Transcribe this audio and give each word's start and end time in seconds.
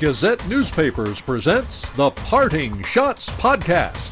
Gazette 0.00 0.48
Newspapers 0.48 1.20
presents 1.20 1.90
the 1.90 2.10
Parting 2.10 2.72
Schotts 2.78 3.28
Podcast. 3.32 4.10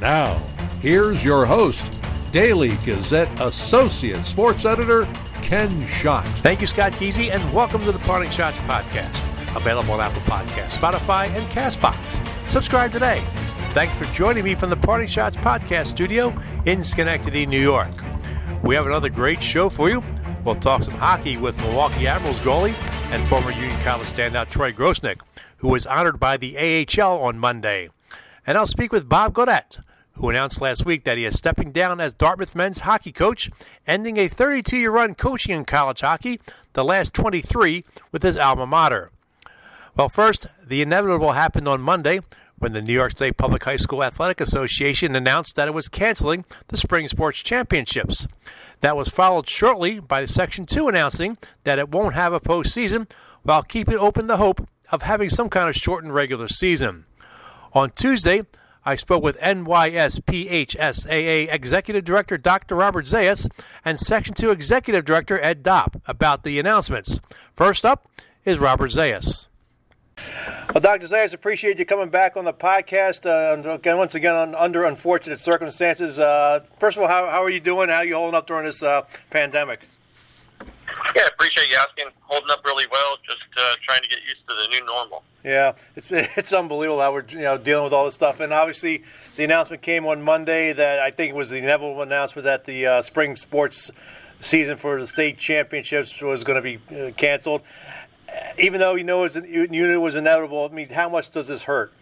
Now, 0.00 0.36
here's 0.80 1.22
your 1.22 1.44
host, 1.44 1.92
Daily 2.32 2.70
Gazette 2.86 3.28
Associate 3.38 4.24
Sports 4.24 4.64
Editor, 4.64 5.06
Ken 5.42 5.86
Schott. 5.86 6.24
Thank 6.38 6.62
you, 6.62 6.66
Scott 6.66 6.92
Geezy, 6.92 7.30
and 7.30 7.52
welcome 7.52 7.84
to 7.84 7.92
the 7.92 7.98
Parting 7.98 8.30
Schotts 8.30 8.56
Podcast. 8.66 9.14
Available 9.54 9.92
on 9.92 10.00
Apple 10.00 10.22
Podcasts, 10.22 10.78
Spotify, 10.78 11.28
and 11.36 11.46
Castbox. 11.50 11.98
Subscribe 12.50 12.90
today. 12.90 13.22
Thanks 13.72 13.94
for 13.96 14.06
joining 14.14 14.44
me 14.44 14.54
from 14.54 14.70
the 14.70 14.76
Parting 14.76 15.06
Schotts 15.06 15.36
Podcast 15.36 15.88
studio 15.88 16.34
in 16.64 16.82
Schenectady, 16.82 17.44
New 17.44 17.60
York. 17.60 17.92
We 18.62 18.74
have 18.74 18.86
another 18.86 19.10
great 19.10 19.42
show 19.42 19.68
for 19.68 19.90
you. 19.90 20.02
We'll 20.46 20.54
talk 20.54 20.82
some 20.82 20.94
hockey 20.94 21.36
with 21.36 21.58
Milwaukee 21.58 22.06
Admirals 22.06 22.40
goalie 22.40 22.89
and 23.10 23.26
former 23.28 23.50
Union 23.50 23.80
College 23.82 24.08
standout 24.08 24.50
Troy 24.50 24.72
Grosenick, 24.72 25.20
who 25.58 25.68
was 25.68 25.86
honored 25.86 26.20
by 26.20 26.36
the 26.36 26.56
AHL 26.56 27.20
on 27.20 27.38
Monday. 27.38 27.90
And 28.46 28.56
I'll 28.56 28.66
speak 28.66 28.92
with 28.92 29.08
Bob 29.08 29.34
Gaudet, 29.34 29.78
who 30.14 30.30
announced 30.30 30.60
last 30.60 30.84
week 30.86 31.04
that 31.04 31.18
he 31.18 31.24
is 31.24 31.36
stepping 31.36 31.72
down 31.72 32.00
as 32.00 32.14
Dartmouth 32.14 32.54
men's 32.54 32.80
hockey 32.80 33.10
coach, 33.10 33.50
ending 33.86 34.16
a 34.16 34.28
32 34.28 34.76
year 34.76 34.92
run 34.92 35.14
coaching 35.14 35.56
in 35.56 35.64
college 35.64 36.02
hockey, 36.02 36.40
the 36.74 36.84
last 36.84 37.12
23 37.12 37.84
with 38.12 38.22
his 38.22 38.36
alma 38.36 38.66
mater. 38.66 39.10
Well, 39.96 40.08
first, 40.08 40.46
the 40.64 40.80
inevitable 40.80 41.32
happened 41.32 41.66
on 41.66 41.80
Monday 41.80 42.20
when 42.58 42.74
the 42.74 42.82
New 42.82 42.92
York 42.92 43.12
State 43.12 43.36
Public 43.36 43.64
High 43.64 43.76
School 43.76 44.04
Athletic 44.04 44.40
Association 44.40 45.16
announced 45.16 45.56
that 45.56 45.66
it 45.66 45.74
was 45.74 45.88
canceling 45.88 46.44
the 46.68 46.76
Spring 46.76 47.08
Sports 47.08 47.40
Championships. 47.40 48.28
That 48.80 48.96
was 48.96 49.08
followed 49.08 49.48
shortly 49.48 50.00
by 50.00 50.24
Section 50.24 50.66
2 50.66 50.88
announcing 50.88 51.38
that 51.64 51.78
it 51.78 51.90
won't 51.90 52.14
have 52.14 52.32
a 52.32 52.40
postseason 52.40 53.08
while 53.42 53.62
keeping 53.62 53.98
open 53.98 54.26
the 54.26 54.38
hope 54.38 54.66
of 54.90 55.02
having 55.02 55.30
some 55.30 55.48
kind 55.50 55.68
of 55.68 55.76
shortened 55.76 56.14
regular 56.14 56.48
season. 56.48 57.04
On 57.72 57.90
Tuesday, 57.90 58.42
I 58.84 58.96
spoke 58.96 59.22
with 59.22 59.38
NYSPHSAA 59.40 61.52
Executive 61.52 62.04
Director 62.04 62.38
Dr. 62.38 62.74
Robert 62.74 63.04
Zayas 63.04 63.46
and 63.84 64.00
Section 64.00 64.34
2 64.34 64.50
Executive 64.50 65.04
Director 65.04 65.38
Ed 65.40 65.62
Dopp 65.62 66.00
about 66.06 66.42
the 66.42 66.58
announcements. 66.58 67.20
First 67.54 67.84
up 67.84 68.08
is 68.46 68.58
Robert 68.58 68.90
Zayas. 68.90 69.48
Well, 70.72 70.80
Dr. 70.80 71.06
Zayas, 71.06 71.34
appreciate 71.34 71.78
you 71.78 71.84
coming 71.84 72.10
back 72.10 72.36
on 72.36 72.44
the 72.44 72.52
podcast. 72.52 73.26
Uh, 73.26 73.68
again, 73.68 73.98
once 73.98 74.14
again, 74.14 74.36
on, 74.36 74.54
under 74.54 74.84
unfortunate 74.84 75.40
circumstances. 75.40 76.20
Uh, 76.20 76.60
first 76.78 76.96
of 76.96 77.02
all, 77.02 77.08
how, 77.08 77.28
how 77.28 77.42
are 77.42 77.50
you 77.50 77.58
doing? 77.58 77.88
How 77.88 77.96
are 77.96 78.04
you 78.04 78.14
holding 78.14 78.36
up 78.36 78.46
during 78.46 78.64
this 78.64 78.80
uh, 78.82 79.02
pandemic? 79.30 79.80
Yeah, 81.16 81.26
appreciate 81.26 81.70
you 81.70 81.76
asking. 81.76 82.06
Holding 82.20 82.50
up 82.50 82.64
really 82.64 82.86
well. 82.92 83.16
Just 83.26 83.42
uh, 83.56 83.74
trying 83.82 84.02
to 84.02 84.08
get 84.08 84.18
used 84.28 84.46
to 84.48 84.54
the 84.54 84.68
new 84.68 84.84
normal. 84.86 85.24
Yeah, 85.44 85.72
it's 85.96 86.08
it's 86.10 86.52
unbelievable 86.52 87.00
how 87.00 87.12
we're 87.12 87.24
you 87.28 87.40
know 87.40 87.58
dealing 87.58 87.84
with 87.84 87.92
all 87.92 88.04
this 88.04 88.14
stuff. 88.14 88.40
And 88.40 88.52
obviously, 88.52 89.02
the 89.36 89.44
announcement 89.44 89.82
came 89.82 90.06
on 90.06 90.22
Monday 90.22 90.72
that 90.72 91.00
I 91.00 91.10
think 91.10 91.30
it 91.30 91.36
was 91.36 91.50
the 91.50 91.56
inevitable 91.56 92.02
announcement 92.02 92.44
that 92.44 92.64
the 92.64 92.86
uh, 92.86 93.02
spring 93.02 93.36
sports 93.36 93.90
season 94.40 94.76
for 94.76 95.00
the 95.00 95.06
state 95.06 95.38
championships 95.38 96.20
was 96.20 96.44
going 96.44 96.62
to 96.62 96.78
be 96.78 96.96
uh, 96.96 97.10
canceled 97.12 97.62
even 98.58 98.80
though 98.80 98.94
you 98.94 99.04
know 99.04 99.20
it 99.24 99.34
was, 99.34 99.48
you 99.48 99.66
knew 99.68 99.90
it 99.90 99.96
was 99.96 100.14
inevitable, 100.14 100.68
I 100.70 100.74
mean, 100.74 100.88
how 100.88 101.08
much 101.08 101.30
does 101.30 101.48
this 101.48 101.62
hurt? 101.62 101.92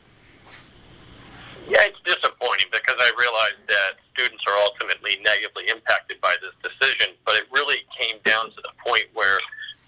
Yeah, 1.68 1.82
it's 1.82 2.00
disappointing 2.04 2.66
because 2.72 2.96
I 2.98 3.10
realized 3.18 3.68
that 3.68 3.92
students 4.14 4.42
are 4.46 4.56
ultimately 4.64 5.18
negatively 5.22 5.68
impacted 5.68 6.20
by 6.20 6.34
this 6.40 6.72
decision, 6.72 7.14
but 7.26 7.36
it 7.36 7.44
really 7.52 7.78
came 7.98 8.16
down 8.24 8.46
to 8.46 8.56
the 8.56 8.70
point 8.86 9.04
where 9.12 9.38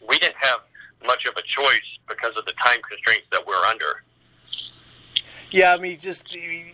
we 0.07 0.19
didn't 0.19 0.37
have 0.39 0.61
much 1.07 1.25
of 1.25 1.35
a 1.37 1.43
choice 1.43 1.99
because 2.07 2.37
of 2.37 2.45
the 2.45 2.53
time 2.65 2.79
constraints 2.89 3.27
that 3.33 3.47
we're 3.47 3.65
under. 3.65 4.03
Yeah, 5.51 5.73
I 5.73 5.79
mean, 5.79 5.99
just 5.99 6.33
you 6.35 6.67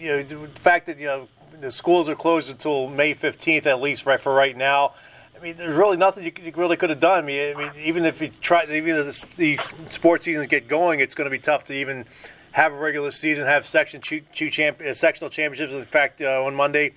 know, 0.00 0.22
the 0.22 0.48
fact 0.60 0.86
that 0.86 0.98
you 0.98 1.06
know 1.06 1.28
the 1.60 1.72
schools 1.72 2.08
are 2.08 2.14
closed 2.14 2.48
until 2.48 2.88
May 2.88 3.14
fifteenth, 3.14 3.66
at 3.66 3.80
least 3.80 4.06
right 4.06 4.20
for 4.20 4.32
right 4.32 4.56
now. 4.56 4.94
I 5.42 5.44
mean, 5.44 5.56
there's 5.56 5.74
really 5.74 5.96
nothing 5.96 6.22
you, 6.22 6.32
you 6.40 6.52
really 6.54 6.76
could 6.76 6.90
have 6.90 7.00
done. 7.00 7.18
I 7.18 7.26
mean, 7.26 7.56
I 7.56 7.58
mean, 7.58 7.72
even 7.82 8.04
if 8.04 8.20
you 8.20 8.30
try, 8.40 8.64
even 8.70 8.94
if 8.94 9.34
these 9.34 9.60
sports 9.88 10.24
seasons 10.24 10.46
get 10.46 10.68
going, 10.68 11.00
it's 11.00 11.16
going 11.16 11.24
to 11.24 11.32
be 11.32 11.40
tough 11.40 11.64
to 11.64 11.74
even 11.74 12.06
have 12.52 12.72
a 12.72 12.76
regular 12.76 13.10
season, 13.10 13.44
have 13.44 13.66
section 13.66 14.00
two, 14.00 14.20
two 14.32 14.50
champ, 14.50 14.80
uh, 14.80 14.94
sectional 14.94 15.30
championships. 15.30 15.72
In 15.72 15.84
fact, 15.86 16.20
uh, 16.20 16.44
on 16.44 16.54
Monday, 16.54 16.92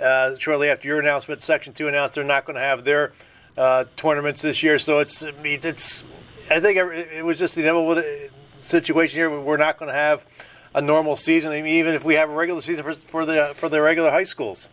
uh, 0.00 0.34
shortly 0.38 0.70
after 0.70 0.88
your 0.88 0.98
announcement, 0.98 1.42
Section 1.42 1.74
Two 1.74 1.88
announced 1.88 2.14
they're 2.14 2.24
not 2.24 2.46
going 2.46 2.54
to 2.54 2.62
have 2.62 2.84
their 2.84 3.12
uh, 3.58 3.84
tournaments 3.96 4.40
this 4.40 4.62
year. 4.62 4.78
So 4.78 5.00
it's, 5.00 5.22
it's, 5.22 6.02
I 6.50 6.58
think 6.58 6.78
it 6.78 7.22
was 7.22 7.38
just 7.38 7.54
the 7.54 7.60
inevitable 7.60 8.02
situation 8.60 9.18
here. 9.18 9.40
We're 9.40 9.58
not 9.58 9.78
going 9.78 9.90
to 9.90 9.94
have 9.94 10.24
a 10.74 10.80
normal 10.80 11.16
season, 11.16 11.52
I 11.52 11.60
mean, 11.60 11.74
even 11.74 11.94
if 11.94 12.02
we 12.02 12.14
have 12.14 12.30
a 12.30 12.34
regular 12.34 12.62
season 12.62 12.82
for, 12.82 12.94
for 12.94 13.26
the 13.26 13.52
for 13.56 13.68
the 13.68 13.82
regular 13.82 14.10
high 14.10 14.24
schools. 14.24 14.70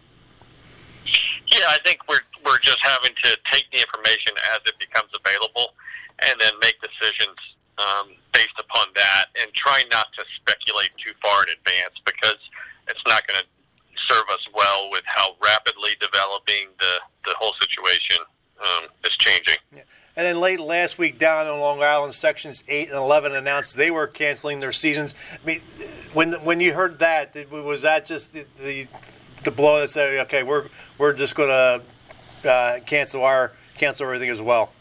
Yeah, 1.47 1.65
I 1.69 1.79
think 1.83 2.07
we're 2.07 2.19
we're 2.47 2.63
just 2.63 2.79
having 2.79 3.11
to 3.11 3.37
take 3.51 3.67
the 3.75 3.79
information 3.83 4.31
as 4.55 4.63
it 4.65 4.79
becomes 4.79 5.11
available, 5.11 5.75
and 6.19 6.39
then 6.39 6.53
make 6.61 6.79
decisions 6.79 7.35
um, 7.77 8.15
based 8.33 8.55
upon 8.57 8.87
that, 8.95 9.25
and 9.39 9.51
try 9.53 9.83
not 9.91 10.07
to 10.15 10.23
speculate 10.39 10.89
too 11.03 11.11
far 11.21 11.43
in 11.43 11.49
advance 11.59 11.99
because 12.05 12.39
it's 12.87 13.03
not 13.05 13.27
going 13.27 13.39
to 13.39 13.47
serve 14.07 14.23
us 14.31 14.47
well 14.55 14.89
with 14.89 15.03
how 15.05 15.35
rapidly 15.43 15.91
developing 15.99 16.71
the 16.79 16.93
the 17.25 17.35
whole 17.37 17.53
situation 17.59 18.17
um, 18.63 18.87
is 19.03 19.15
changing. 19.17 19.57
Yeah. 19.75 19.81
And 20.15 20.25
then 20.25 20.39
late 20.39 20.59
last 20.59 20.97
week, 20.97 21.19
down 21.19 21.45
in 21.45 21.59
Long 21.59 21.83
Island, 21.83 22.15
sections 22.15 22.63
eight 22.67 22.87
and 22.87 22.97
eleven 22.97 23.35
announced 23.35 23.75
they 23.75 23.91
were 23.91 24.07
canceling 24.07 24.59
their 24.59 24.71
seasons. 24.71 25.13
I 25.31 25.45
mean, 25.45 25.61
when 26.13 26.33
when 26.43 26.59
you 26.59 26.73
heard 26.73 26.99
that, 26.99 27.35
was 27.51 27.83
that 27.83 28.05
just 28.05 28.33
the, 28.33 28.45
the 28.59 28.87
the 29.43 29.51
blow 29.51 29.81
that 29.81 29.89
said, 29.89 30.25
okay, 30.25 30.41
we're 30.41 30.69
we're 30.97 31.13
just 31.13 31.35
going 31.35 31.49
to 31.49 31.81
uh, 32.47 32.79
cancel 32.85 33.23
our 33.23 33.51
cancel 33.77 34.05
everything 34.05 34.29
as 34.29 34.41
well? 34.41 34.71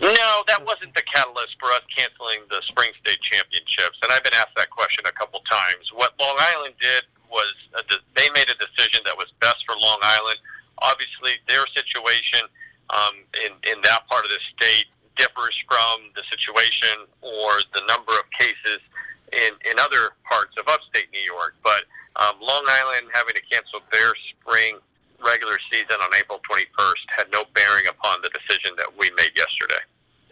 No, 0.00 0.46
that 0.46 0.62
wasn't 0.64 0.94
the 0.94 1.02
catalyst 1.02 1.58
for 1.58 1.74
us 1.74 1.82
canceling 1.90 2.46
the 2.50 2.62
Spring 2.62 2.90
State 3.02 3.18
Championships. 3.20 3.98
And 4.02 4.12
I've 4.12 4.22
been 4.22 4.34
asked 4.34 4.54
that 4.56 4.70
question 4.70 5.02
a 5.06 5.12
couple 5.12 5.40
times. 5.50 5.90
What 5.92 6.14
Long 6.20 6.36
Island 6.38 6.74
did 6.80 7.02
was 7.28 7.52
a, 7.74 7.82
they 8.14 8.30
made 8.30 8.46
a 8.46 8.54
decision 8.54 9.02
that 9.04 9.16
was 9.16 9.26
best 9.40 9.58
for 9.66 9.74
Long 9.74 9.98
Island. 10.02 10.38
Obviously, 10.78 11.42
their 11.48 11.66
situation 11.74 12.46
um, 12.90 13.26
in 13.42 13.52
in 13.66 13.82
that 13.82 14.06
part 14.06 14.24
of 14.24 14.30
the 14.30 14.42
state 14.54 14.86
differs 15.18 15.58
from 15.66 16.14
the 16.14 16.22
situation 16.30 17.10
or 17.20 17.58
the 17.74 17.82
number 17.90 18.14
of 18.14 18.24
cases 18.38 18.78
in 19.34 19.50
in 19.66 19.74
other 19.82 20.14
parts 20.30 20.54
of 20.56 20.68
upstate 20.70 21.10
New 21.12 21.26
York. 21.26 21.58
But 21.66 21.90
um, 22.16 22.38
Long 22.40 22.64
Island 22.70 23.10
having 23.12 23.34
to 23.34 23.42
cancel 23.50 23.80
their 23.90 24.14
spring 24.30 24.78
regular 25.24 25.58
season 25.70 25.96
on 26.00 26.08
April 26.18 26.40
21st 26.50 26.94
had 27.16 27.26
no 27.32 27.44
bearing 27.54 27.86
upon 27.88 28.18
the 28.22 28.30
decision 28.30 28.72
that 28.76 28.86
we 28.98 29.10
made 29.16 29.32
yesterday. 29.36 29.80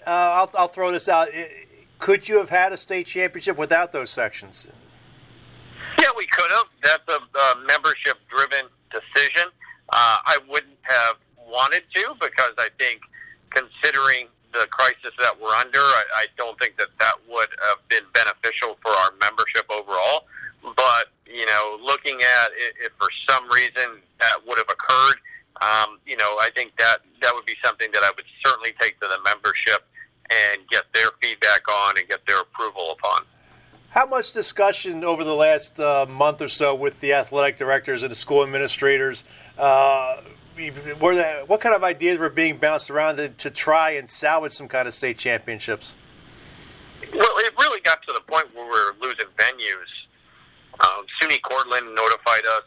Uh, 0.07 0.11
I'll, 0.11 0.51
I'll 0.55 0.69
throw 0.69 0.93
this 0.93 1.09
out. 1.09 1.29
Could 1.99 2.29
you 2.29 2.39
have 2.39 2.51
had 2.51 2.73
a 2.73 2.77
state 2.77 3.07
championship 3.07 3.57
without 3.57 3.93
those 3.93 4.11
sections? 4.11 4.67
Yeah, 6.01 6.09
we 6.17 6.27
could 6.27 6.51
have. 6.51 6.67
That's 6.83 7.03
a, 7.09 7.39
a 7.39 7.67
membership 7.67 8.19
driven 8.29 8.67
decision. 8.91 9.51
Uh, 9.91 10.19
I 10.27 10.39
wouldn't 10.49 10.79
have 10.83 11.17
wanted 11.47 11.83
to 11.95 12.15
because 12.21 12.53
I 12.59 12.69
think, 12.79 13.01
considering 13.51 14.29
the 14.53 14.67
crisis 14.71 15.13
that 15.19 15.41
we're 15.41 15.55
under, 15.55 15.79
I, 15.79 16.05
I 16.15 16.27
don't 16.37 16.59
think 16.59 16.77
that 16.77 16.89
that 16.99 17.15
would 17.29 17.49
have 17.63 17.79
been 17.89 18.05
beneficial 18.13 18.77
for 18.83 18.91
our 18.91 19.11
membership 19.21 19.67
overall. 19.71 20.27
But 20.77 21.09
you 21.27 21.47
know, 21.47 21.79
looking 21.83 22.21
at 22.23 22.51
if 22.83 22.93
for 22.99 23.09
some 23.29 23.49
reason 23.51 23.73
that 23.75 23.83
would 23.83 23.93
have 23.93 24.06
occurred, 24.87 25.17
um, 25.61 25.99
you 26.07 26.17
know, 26.17 26.37
I 26.39 26.51
think 26.55 26.73
that 26.79 26.99
that 27.23 27.35
would 27.35 27.47
be 27.47 27.55
something 27.65 27.91
that 27.93 28.03
I 28.03 28.11
would 28.15 28.25
certainly 28.45 28.75
take 28.81 29.01
to 29.01 29.09
the 29.09 29.19
membership 29.25 29.87
and 30.31 30.61
get 30.71 30.85
their 30.93 31.09
feedback 31.23 31.69
on 31.71 31.99
and 31.99 32.09
get 32.09 32.27
their 32.27 32.41
approval 32.41 32.97
upon. 32.99 33.23
How 33.91 34.07
much 34.07 34.33
discussion 34.33 35.05
over 35.05 35.25
the 35.25 35.35
last 35.35 35.81
uh, 35.81 36.05
month 36.09 36.43
or 36.43 36.49
so 36.49 36.75
with 36.75 37.01
the 37.01 37.15
athletic 37.15 37.57
directors 37.57 38.03
and 38.03 38.11
the 38.11 38.17
school 38.17 38.43
administrators? 38.43 39.25
Uh, 39.57 40.21
were 41.01 41.15
there, 41.15 41.45
what 41.47 41.61
kind 41.61 41.75
of 41.75 41.85
ideas 41.85 42.19
were 42.19 42.29
being 42.29 42.59
bounced 42.59 42.91
around 42.91 43.17
to, 43.17 43.29
to 43.29 43.51
try 43.51 43.93
and 43.93 44.09
salvage 44.09 44.53
some 44.53 44.69
kind 44.69 44.89
of 44.89 44.95
state 44.95 45.17
championships? 45.17 45.95
Well, 47.15 47.39
it 47.39 47.53
really 47.59 47.81
got 47.81 48.03
to 48.03 48.13
the 48.13 48.21
point 48.21 48.55
where 48.55 48.65
we 48.65 48.71
were 48.71 48.95
losing 49.01 49.27
venues 49.39 50.07
um, 50.81 51.07
SUNY 51.21 51.41
Cortland 51.43 51.95
notified 51.95 52.45
us 52.57 52.65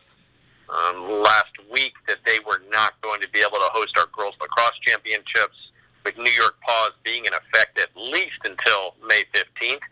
um, 0.69 1.23
last 1.23 1.53
week 1.71 1.93
that 2.07 2.17
they 2.25 2.39
were 2.45 2.61
not 2.71 2.99
going 3.01 3.21
to 3.21 3.29
be 3.29 3.39
able 3.39 3.59
to 3.59 3.69
host 3.73 3.97
our 3.97 4.07
girls 4.15 4.35
lacrosse 4.41 4.77
championships, 4.85 5.57
with 6.05 6.17
New 6.17 6.31
York 6.31 6.55
pause 6.61 6.91
being 7.03 7.25
in 7.25 7.33
effect 7.33 7.77
at 7.79 7.89
least 7.95 8.39
until 8.43 8.95
May 9.05 9.23
15th. 9.35 9.83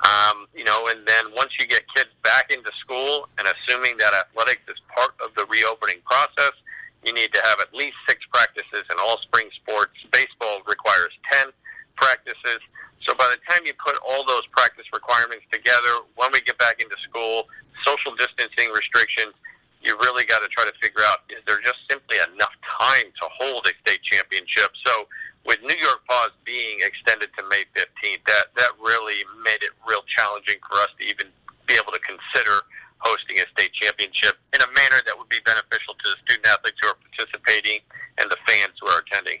Um, 0.00 0.46
you 0.54 0.64
know, 0.64 0.88
and 0.88 1.06
then 1.06 1.24
once 1.36 1.52
you 1.60 1.66
get 1.66 1.82
kids 1.94 2.08
back 2.24 2.50
into 2.50 2.70
school, 2.80 3.28
and 3.36 3.46
assuming 3.46 3.98
that 3.98 4.14
athletics 4.14 4.62
is 4.68 4.80
part 4.96 5.12
of 5.20 5.34
the 5.36 5.44
reopening 5.46 6.00
process, 6.06 6.56
you 7.04 7.12
need 7.12 7.32
to 7.34 7.40
have 7.44 7.60
at 7.60 7.74
least 7.74 7.96
six 8.08 8.24
practices 8.32 8.88
in 8.90 8.96
all 8.98 9.18
spring 9.22 9.48
sports. 9.60 9.92
Baseball 10.12 10.62
requires 10.66 11.12
10 11.32 11.52
practices. 11.96 12.64
So 13.04 13.14
by 13.14 13.28
the 13.28 13.36
time 13.48 13.60
time 13.60 13.66
you 13.66 13.74
put 13.84 13.96
all 14.06 14.24
those 14.24 14.46
practice 14.52 14.86
requirements 14.92 15.44
together, 15.52 16.06
when 16.16 16.30
we 16.32 16.40
get 16.40 16.58
back 16.58 16.80
into 16.80 16.96
school, 17.08 17.44
social 17.86 18.14
distancing 18.16 18.70
restrictions, 18.72 19.34
you 19.82 19.96
really 20.00 20.24
got 20.24 20.40
to 20.40 20.48
try 20.48 20.64
to 20.64 20.72
figure 20.80 21.02
out 21.04 21.24
is 21.30 21.40
there 21.46 21.60
just 21.60 21.80
simply 21.88 22.16
enough 22.16 22.52
time 22.62 23.08
to 23.20 23.28
hold 23.40 23.66
a 23.66 23.72
state 23.80 24.02
championship? 24.02 24.70
So 24.84 25.08
with 25.46 25.60
New 25.62 25.76
York 25.76 26.04
Pause 26.08 26.36
being 26.44 26.80
extended 26.82 27.30
to 27.38 27.44
May 27.48 27.64
15th, 27.72 28.24
that 28.26 28.52
that 28.56 28.72
really 28.80 29.24
made 29.44 29.62
it 29.62 29.72
real 29.88 30.02
challenging 30.16 30.60
for 30.68 30.76
us 30.78 30.92
to 30.98 31.04
even 31.04 31.26
be 31.66 31.74
able 31.74 31.92
to 31.92 32.00
consider 32.00 32.60
hosting 32.98 33.38
a 33.38 33.46
state 33.56 33.72
championship 33.72 34.36
in 34.52 34.60
a 34.60 34.70
manner 34.76 35.00
that 35.06 35.16
would 35.16 35.28
be 35.28 35.40
beneficial 35.44 35.94
to 35.94 36.10
the 36.10 36.16
student 36.24 36.46
athletes 36.46 36.76
who 36.82 36.88
are 36.88 36.96
participating 37.00 37.80
and 38.18 38.30
the 38.30 38.36
fans 38.46 38.74
who 38.80 38.88
are 38.88 39.00
attending. 39.00 39.38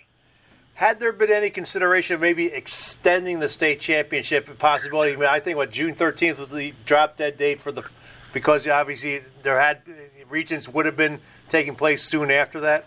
Had 0.74 0.98
there 0.98 1.12
been 1.12 1.30
any 1.30 1.50
consideration 1.50 2.14
of 2.14 2.22
maybe 2.22 2.46
extending 2.46 3.38
the 3.38 3.50
state 3.50 3.80
championship 3.80 4.58
possibility? 4.58 5.12
I, 5.12 5.16
mean, 5.16 5.28
I 5.28 5.38
think 5.38 5.58
what 5.58 5.70
June 5.70 5.94
13th 5.94 6.38
was 6.38 6.48
the 6.48 6.72
drop 6.86 7.18
dead 7.18 7.36
date 7.36 7.60
for 7.60 7.70
the 7.70 7.84
because 8.32 8.66
obviously 8.66 9.22
there 9.42 9.60
had 9.60 9.82
regions 10.30 10.68
would 10.68 10.86
have 10.86 10.96
been 10.96 11.20
taking 11.48 11.74
place 11.74 12.02
soon 12.02 12.30
after 12.30 12.60
that. 12.60 12.86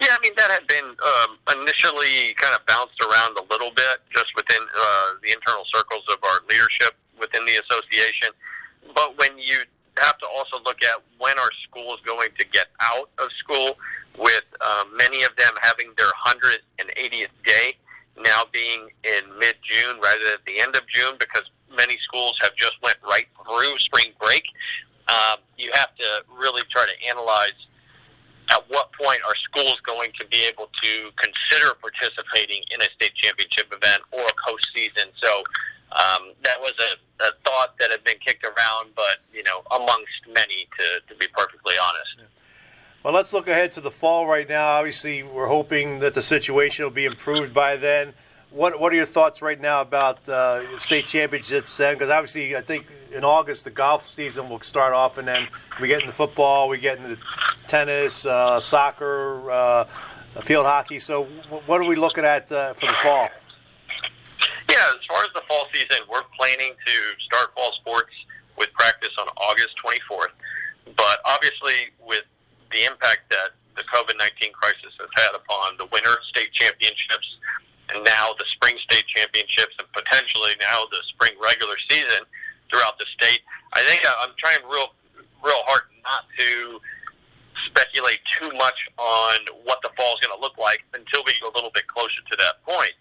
Yeah, 0.00 0.08
I 0.10 0.18
mean 0.22 0.32
that 0.36 0.50
had 0.50 0.66
been 0.66 0.84
um, 0.84 1.60
initially 1.60 2.34
kind 2.34 2.54
of 2.54 2.64
bounced 2.66 2.98
around 3.02 3.36
a 3.36 3.42
little 3.52 3.70
bit 3.70 4.00
just 4.14 4.34
within 4.34 4.62
uh, 4.76 5.06
the 5.22 5.32
internal 5.32 5.64
circles 5.72 6.02
of 6.10 6.16
our 6.24 6.40
leadership 6.48 6.94
within 7.20 7.44
the 7.44 7.56
association. 7.56 8.28
But 8.94 9.18
when 9.18 9.38
you 9.38 9.58
have 9.98 10.16
to 10.18 10.26
also 10.34 10.62
look 10.64 10.82
at 10.82 11.02
when 11.18 11.38
our 11.38 11.50
school 11.62 11.94
is 11.94 12.00
going 12.06 12.30
to 12.38 12.44
get 12.46 12.68
out 12.80 13.10
of 13.18 13.28
school, 13.38 13.76
with 14.18 14.44
um, 14.60 14.96
many 14.96 15.22
of 15.22 15.34
them 15.36 15.52
having 15.60 15.92
their 15.96 16.10
180th 16.26 17.28
day 17.44 17.76
now 18.22 18.42
being 18.52 18.88
in 19.04 19.38
mid-June 19.38 19.98
rather 20.02 20.22
than 20.24 20.34
at 20.34 20.44
the 20.46 20.60
end 20.60 20.76
of 20.76 20.82
June 20.88 21.14
because 21.18 21.44
many 21.74 21.96
schools 21.98 22.34
have 22.42 22.54
just 22.56 22.74
went 22.82 22.96
right 23.08 23.26
through 23.46 23.78
spring 23.78 24.12
break. 24.20 24.44
Um, 25.08 25.38
you 25.70 25.78
have 25.78 25.94
to 25.96 26.24
really 26.38 26.62
try 26.70 26.86
to 26.86 27.08
analyze 27.08 27.58
at 28.50 28.64
what 28.68 28.90
point 28.92 29.20
are 29.26 29.34
schools 29.36 29.78
going 29.86 30.10
to 30.18 30.26
be 30.26 30.44
able 30.44 30.68
to 30.82 31.10
consider 31.16 31.74
participating 31.80 32.62
in 32.72 32.80
a 32.82 32.88
state 32.96 33.14
championship 33.14 33.72
event 33.72 34.02
or 34.10 34.20
a 34.20 34.50
postseason. 34.50 35.06
So 35.22 35.42
um, 35.92 36.32
that 36.42 36.60
was 36.60 36.72
a, 36.80 37.24
a 37.24 37.30
thought 37.44 37.78
that 37.78 37.90
had 37.90 38.02
been 38.02 38.18
kicked 38.24 38.44
around, 38.44 38.90
but 38.96 39.18
you 39.32 39.44
know, 39.44 39.62
amongst 39.70 40.26
many, 40.34 40.66
to, 40.78 41.12
to 41.12 41.18
be 41.18 41.26
perfectly 41.28 41.74
honest. 41.80 42.30
Well, 43.04 43.14
let's 43.14 43.32
look 43.32 43.48
ahead 43.48 43.72
to 43.72 43.80
the 43.80 43.90
fall 43.90 44.26
right 44.26 44.48
now. 44.48 44.66
Obviously, 44.66 45.22
we're 45.22 45.46
hoping 45.46 46.00
that 46.00 46.12
the 46.14 46.22
situation 46.22 46.84
will 46.84 46.90
be 46.90 47.06
improved 47.06 47.54
by 47.54 47.76
then. 47.76 48.12
What 48.50 48.80
What 48.80 48.92
are 48.92 48.96
your 48.96 49.06
thoughts 49.06 49.42
right 49.42 49.60
now 49.60 49.80
about 49.80 50.28
uh, 50.28 50.78
state 50.78 51.06
championships 51.06 51.76
then? 51.76 51.94
Because 51.94 52.10
obviously, 52.10 52.56
I 52.56 52.60
think 52.60 52.86
in 53.12 53.22
August 53.22 53.62
the 53.64 53.70
golf 53.70 54.08
season 54.08 54.48
will 54.48 54.60
start 54.60 54.92
off, 54.92 55.18
and 55.18 55.28
then 55.28 55.46
we 55.80 55.86
get 55.86 56.00
into 56.00 56.12
football, 56.12 56.68
we 56.68 56.78
get 56.78 56.98
into 56.98 57.16
tennis, 57.68 58.26
uh, 58.26 58.58
soccer, 58.58 59.48
uh, 59.50 59.84
field 60.42 60.66
hockey. 60.66 60.98
So, 60.98 61.24
what 61.66 61.80
are 61.80 61.84
we 61.84 61.94
looking 61.94 62.24
at 62.24 62.50
uh, 62.50 62.74
for 62.74 62.86
the 62.86 62.96
fall? 63.02 63.28
Yeah, 64.68 64.76
as 64.94 65.04
far 65.08 65.22
as 65.22 65.30
the 65.34 65.42
fall 65.46 65.66
season, 65.72 65.98
we're 66.10 66.22
planning 66.36 66.72
to 66.86 66.92
start 67.26 67.54
fall 67.54 67.72
sports 67.80 68.12
with 68.58 68.72
practice 68.72 69.10
on 69.18 69.28
August 69.36 69.70
24th. 69.84 70.34
But 70.96 71.20
obviously, 71.24 71.94
with 72.04 72.24
the 72.72 72.84
impact 72.84 73.30
that 73.30 73.50
the 73.76 73.82
COVID 73.82 74.18
19 74.18 74.52
crisis 74.52 74.90
has 74.98 75.08
had 75.16 75.36
upon 75.36 75.76
the 75.78 75.86
winter 75.92 76.16
state 76.28 76.52
championships 76.52 77.36
and 77.94 78.04
now 78.04 78.34
the 78.38 78.44
spring 78.52 78.76
state 78.84 79.06
championships 79.06 79.74
and 79.78 79.86
potentially 79.92 80.52
now 80.60 80.84
the 80.90 80.98
spring 81.08 81.32
regular 81.42 81.76
season 81.88 82.24
throughout 82.70 82.98
the 82.98 83.06
state. 83.18 83.40
I 83.72 83.82
think 83.82 84.02
I'm 84.04 84.34
trying 84.38 84.58
real, 84.70 84.94
real 85.42 85.62
hard 85.66 85.82
not 86.02 86.24
to 86.38 86.80
speculate 87.66 88.20
too 88.38 88.50
much 88.56 88.78
on 88.98 89.38
what 89.64 89.78
the 89.82 89.90
fall 89.96 90.14
is 90.14 90.26
going 90.26 90.34
to 90.36 90.40
look 90.40 90.56
like 90.58 90.82
until 90.94 91.22
we 91.26 91.32
get 91.32 91.42
a 91.42 91.54
little 91.54 91.70
bit 91.74 91.86
closer 91.86 92.22
to 92.30 92.36
that 92.36 92.62
point. 92.64 92.92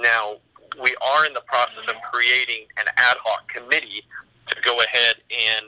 Now, 0.00 0.36
we 0.80 0.94
are 1.02 1.26
in 1.26 1.34
the 1.34 1.44
process 1.46 1.84
of 1.88 1.96
creating 2.10 2.66
an 2.78 2.86
ad 2.96 3.16
hoc 3.24 3.48
committee 3.48 4.04
to 4.50 4.56
go 4.62 4.80
ahead 4.80 5.16
and 5.30 5.66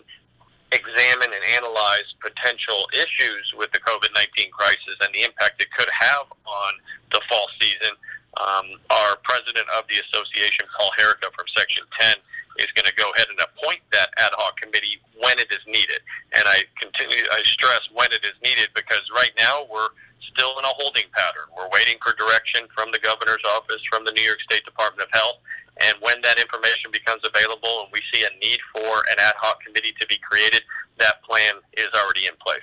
examine 0.72 1.30
and 1.30 1.44
analyze 1.54 2.08
potential 2.20 2.88
issues 2.92 3.54
with 3.56 3.70
the 3.72 3.78
COVID 3.78 4.10
19 4.14 4.50
crisis 4.50 4.96
and 5.00 5.14
the 5.14 5.22
impact 5.22 5.62
it 5.62 5.70
could 5.70 5.88
have 5.90 6.26
on 6.46 6.72
the 7.12 7.20
fall 7.28 7.46
season. 7.60 7.94
Um, 8.40 8.78
our 8.90 9.16
president 9.22 9.66
of 9.78 9.84
the 9.88 10.02
association, 10.02 10.66
Paul 10.78 10.90
Harrica 10.98 11.30
from 11.34 11.46
Section 11.56 11.84
10, 12.00 12.16
is 12.58 12.70
going 12.74 12.86
to 12.86 12.94
go 12.94 13.10
ahead 13.14 13.26
and 13.30 13.38
appoint 13.38 13.80
that 13.92 14.10
ad 14.16 14.30
hoc 14.34 14.56
committee 14.56 14.98
when 15.18 15.38
it 15.38 15.50
is 15.50 15.62
needed. 15.66 16.02
And 16.34 16.44
I 16.46 16.62
continue, 16.80 17.22
I 17.30 17.42
stress 17.42 17.82
when 17.92 18.10
it 18.12 18.24
is 18.24 18.34
needed 18.42 18.70
because 18.74 19.02
right 19.14 19.32
now 19.38 19.66
we're 19.70 19.90
still 20.30 20.58
in 20.58 20.64
a 20.64 20.74
holding 20.78 21.06
pattern. 21.14 21.46
We're 21.56 21.70
waiting 21.70 21.98
for 22.02 22.14
direction 22.14 22.66
from 22.74 22.90
the 22.90 22.98
governor's 22.98 23.42
office, 23.54 23.82
from 23.90 24.04
the 24.04 24.12
New 24.12 24.22
York 24.22 24.40
State 24.42 24.64
Department 24.64 25.06
of 25.06 25.10
Health, 25.14 25.38
and 25.80 25.94
when 26.00 26.22
that 26.22 26.38
information 26.38 26.90
becomes 26.92 27.22
available 27.24 27.82
and 27.82 27.88
we 27.92 28.00
see 28.12 28.22
a 28.24 28.30
need 28.38 28.58
for 28.74 29.02
an 29.10 29.16
ad 29.18 29.34
hoc 29.38 29.62
committee 29.62 29.94
to 30.00 30.06
be 30.06 30.18
created, 30.18 30.62
that 30.98 31.22
plan 31.22 31.54
is 31.76 31.88
already 31.94 32.26
in 32.26 32.34
place. 32.40 32.62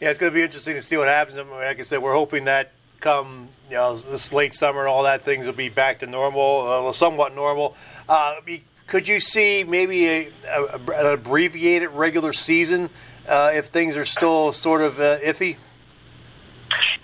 Yeah, 0.00 0.10
it's 0.10 0.18
going 0.18 0.32
to 0.32 0.34
be 0.34 0.42
interesting 0.42 0.74
to 0.74 0.82
see 0.82 0.96
what 0.96 1.08
happens. 1.08 1.36
Like 1.36 1.78
I 1.78 1.82
said, 1.82 2.02
we're 2.02 2.14
hoping 2.14 2.44
that 2.46 2.72
come 3.02 3.48
you 3.68 3.76
know 3.76 3.96
this 3.96 4.32
late 4.32 4.54
summer 4.54 4.80
and 4.80 4.88
all 4.88 5.02
that 5.02 5.24
things 5.24 5.44
will 5.46 5.52
be 5.52 5.68
back 5.68 5.98
to 5.98 6.06
normal, 6.06 6.88
uh, 6.88 6.92
somewhat 6.92 7.34
normal. 7.34 7.76
Uh, 8.08 8.36
could 8.86 9.06
you 9.06 9.20
see 9.20 9.64
maybe 9.64 10.06
a, 10.06 10.32
a, 10.46 10.76
an 10.94 11.06
abbreviated 11.06 11.90
regular 11.90 12.32
season 12.32 12.88
uh, 13.26 13.50
if 13.54 13.66
things 13.66 13.96
are 13.96 14.04
still 14.04 14.52
sort 14.52 14.82
of 14.82 15.00
uh, 15.00 15.18
iffy? 15.20 15.56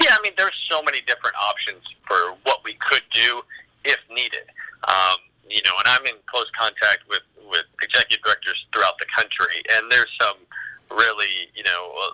Yeah, 0.03 0.17
I 0.19 0.23
mean, 0.23 0.33
there's 0.37 0.57
so 0.71 0.83
many 0.83 1.01
different 1.03 1.37
options 1.37 1.83
for 2.07 2.37
what 2.45 2.63
we 2.65 2.75
could 2.75 3.03
do 3.13 3.43
if 3.85 3.99
needed. 4.11 4.49
Um, 4.87 5.19
you 5.49 5.61
know, 5.65 5.73
and 5.79 5.89
I'm 5.89 6.07
in 6.07 6.21
close 6.27 6.51
contact 6.59 7.09
with 7.09 7.23
with 7.51 7.65
executive 7.83 8.23
directors 8.25 8.67
throughout 8.73 8.99
the 8.99 9.07
country, 9.07 9.63
and 9.73 9.91
there's 9.91 10.11
some 10.21 10.37
really, 10.91 11.49
you 11.55 11.63
know, 11.63 12.13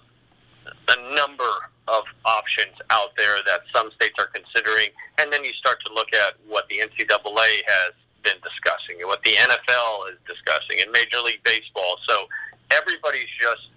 a 0.88 1.14
number 1.14 1.50
of 1.88 2.05
options 2.25 2.75
out 2.90 3.16
there 3.16 3.37
that 3.46 3.61
some 3.75 3.90
states 3.93 4.14
are 4.19 4.28
considering, 4.28 4.88
and 5.19 5.32
then 5.32 5.44
you 5.44 5.52
start 5.52 5.78
to 5.84 5.93
look 5.93 6.12
at 6.14 6.34
what 6.49 6.69
the 6.69 6.78
NCAA 6.78 7.62
has 7.67 7.93
been 8.22 8.41
discussing 8.43 9.00
and 9.00 9.06
what 9.06 9.22
the 9.22 9.34
NFL 9.34 10.10
is 10.10 10.19
discussing 10.27 10.81
and 10.81 10.91
Major 10.91 11.20
League 11.20 11.44
Baseball. 11.44 11.96
So 12.08 12.27
everybody's 12.70 13.29
just 13.39 13.69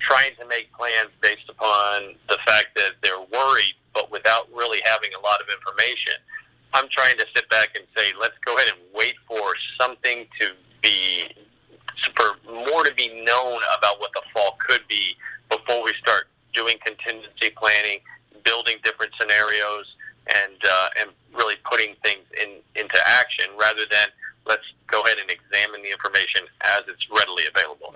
trying 0.00 0.34
to 0.38 0.46
make 0.46 0.72
plans 0.72 1.10
based 1.22 1.48
upon 1.48 2.14
the 2.28 2.38
fact 2.46 2.74
that 2.76 2.98
they're 3.02 3.24
worried, 3.32 3.74
but 3.94 4.10
without 4.10 4.48
really 4.52 4.80
having 4.84 5.10
a 5.14 5.20
lot 5.20 5.40
of 5.40 5.46
information. 5.48 6.14
I'm 6.74 6.88
trying 6.90 7.16
to 7.18 7.26
sit 7.34 7.48
back 7.48 7.70
and 7.74 7.84
say, 7.96 8.12
let's 8.20 8.36
go 8.44 8.54
ahead 8.56 8.68
and 8.68 8.78
wait 8.94 9.14
for 9.26 9.54
something 9.80 10.26
to 10.40 10.50
be 10.82 11.24
for 12.14 12.36
more 12.52 12.84
to 12.84 12.94
be 12.94 13.08
known 13.24 13.60
about 13.78 14.00
what 14.00 14.10
the 14.14 14.22
fall 14.32 14.56
could 14.66 14.86
be 14.88 15.16
before 15.50 15.82
we 15.82 15.92
start 16.00 16.28
doing 16.52 16.76
contingency 16.84 17.50
planning, 17.56 18.00
building 18.44 18.76
different 18.82 19.12
scenarios, 19.20 19.86
and 20.28 20.56
uh, 20.68 20.88
and 21.00 21.10
really 21.34 21.56
putting 21.70 21.94
things 22.02 22.24
in 22.40 22.60
into 22.74 22.98
action 23.06 23.46
rather 23.58 23.82
than 23.90 24.08
let's 24.46 24.64
go 24.86 25.02
ahead 25.02 25.18
and 25.18 25.30
examine 25.30 25.82
the 25.82 25.90
information 25.90 26.42
as 26.62 26.82
it's 26.88 27.06
readily 27.14 27.44
available. 27.46 27.94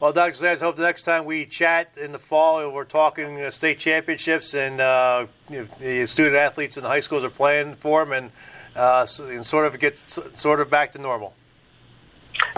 Well, 0.00 0.12
Dr. 0.12 0.46
i 0.46 0.54
hope 0.54 0.76
the 0.76 0.82
next 0.82 1.02
time 1.02 1.24
we 1.24 1.44
chat 1.44 1.90
in 2.00 2.12
the 2.12 2.20
fall, 2.20 2.70
we're 2.70 2.84
talking 2.84 3.42
uh, 3.42 3.50
state 3.50 3.80
championships 3.80 4.54
and 4.54 4.80
uh, 4.80 5.26
you 5.50 5.62
know, 5.62 5.66
the 5.80 6.06
student 6.06 6.36
athletes 6.36 6.76
in 6.76 6.84
the 6.84 6.88
high 6.88 7.00
schools 7.00 7.24
are 7.24 7.30
playing 7.30 7.74
for 7.74 8.04
them, 8.04 8.12
and, 8.12 8.30
uh, 8.76 9.06
and 9.24 9.44
sort 9.44 9.66
of 9.66 9.78
get 9.80 9.98
sort 9.98 10.60
of 10.60 10.70
back 10.70 10.92
to 10.92 10.98
normal. 10.98 11.34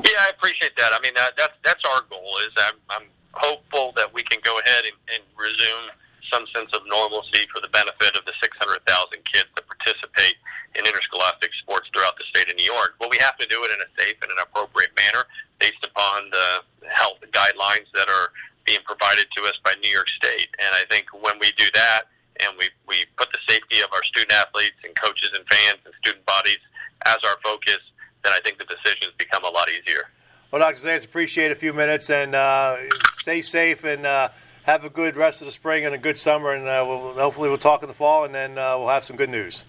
Yeah, 0.05 0.27
I 0.27 0.31
appreciate 0.31 0.77
that. 0.77 0.93
I 0.93 1.01
mean, 1.01 1.15
uh, 1.17 1.31
that's 1.37 1.55
that's 1.65 1.85
our 1.85 2.03
goal. 2.09 2.39
Is 2.47 2.53
I'm, 2.57 2.79
I'm 2.89 3.07
hopeful 3.33 3.93
that 3.97 4.13
we 4.13 4.23
can 4.23 4.41
go 4.43 4.59
ahead 4.61 4.85
and, 4.85 4.97
and 5.15 5.23
resume 5.39 5.91
some 6.33 6.47
sense 6.55 6.71
of 6.73 6.83
normalcy 6.87 7.47
for 7.51 7.61
the 7.61 7.69
benefit 7.75 8.15
of 8.15 8.23
the 8.25 8.33
600,000 8.39 8.87
kids 9.27 9.51
that 9.59 9.67
participate 9.67 10.39
in 10.79 10.87
interscholastic 10.87 11.51
sports 11.59 11.91
throughout 11.91 12.15
the 12.17 12.27
state 12.31 12.47
of 12.49 12.55
New 12.55 12.67
York. 12.67 12.95
But 13.03 13.11
we 13.11 13.19
have 13.19 13.37
to 13.39 13.47
do 13.47 13.67
it 13.67 13.71
in 13.75 13.83
a 13.83 13.91
safe 13.99 14.15
and 14.23 14.31
an 14.31 14.39
appropriate 14.39 14.95
manner 14.95 15.27
based 15.59 15.83
upon 15.83 16.31
the 16.31 16.63
health 16.87 17.19
guidelines 17.35 17.91
that 17.95 18.09
are 18.09 18.31
being 18.65 18.79
provided 18.87 19.27
to 19.37 19.43
us 19.51 19.59
by 19.65 19.75
New 19.83 19.91
York 19.91 20.09
State. 20.09 20.55
And 20.63 20.71
I 20.71 20.87
think 20.87 21.11
when 21.11 21.35
we 21.43 21.51
do 21.59 21.67
that 21.75 22.07
and 22.39 22.55
we, 22.59 22.71
we 22.87 23.05
put 23.19 23.29
the 23.33 23.43
safety 23.49 23.83
of 23.83 23.91
our 23.93 24.05
student 24.05 24.33
athletes 24.33 24.79
and 24.87 24.95
coaches 24.95 25.31
and 25.35 25.43
fans 25.51 25.83
and 25.85 25.93
student 25.99 26.25
bodies 26.27 26.63
as 27.07 27.19
our 27.27 27.37
focus, 27.43 27.83
then 28.25 28.33
I 28.33 28.41
think 28.45 28.59
the 28.59 28.65
decisions 28.65 29.13
become 29.19 29.45
a 29.45 29.51
lot 29.51 29.69
easier. 29.71 30.09
Well, 30.51 30.61
Dr. 30.61 30.87
Zayas, 30.87 31.05
appreciate 31.05 31.53
a 31.53 31.55
few 31.55 31.73
minutes 31.73 32.11
and 32.11 32.35
uh, 32.35 32.77
stay 33.21 33.41
safe 33.41 33.85
and 33.85 34.05
uh, 34.05 34.31
have 34.65 34.85
a 34.85 34.91
good 34.91 35.17
rest 35.17 35.43
of 35.43 35.47
the 35.47 35.53
spring 35.53 35.85
and 35.87 35.95
a 35.95 35.99
good 35.99 36.19
summer. 36.19 36.53
And 36.53 36.67
uh, 36.67 36.85
we'll, 36.87 37.15
hopefully 37.15 37.49
we'll 37.49 37.59
talk 37.59 37.83
in 37.83 37.89
the 37.89 37.95
fall 37.95 38.25
and 38.25 38.35
then 38.35 38.59
uh, 38.59 38.77
we'll 38.77 38.89
have 38.89 39.05
some 39.05 39.17
good 39.17 39.31
news. 39.31 39.65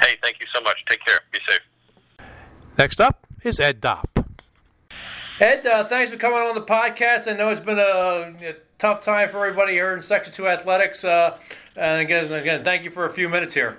Hey, 0.00 0.16
thank 0.22 0.40
you 0.40 0.46
so 0.54 0.62
much. 0.62 0.82
Take 0.88 1.04
care. 1.04 1.18
Be 1.30 1.38
safe. 1.46 2.26
Next 2.78 3.00
up 3.00 3.26
is 3.42 3.60
Ed 3.60 3.80
Dopp. 3.80 4.06
Ed, 5.40 5.66
uh, 5.66 5.84
thanks 5.88 6.10
for 6.10 6.16
coming 6.16 6.38
on 6.38 6.54
the 6.54 6.62
podcast. 6.62 7.30
I 7.30 7.36
know 7.36 7.50
it's 7.50 7.60
been 7.60 7.78
a, 7.78 8.34
a 8.42 8.54
tough 8.78 9.02
time 9.02 9.28
for 9.30 9.44
everybody 9.44 9.72
here 9.72 9.94
in 9.94 10.02
Section 10.02 10.32
2 10.32 10.48
Athletics. 10.48 11.04
Uh, 11.04 11.38
and 11.76 12.00
again, 12.00 12.32
again, 12.32 12.64
thank 12.64 12.84
you 12.84 12.90
for 12.90 13.06
a 13.06 13.12
few 13.12 13.28
minutes 13.28 13.52
here. 13.52 13.78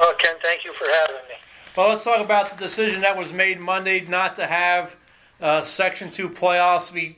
Oh, 0.00 0.14
Ken, 0.18 0.36
thank 0.42 0.64
you 0.64 0.72
for 0.72 0.86
having 0.90 1.16
me. 1.28 1.34
Well, 1.78 1.90
let's 1.90 2.02
talk 2.02 2.20
about 2.20 2.50
the 2.50 2.64
decision 2.64 3.02
that 3.02 3.16
was 3.16 3.32
made 3.32 3.60
Monday 3.60 4.00
not 4.00 4.34
to 4.34 4.48
have 4.48 4.96
uh, 5.40 5.62
Section 5.62 6.10
2 6.10 6.28
playoffs. 6.28 6.92
We, 6.92 7.16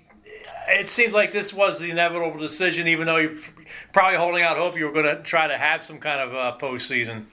it 0.69 0.91
seems 0.91 1.15
like 1.15 1.33
this 1.33 1.55
was 1.55 1.79
the 1.79 1.89
inevitable 1.89 2.39
decision, 2.39 2.87
even 2.87 3.07
though 3.07 3.17
you're 3.17 3.39
probably 3.95 4.19
holding 4.19 4.43
out 4.43 4.59
hope 4.59 4.77
you 4.77 4.85
were 4.85 4.93
going 4.93 5.17
to 5.17 5.23
try 5.23 5.47
to 5.47 5.57
have 5.57 5.83
some 5.83 5.99
kind 5.99 6.21
of 6.21 6.35
uh, 6.35 6.59
postseason. 6.61 7.25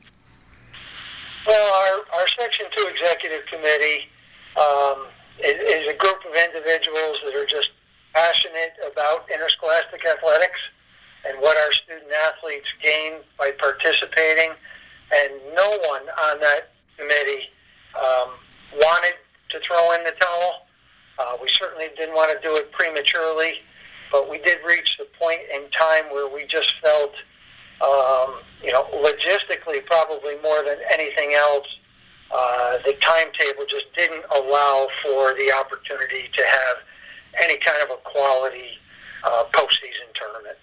Well, 1.45 1.73
our, 1.73 2.17
our 2.17 2.27
Section 2.29 2.67
2 2.77 2.87
Executive 2.95 3.45
Committee 3.51 4.07
um, 4.55 5.07
is, 5.43 5.59
is 5.59 5.89
a 5.89 5.97
group 5.97 6.19
of 6.23 6.33
individuals 6.33 7.17
that 7.25 7.35
are 7.35 7.45
just 7.45 7.71
passionate 8.13 8.71
about 8.89 9.29
interscholastic 9.29 9.99
athletics 10.05 10.61
and 11.27 11.37
what 11.41 11.57
our 11.57 11.73
student 11.73 12.09
athletes 12.23 12.67
gain 12.81 13.15
by 13.37 13.51
participating. 13.59 14.51
And 15.11 15.33
no 15.53 15.69
one 15.89 16.03
on 16.23 16.39
that 16.39 16.71
committee 16.97 17.49
um, 17.95 18.29
wanted 18.75 19.13
to 19.49 19.59
throw 19.65 19.93
in 19.93 20.03
the 20.03 20.11
towel. 20.19 20.67
Uh, 21.19 21.37
we 21.41 21.49
certainly 21.49 21.87
didn't 21.97 22.15
want 22.15 22.29
to 22.29 22.47
do 22.47 22.55
it 22.55 22.71
prematurely, 22.71 23.53
but 24.11 24.29
we 24.29 24.37
did 24.39 24.57
reach 24.65 24.97
the 24.97 25.07
point 25.17 25.41
in 25.53 25.69
time 25.71 26.05
where 26.11 26.27
we 26.27 26.45
just 26.45 26.73
felt, 26.81 27.13
um, 27.81 28.41
you 28.63 28.71
know, 28.71 28.85
logistically, 28.93 29.85
probably 29.85 30.35
more 30.43 30.63
than 30.63 30.77
anything 30.91 31.33
else, 31.33 31.67
uh, 32.33 32.77
the 32.85 32.93
timetable 33.01 33.65
just 33.69 33.85
didn't 33.95 34.23
allow 34.35 34.87
for 35.01 35.33
the 35.35 35.51
opportunity 35.51 36.29
to 36.35 36.43
have 36.43 36.77
any 37.41 37.57
kind 37.57 37.81
of 37.81 37.89
a 37.89 38.01
quality 38.03 38.77
uh, 39.23 39.43
postseason 39.53 40.13
tournament. 40.13 40.57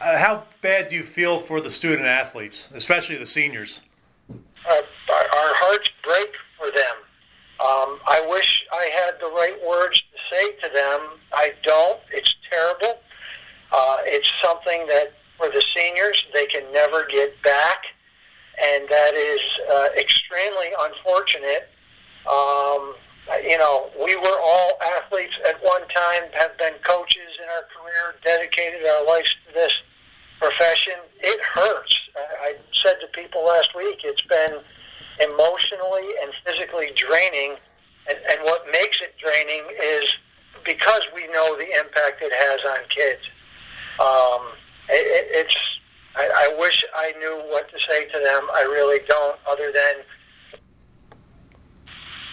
Uh, 0.00 0.16
how 0.16 0.44
bad 0.60 0.88
do 0.88 0.94
you 0.94 1.02
feel 1.02 1.40
for 1.40 1.60
the 1.60 1.70
student 1.70 2.06
athletes, 2.06 2.68
especially 2.74 3.16
the 3.16 3.26
seniors? 3.26 3.80
Uh, 4.68 4.82
our, 5.10 5.22
our 5.22 5.54
hearts 5.56 5.88
break 6.04 6.28
for 6.58 6.66
them. 6.66 6.96
Um, 7.60 7.98
I 8.06 8.24
wish 8.28 8.64
I 8.72 8.90
had 8.94 9.14
the 9.20 9.30
right 9.34 9.56
words 9.66 10.00
to 10.00 10.18
say 10.30 10.52
to 10.62 10.72
them. 10.72 11.18
I 11.32 11.52
don't. 11.64 12.00
It's 12.12 12.34
terrible. 12.50 13.00
Uh, 13.72 13.96
it's 14.04 14.30
something 14.44 14.86
that 14.86 15.14
for 15.36 15.48
the 15.48 15.64
seniors 15.74 16.22
they 16.34 16.46
can 16.46 16.70
never 16.72 17.06
get 17.10 17.40
back, 17.42 17.82
and 18.62 18.88
that 18.88 19.14
is 19.14 19.40
uh, 19.72 19.88
extremely 19.98 20.68
unfortunate. 20.78 21.70
Um, 22.28 22.94
you 23.42 23.58
know, 23.58 23.90
we 24.02 24.16
were 24.16 24.38
all 24.40 24.72
athletes 24.96 25.34
at 25.48 25.62
one 25.62 25.86
time, 25.88 26.22
have 26.32 26.56
been 26.58 26.74
coaches 26.86 27.36
in 27.42 27.48
our 27.48 27.64
career, 27.72 28.14
dedicated 28.24 28.86
our 28.86 29.06
lives 29.06 29.34
to 29.46 29.54
this 29.54 29.72
profession. 30.38 30.94
It 31.20 31.40
hurts. 31.40 31.98
I, 32.16 32.48
I 32.48 32.56
said 32.82 32.96
to 33.00 33.06
people 33.08 33.44
last 33.44 33.74
week, 33.76 34.00
it's 34.04 34.22
been 34.22 34.60
emotionally 35.20 36.08
and 36.22 36.32
physically 36.44 36.90
draining. 36.96 37.56
And, 38.08 38.18
and 38.30 38.40
what 38.44 38.66
makes 38.72 39.00
it 39.00 39.14
draining 39.18 39.64
is 39.82 40.04
because 40.64 41.02
we 41.14 41.26
know 41.28 41.56
the 41.56 41.68
impact 41.78 42.22
it 42.22 42.32
has 42.32 42.60
on 42.64 42.78
kids. 42.88 43.22
Um, 44.00 44.52
it, 44.88 45.28
it's. 45.30 45.56
I, 46.16 46.50
I 46.50 46.58
wish 46.58 46.84
I 46.96 47.12
knew 47.18 47.42
what 47.50 47.68
to 47.70 47.76
say 47.88 48.06
to 48.06 48.18
them. 48.18 48.48
I 48.52 48.62
really 48.62 49.00
don't, 49.08 49.38
other 49.46 49.70
than 49.72 50.04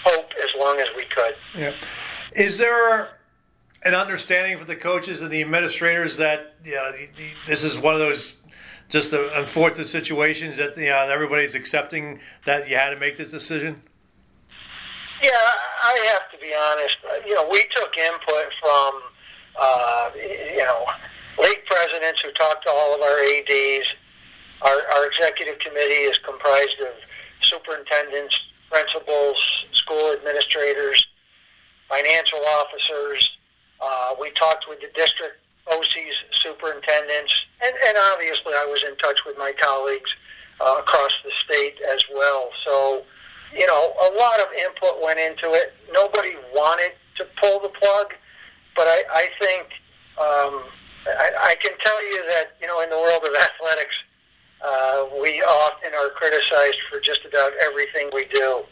hope 0.06 0.32
as 0.44 0.50
long 0.58 0.80
as 0.80 0.88
we 0.96 1.04
could. 1.06 1.36
Yeah. 1.56 1.74
Is 2.36 2.58
there 2.58 3.15
an 3.86 3.94
understanding 3.94 4.58
for 4.58 4.66
the 4.66 4.76
coaches 4.76 5.22
and 5.22 5.32
the 5.32 5.42
administrators 5.42 6.18
that 6.18 6.56
this 7.48 7.64
is 7.64 7.78
one 7.78 7.94
of 7.94 8.00
those 8.00 8.34
just 8.90 9.12
the 9.12 9.40
unfortunate 9.40 9.88
situations 9.88 10.58
that 10.58 10.78
you 10.78 10.90
know, 10.90 11.08
everybody's 11.08 11.56
accepting 11.56 12.20
that 12.46 12.70
you 12.70 12.76
had 12.76 12.92
to 12.92 13.00
make 13.00 13.18
this 13.18 13.32
decision? 13.32 13.82
Yeah, 15.24 15.32
I 15.32 15.98
have 16.14 16.30
to 16.32 16.38
be 16.38 16.54
honest. 16.54 16.98
You 17.26 17.36
know, 17.36 17.48
we 17.50 17.64
took 17.76 17.98
input 17.98 18.46
from 18.62 19.02
uh, 19.60 20.10
you 20.16 20.58
know 20.58 20.86
league 21.40 21.66
presidents 21.66 22.22
who 22.22 22.32
talked 22.32 22.66
to 22.66 22.70
all 22.70 22.96
of 22.96 23.02
our 23.02 23.20
ads. 23.24 23.88
Our, 24.62 24.82
our 24.96 25.08
executive 25.08 25.60
committee 25.60 26.06
is 26.10 26.18
comprised 26.20 26.80
of 26.82 26.94
superintendents, 27.42 28.40
principals, 28.70 29.38
school 29.74 30.14
administrators, 30.14 31.06
financial 31.90 32.40
officers. 32.46 33.35
Uh, 33.82 34.16
we 34.20 34.32
talked 34.32 34.66
with 34.70 34.80
the 34.80 34.90
district 34.96 35.38
OCs, 35.68 36.16
superintendents, 36.32 37.34
and, 37.62 37.74
and 37.88 37.98
obviously 38.14 38.54
I 38.54 38.66
was 38.66 38.84
in 38.84 38.96
touch 38.98 39.26
with 39.26 39.38
my 39.38 39.54
colleagues 39.60 40.10
uh, 40.62 40.78
across 40.80 41.12
the 41.24 41.32
state 41.44 41.76
as 41.90 42.04
well. 42.14 42.50
So, 42.66 43.04
you 43.54 43.66
know, 43.66 43.94
a 44.00 44.10
lot 44.18 44.40
of 44.40 44.48
input 44.54 45.02
went 45.04 45.20
into 45.20 45.54
it. 45.54 45.74
Nobody 45.92 46.36
wanted 46.54 46.94
to 47.18 47.26
pull 47.42 47.60
the 47.60 47.70
plug, 47.70 48.14
but 48.76 48.88
I, 48.88 49.04
I 49.12 49.26
think 49.40 49.68
um, 50.18 50.64
I, 51.08 51.54
I 51.54 51.56
can 51.62 51.78
tell 51.80 52.04
you 52.06 52.24
that, 52.30 52.56
you 52.62 52.68
know, 52.68 52.82
in 52.82 52.90
the 52.90 52.98
world 52.98 53.24
of 53.24 53.34
athletics, 53.36 53.96
uh, 54.64 55.06
we 55.22 55.42
often 55.42 55.94
are 55.94 56.10
criticized 56.10 56.78
for 56.90 57.00
just 57.00 57.26
about 57.26 57.52
everything 57.62 58.10
we 58.14 58.26
do. 58.34 58.64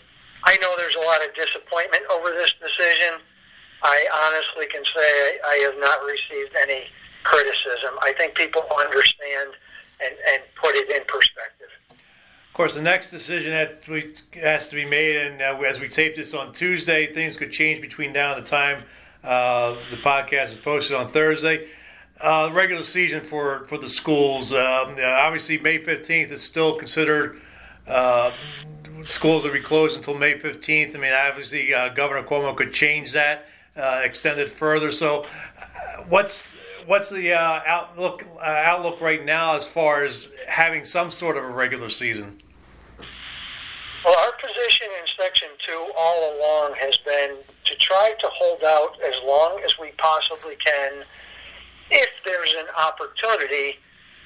I 0.43 0.57
know 0.61 0.73
there's 0.77 0.95
a 0.95 1.05
lot 1.05 1.23
of 1.23 1.33
disappointment 1.35 2.03
over 2.11 2.31
this 2.31 2.53
decision. 2.59 3.19
I 3.83 4.05
honestly 4.13 4.65
can 4.71 4.83
say 4.83 5.39
I 5.45 5.55
have 5.65 5.79
not 5.79 5.99
received 6.03 6.55
any 6.61 6.83
criticism. 7.23 7.99
I 8.01 8.13
think 8.13 8.35
people 8.35 8.63
understand 8.77 9.51
and, 9.99 10.15
and 10.31 10.43
put 10.61 10.75
it 10.75 10.89
in 10.89 11.03
perspective. 11.07 11.67
Of 11.89 12.53
course, 12.53 12.75
the 12.75 12.81
next 12.81 13.09
decision 13.09 13.51
that 13.51 13.87
we, 13.87 14.13
has 14.39 14.67
to 14.67 14.75
be 14.75 14.85
made, 14.85 15.17
and 15.17 15.41
uh, 15.41 15.59
as 15.67 15.79
we 15.79 15.89
tape 15.89 16.15
this 16.15 16.33
on 16.33 16.53
Tuesday, 16.53 17.11
things 17.11 17.35
could 17.35 17.51
change 17.51 17.81
between 17.81 18.13
now 18.13 18.35
and 18.35 18.45
the 18.45 18.49
time 18.49 18.83
uh, 19.23 19.75
the 19.89 19.97
podcast 19.97 20.51
is 20.51 20.57
posted 20.57 20.95
on 20.95 21.07
Thursday. 21.07 21.67
Uh, 22.21 22.49
regular 22.53 22.83
season 22.83 23.21
for, 23.21 23.65
for 23.65 23.77
the 23.77 23.89
schools. 23.89 24.53
Um, 24.53 24.97
obviously, 25.03 25.57
May 25.57 25.79
15th 25.79 26.31
is 26.31 26.43
still 26.43 26.75
considered. 26.75 27.41
Uh, 27.87 28.31
schools 29.05 29.43
will 29.43 29.51
be 29.51 29.59
closed 29.59 29.95
until 29.95 30.13
May 30.13 30.37
15th. 30.37 30.95
I 30.95 30.99
mean, 30.99 31.11
obviously, 31.11 31.73
uh, 31.73 31.89
Governor 31.89 32.25
Cuomo 32.25 32.55
could 32.55 32.71
change 32.71 33.11
that, 33.13 33.47
uh, 33.75 34.01
extend 34.03 34.47
further. 34.49 34.91
So, 34.91 35.25
uh, 35.25 36.03
what's 36.07 36.53
what's 36.85 37.09
the 37.09 37.33
uh, 37.33 37.61
outlook 37.65 38.25
uh, 38.37 38.41
outlook 38.41 39.01
right 39.01 39.23
now 39.23 39.55
as 39.55 39.65
far 39.65 40.03
as 40.03 40.27
having 40.47 40.83
some 40.83 41.09
sort 41.09 41.37
of 41.37 41.43
a 41.43 41.49
regular 41.49 41.89
season? 41.89 42.39
Well, 44.05 44.19
our 44.19 44.33
position 44.33 44.87
in 44.99 45.07
Section 45.17 45.49
Two 45.65 45.91
all 45.97 46.37
along 46.37 46.75
has 46.79 46.97
been 47.05 47.37
to 47.65 47.75
try 47.77 48.13
to 48.19 48.27
hold 48.33 48.63
out 48.63 48.97
as 49.01 49.15
long 49.25 49.61
as 49.65 49.77
we 49.79 49.91
possibly 49.97 50.55
can 50.57 51.03
if 51.89 52.09
there's 52.25 52.53
an 52.53 52.65
opportunity 52.77 53.77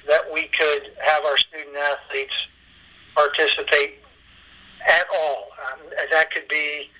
that 0.06 0.22
we 0.32 0.48
could 0.58 0.90
have 1.04 1.24
our 1.24 1.36
student 1.36 1.76
athletes 1.76 2.32
participate 3.14 3.98
at 4.88 5.06
all. 5.14 5.48
Um, 5.66 5.80
that 6.10 6.30
could 6.32 6.48
be 6.48 6.90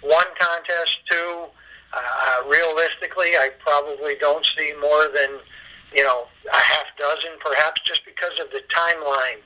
one 0.00 0.26
contest, 0.38 0.98
two. 1.10 1.46
Uh, 1.92 2.48
realistically, 2.48 3.36
I 3.36 3.50
probably 3.58 4.14
don't 4.18 4.46
see 4.56 4.72
more 4.80 5.08
than 5.12 5.38
you 5.94 6.02
know 6.02 6.26
a 6.52 6.56
half 6.60 6.86
dozen, 6.98 7.32
perhaps, 7.40 7.82
just 7.84 8.04
because 8.04 8.38
of 8.40 8.50
the 8.50 8.62
timeline. 8.74 9.40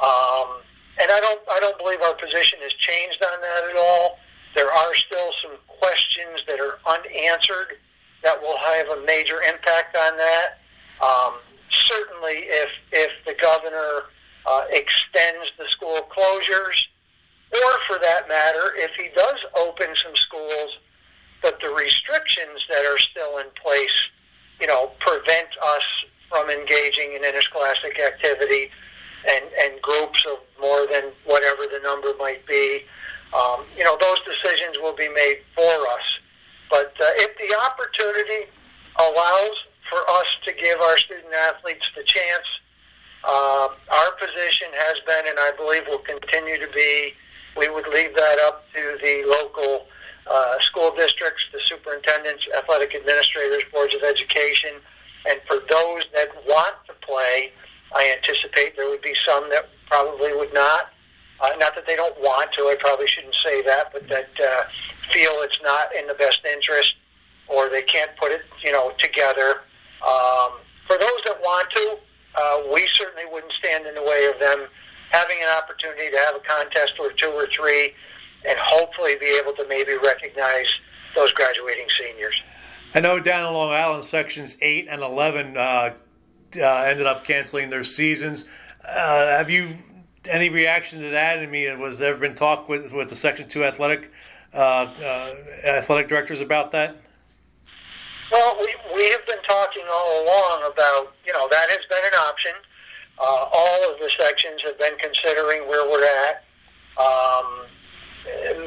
Um, 0.00 0.62
and 1.00 1.10
I 1.10 1.20
don't, 1.20 1.40
I 1.50 1.60
don't 1.60 1.78
believe 1.78 2.00
our 2.00 2.14
position 2.14 2.58
has 2.62 2.72
changed 2.74 3.22
on 3.24 3.40
that 3.40 3.70
at 3.70 3.76
all. 3.76 4.18
There 4.54 4.70
are 4.70 4.94
still 4.94 5.32
some 5.42 5.56
questions 5.66 6.40
that 6.46 6.60
are 6.60 6.78
unanswered 6.86 7.78
that 8.22 8.40
will 8.40 8.58
have 8.58 8.88
a 8.88 9.04
major 9.04 9.42
impact 9.42 9.96
on 9.96 10.16
that. 10.16 10.60
Um, 11.00 11.34
certainly, 11.70 12.44
if 12.48 12.70
if 12.92 13.10
the 13.26 13.34
governor 13.40 14.04
uh, 14.46 14.64
extends 14.70 15.50
the 15.58 15.66
school 15.68 16.00
closures, 16.10 16.86
or 17.52 17.72
for 17.86 17.98
that 18.00 18.28
matter, 18.28 18.72
if 18.76 18.92
he 18.96 19.08
does 19.14 19.38
open 19.56 19.88
some 20.02 20.16
schools, 20.16 20.78
but 21.42 21.60
the 21.60 21.68
restrictions 21.68 22.64
that 22.68 22.84
are 22.86 22.98
still 22.98 23.38
in 23.38 23.46
place, 23.60 23.94
you 24.60 24.66
know, 24.66 24.92
prevent 25.00 25.48
us 25.62 25.84
from 26.28 26.48
engaging 26.48 27.14
in 27.14 27.24
interscholastic 27.24 27.98
activity 28.00 28.70
and, 29.28 29.44
and 29.60 29.82
groups 29.82 30.24
of 30.30 30.38
more 30.60 30.86
than 30.90 31.12
whatever 31.26 31.62
the 31.70 31.80
number 31.82 32.14
might 32.18 32.46
be. 32.46 32.82
Um, 33.34 33.64
you 33.76 33.84
know, 33.84 33.96
those 34.00 34.20
decisions 34.24 34.78
will 34.80 34.94
be 34.94 35.08
made 35.08 35.38
for 35.54 35.62
us. 35.62 36.06
But 36.70 36.94
uh, 37.00 37.04
if 37.16 37.36
the 37.36 37.56
opportunity 37.58 38.48
allows 38.98 39.56
for 39.90 40.08
us 40.10 40.26
to 40.44 40.52
give 40.52 40.80
our 40.80 40.96
student 40.98 41.32
athletes 41.34 41.84
the 41.96 42.04
chance, 42.04 42.46
uh, 43.24 43.68
our 43.90 44.10
position 44.18 44.68
has 44.74 44.98
been, 45.06 45.28
and 45.28 45.38
I 45.38 45.52
believe 45.56 45.82
will 45.86 45.98
continue 45.98 46.58
to 46.58 46.72
be, 46.72 47.12
we 47.56 47.68
would 47.68 47.86
leave 47.88 48.14
that 48.16 48.38
up 48.40 48.64
to 48.72 48.98
the 49.00 49.24
local 49.26 49.86
uh, 50.30 50.54
school 50.60 50.94
districts, 50.94 51.44
the 51.52 51.60
superintendents, 51.66 52.44
athletic 52.56 52.94
administrators, 52.94 53.62
boards 53.72 53.94
of 53.94 54.02
education, 54.02 54.70
and 55.28 55.40
for 55.46 55.56
those 55.70 56.04
that 56.14 56.28
want 56.46 56.74
to 56.86 56.94
play, 57.06 57.52
I 57.94 58.16
anticipate 58.16 58.76
there 58.76 58.88
would 58.88 59.02
be 59.02 59.14
some 59.26 59.50
that 59.50 59.68
probably 59.86 60.34
would 60.34 60.52
not. 60.52 60.90
Uh, 61.40 61.50
not 61.58 61.74
that 61.74 61.86
they 61.86 61.96
don't 61.96 62.18
want 62.20 62.52
to, 62.52 62.62
I 62.62 62.76
probably 62.78 63.08
shouldn't 63.08 63.34
say 63.42 63.62
that, 63.62 63.92
but 63.92 64.08
that 64.08 64.30
uh, 64.40 64.62
feel 65.12 65.42
it's 65.42 65.58
not 65.62 65.94
in 65.94 66.06
the 66.06 66.14
best 66.14 66.40
interest 66.44 66.94
or 67.48 67.68
they 67.68 67.82
can't 67.82 68.10
put 68.16 68.30
it, 68.30 68.42
you 68.64 68.70
know, 68.70 68.92
together. 68.98 69.62
Um, 70.06 70.62
for 70.86 70.98
those 70.98 71.20
that 71.26 71.40
want 71.42 71.68
to, 71.74 71.98
uh, 72.34 72.62
we 72.72 72.88
certainly 72.94 73.24
wouldn't 73.30 73.52
stand 73.52 73.86
in 73.86 73.94
the 73.94 74.02
way 74.02 74.30
of 74.32 74.38
them 74.38 74.66
having 75.10 75.36
an 75.42 75.48
opportunity 75.58 76.10
to 76.10 76.18
have 76.18 76.34
a 76.34 76.40
contest 76.40 76.94
or 76.98 77.12
two 77.12 77.28
or 77.28 77.46
three 77.54 77.92
and 78.48 78.58
hopefully 78.58 79.16
be 79.20 79.26
able 79.26 79.52
to 79.54 79.66
maybe 79.68 79.92
recognize 80.04 80.66
those 81.14 81.32
graduating 81.32 81.86
seniors. 81.98 82.34
I 82.94 83.00
know 83.00 83.20
down 83.20 83.46
in 83.46 83.54
Long 83.54 83.72
Island, 83.72 84.04
sections 84.04 84.56
8 84.60 84.88
and 84.90 85.02
11 85.02 85.56
uh, 85.56 85.60
uh, 85.60 85.94
ended 86.60 87.06
up 87.06 87.24
canceling 87.24 87.70
their 87.70 87.84
seasons. 87.84 88.44
Uh, 88.84 89.28
have 89.38 89.50
you 89.50 89.74
any 90.28 90.48
reaction 90.50 91.00
to 91.02 91.10
that? 91.10 91.38
I 91.38 91.46
mean, 91.46 91.80
was 91.80 91.98
there 91.98 92.10
ever 92.10 92.20
been 92.20 92.34
talk 92.34 92.68
with, 92.68 92.92
with 92.92 93.08
the 93.08 93.16
Section 93.16 93.48
2 93.48 93.64
athletic 93.64 94.10
uh, 94.54 94.56
uh, 94.56 95.34
athletic 95.64 96.08
directors 96.08 96.40
about 96.40 96.72
that? 96.72 96.96
Well, 98.30 98.56
we, 98.58 98.74
we 98.94 99.10
have 99.10 99.26
been 99.26 99.42
talking 99.48 99.82
all 99.90 100.24
along 100.24 100.70
about, 100.72 101.14
you 101.24 101.32
know, 101.32 101.48
that 101.50 101.70
has 101.70 101.80
been 101.88 102.04
an 102.04 102.18
option. 102.18 102.52
Uh, 103.18 103.48
all 103.52 103.92
of 103.92 103.98
the 103.98 104.10
sections 104.18 104.60
have 104.64 104.78
been 104.78 104.96
considering 104.98 105.68
where 105.68 105.88
we're 105.88 106.04
at. 106.04 106.44
Um, 106.98 107.66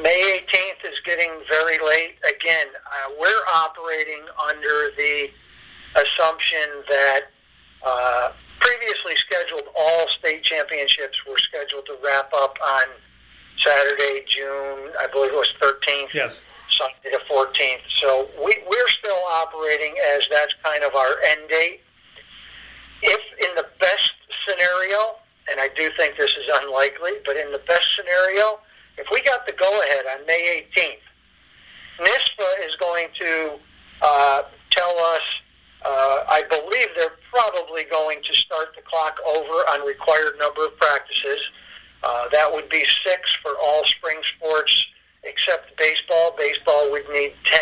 May 0.02 0.44
18th 0.46 0.90
is 0.90 0.98
getting 1.04 1.30
very 1.50 1.78
late. 1.78 2.16
Again, 2.28 2.66
uh, 2.74 3.12
we're 3.18 3.44
operating 3.52 4.22
under 4.48 4.90
the 4.96 5.28
assumption 5.96 6.84
that 6.88 7.20
uh, 7.84 8.32
previously 8.60 9.16
scheduled 9.16 9.64
all 9.76 10.06
state 10.18 10.42
championships 10.42 11.24
were 11.26 11.38
scheduled 11.38 11.86
to 11.86 11.96
wrap 12.04 12.32
up 12.34 12.56
on 12.62 12.84
Saturday, 13.58 14.24
June, 14.28 14.92
I 14.98 15.06
believe 15.10 15.32
it 15.32 15.36
was 15.36 15.52
13th. 15.60 16.12
Yes. 16.12 16.40
Sunday 16.70 17.16
the 17.16 17.20
14th. 17.30 17.84
So 18.02 18.28
we, 18.44 18.56
we're 18.68 18.88
still 18.88 19.22
operating 19.30 19.94
as 20.14 20.22
that's 20.30 20.52
kind 20.62 20.84
of 20.84 20.94
our 20.94 21.20
end 21.22 21.48
date. 21.48 21.80
If 23.02 23.20
in 23.40 23.54
the 23.54 23.66
best 23.80 24.12
scenario, 24.46 25.16
and 25.50 25.60
I 25.60 25.68
do 25.74 25.90
think 25.96 26.16
this 26.16 26.30
is 26.30 26.44
unlikely, 26.52 27.12
but 27.24 27.36
in 27.36 27.50
the 27.52 27.62
best 27.66 27.86
scenario, 27.96 28.58
if 28.98 29.06
we 29.12 29.22
got 29.22 29.46
the 29.46 29.52
go 29.52 29.80
ahead 29.82 30.04
on 30.18 30.26
May 30.26 30.66
18th, 30.76 31.06
NISPA 32.00 32.68
is 32.68 32.76
going 32.76 33.08
to 33.18 33.58
uh, 34.02 34.42
tell 34.70 34.98
us, 34.98 35.22
uh, 35.84 36.24
I 36.28 36.42
believe 36.50 36.88
they're 36.96 37.18
probably 37.30 37.84
going 37.84 38.20
to 38.22 38.34
start 38.34 38.74
the 38.74 38.82
clock 38.82 39.16
over 39.26 39.64
on 39.70 39.86
required 39.86 40.38
number 40.38 40.66
of 40.66 40.76
practices. 40.76 41.40
Uh, 42.02 42.28
that 42.32 42.52
would 42.52 42.68
be 42.68 42.84
six 43.04 43.34
for 43.42 43.52
all 43.62 43.84
spring 43.86 44.18
sports 44.36 44.86
except 45.24 45.76
baseball. 45.78 46.34
Baseball 46.36 46.90
would 46.90 47.08
need 47.10 47.32
10. 47.44 47.60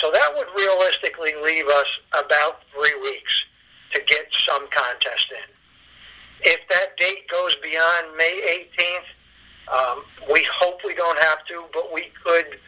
So 0.00 0.10
that 0.10 0.30
would 0.36 0.48
realistically 0.56 1.32
leave 1.42 1.66
us 1.66 1.86
about 2.12 2.60
three 2.72 2.94
weeks 3.02 3.42
to 3.94 4.00
get 4.06 4.26
some 4.46 4.68
contest 4.70 5.26
in. 5.30 6.50
If 6.52 6.60
that 6.68 6.96
date 6.98 7.28
goes 7.28 7.56
beyond 7.56 8.16
May 8.16 8.66
18th, 8.78 9.15
um, 9.72 10.04
we 10.30 10.46
hope 10.60 10.80
we 10.84 10.94
don't 10.94 11.18
have 11.18 11.44
to, 11.46 11.64
but 11.72 11.92
we 11.92 12.12
could 12.24 12.58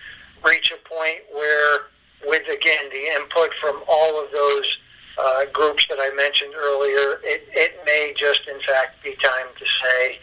reach 0.45 0.73
a 0.73 0.89
point 0.89 1.21
where, 1.33 1.79
with 2.27 2.47
again 2.49 2.91
the 2.91 3.15
input 3.15 3.51
from 3.61 3.83
all 3.89 4.23
of 4.23 4.31
those 4.33 4.79
uh, 5.19 5.45
groups 5.53 5.87
that 5.89 5.99
I 6.01 6.15
mentioned 6.15 6.55
earlier, 6.57 7.21
it, 7.23 7.49
it 7.53 7.73
may 7.85 8.15
just 8.17 8.41
in 8.49 8.61
fact 8.67 9.03
be 9.03 9.15
time 9.23 9.47
to 9.59 9.65
say 9.83 10.19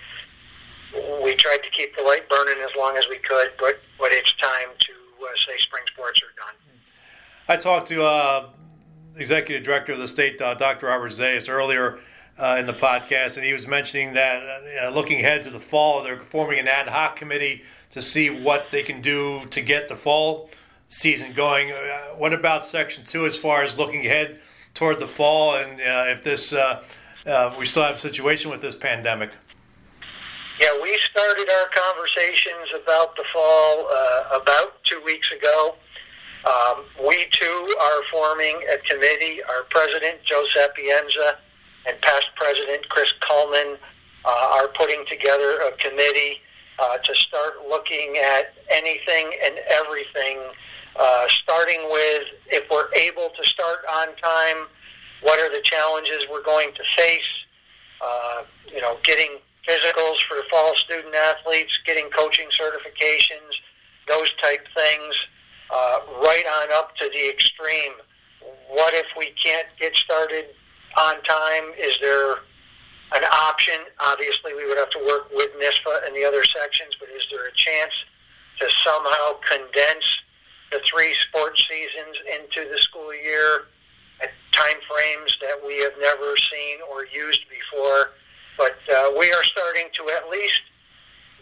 we 1.24 1.36
tried 1.36 1.58
to 1.64 1.70
keep 1.72 1.96
the 1.96 2.04
light 2.04 2.28
burning 2.30 2.62
as 2.64 2.72
long 2.78 2.98
as 2.98 3.08
we 3.10 3.18
could, 3.18 3.50
but 3.60 3.80
but 4.00 4.12
it's 4.12 4.34
time 4.38 4.70
to 4.80 4.94
uh, 5.24 5.28
say 5.38 5.58
spring 5.60 5.84
sports 5.94 6.22
are 6.22 6.36
done. 6.36 6.56
I 7.48 7.58
talked 7.58 7.88
to 7.90 8.04
uh, 8.04 8.50
executive 9.16 9.64
director 9.64 9.94
of 9.94 10.00
the 10.00 10.08
state, 10.08 10.42
uh, 10.42 10.56
Dr. 10.56 10.88
Robert 10.88 11.12
Zayas, 11.12 11.50
earlier 11.50 12.00
uh, 12.38 12.58
in 12.60 12.66
the 12.66 12.74
podcast, 12.74 13.38
and 13.38 13.46
he 13.46 13.54
was 13.54 13.68
mentioning 13.68 14.14
that 14.14 14.44
uh, 14.84 14.90
looking 14.90 15.20
ahead 15.20 15.44
to 15.44 15.50
the 15.50 15.60
fall, 15.60 16.04
they're 16.04 16.22
forming 16.30 16.60
an 16.60 16.68
ad 16.68 16.88
hoc 16.88 17.16
committee 17.16 17.64
to 17.92 18.02
see 18.02 18.30
what 18.30 18.68
they 18.72 18.84
can 18.84 19.02
do 19.02 19.46
to 19.48 19.62
get 19.62 19.88
the 19.88 19.96
fall 19.96 20.50
season 20.90 21.34
going. 21.34 21.72
Uh, 21.72 22.00
what 22.18 22.34
about 22.34 22.64
Section 22.64 23.06
Two 23.06 23.26
as 23.26 23.38
far 23.38 23.64
as 23.64 23.78
looking 23.78 24.06
ahead 24.06 24.40
toward 24.74 25.00
the 25.00 25.08
fall, 25.08 25.56
and 25.56 25.80
if 25.80 26.24
this 26.24 26.52
we 27.58 27.66
still 27.66 27.84
have 27.84 27.96
a 27.96 28.00
situation 28.00 28.52
with 28.52 28.62
this 28.62 28.76
pandemic? 28.76 29.32
Yeah, 30.60 30.82
we 30.82 30.98
started 31.12 31.50
our 31.52 31.68
conversations 31.68 32.82
about 32.82 33.16
the 33.18 33.26
fall 33.34 33.90
uh, 33.92 34.40
about 34.40 34.82
two 34.86 35.02
weeks 35.04 35.30
ago. 35.32 35.76
Um, 36.46 36.86
we 37.06 37.26
too 37.32 37.76
are 37.82 38.02
forming 38.10 38.62
a 38.72 38.78
committee. 38.90 39.42
Our 39.44 39.64
president, 39.70 40.24
Joe 40.24 40.46
Sapienza, 40.54 41.40
and 41.88 42.00
past 42.02 42.28
president, 42.36 42.88
Chris 42.90 43.12
Coleman 43.28 43.78
uh, 44.26 44.58
are 44.58 44.68
putting 44.70 45.06
together 45.08 45.60
a 45.62 45.72
committee 45.78 46.42
uh, 46.80 46.98
to 46.98 47.16
start 47.16 47.54
looking 47.68 48.18
at 48.18 48.54
anything 48.70 49.32
and 49.44 49.60
everything, 49.70 50.40
uh, 50.98 51.26
starting 51.30 51.88
with 51.92 52.24
if 52.48 52.64
we're 52.70 52.94
able 52.94 53.30
to 53.38 53.44
start 53.48 53.80
on 53.90 54.08
time, 54.18 54.68
what 55.22 55.40
are 55.40 55.54
the 55.54 55.62
challenges 55.62 56.26
we're 56.30 56.44
going 56.44 56.72
to 56.74 56.84
face, 56.96 57.32
uh, 58.04 58.44
you 58.74 58.82
know, 58.82 58.98
getting 59.04 59.38
physicals 59.68 60.18
for 60.28 60.38
fall 60.52 60.76
student 60.76 61.16
athletes, 61.16 61.80
getting 61.86 62.10
coaching 62.10 62.48
certifications, 62.50 63.56
those 64.08 64.32
type 64.42 64.66
things, 64.76 65.16
uh, 65.74 66.00
right 66.22 66.46
on 66.62 66.72
up 66.74 66.96
to 66.98 67.10
the 67.14 67.30
extreme. 67.30 67.94
What 68.70 68.94
if 68.94 69.08
we 69.18 69.34
can't 69.44 69.68
get 69.80 69.96
started 69.96 70.46
on 70.98 71.22
time? 71.24 71.72
Is 71.78 71.96
there 72.02 72.38
an 73.14 73.24
option? 73.32 73.76
Obviously, 74.00 74.54
we 74.54 74.66
would 74.68 74.78
have 74.78 74.90
to 74.92 75.00
work 75.06 75.30
with 75.32 75.50
NISPA 75.56 76.08
and 76.08 76.16
the 76.16 76.24
other 76.24 76.44
sections, 76.44 76.96
but 77.00 77.10
is 77.10 77.26
there 77.32 77.48
a 77.48 77.54
chance 77.54 77.94
to 78.60 78.68
somehow 78.84 79.40
condense 79.48 80.06
the 80.72 80.80
three 80.90 81.14
sports 81.28 81.68
seasons 81.70 82.18
into 82.34 82.70
the 82.70 82.80
school 82.80 83.14
year 83.14 83.68
at 84.22 84.32
time 84.52 84.80
frames 84.90 85.38
that 85.42 85.60
we 85.66 85.78
have 85.84 85.94
never 86.00 86.36
seen 86.38 86.80
or 86.92 87.06
used 87.06 87.46
before? 87.50 88.12
But 88.58 88.78
uh, 88.94 89.12
we 89.20 89.32
are 89.34 89.44
starting 89.44 89.88
to 89.94 90.10
at 90.16 90.30
least 90.30 90.62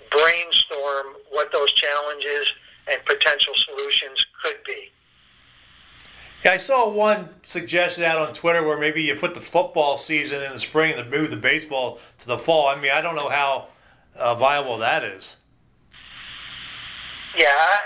brainstorm 0.10 1.18
what 1.30 1.52
those 1.52 1.72
challenges 1.74 2.52
and 2.88 3.04
potential 3.06 3.54
solutions 3.56 4.26
could 4.44 4.58
be. 4.66 4.92
Yeah, 6.44 6.52
I 6.52 6.58
saw 6.58 6.90
one 6.90 7.30
suggestion 7.44 8.04
out 8.04 8.18
on 8.18 8.34
Twitter 8.34 8.64
where 8.64 8.78
maybe 8.78 9.02
you 9.02 9.16
put 9.16 9.34
the 9.34 9.42
football 9.42 9.98
season 9.98 10.42
in 10.42 10.52
the 10.52 10.60
spring 10.60 10.98
and 10.98 11.10
move 11.10 11.32
the 11.32 11.38
baseball 11.38 12.00
to 12.20 12.28
the 12.28 12.38
fall. 12.38 12.68
I 12.68 12.80
mean, 12.80 12.92
I 12.92 13.02
don't 13.02 13.16
know 13.16 13.30
how 13.30 13.68
uh, 14.16 14.36
viable 14.36 14.78
that 14.80 15.04
is. 15.04 15.38
Yeah, 17.38 17.48
I, 17.48 17.80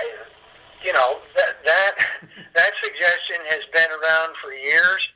you 0.84 0.92
know 0.92 1.20
that 1.36 1.64
that 1.66 1.96
that 2.56 2.72
suggestion 2.84 3.46
has 3.48 3.62
been 3.74 3.90
around 3.90 4.34
for 4.44 4.52
years. 4.54 5.08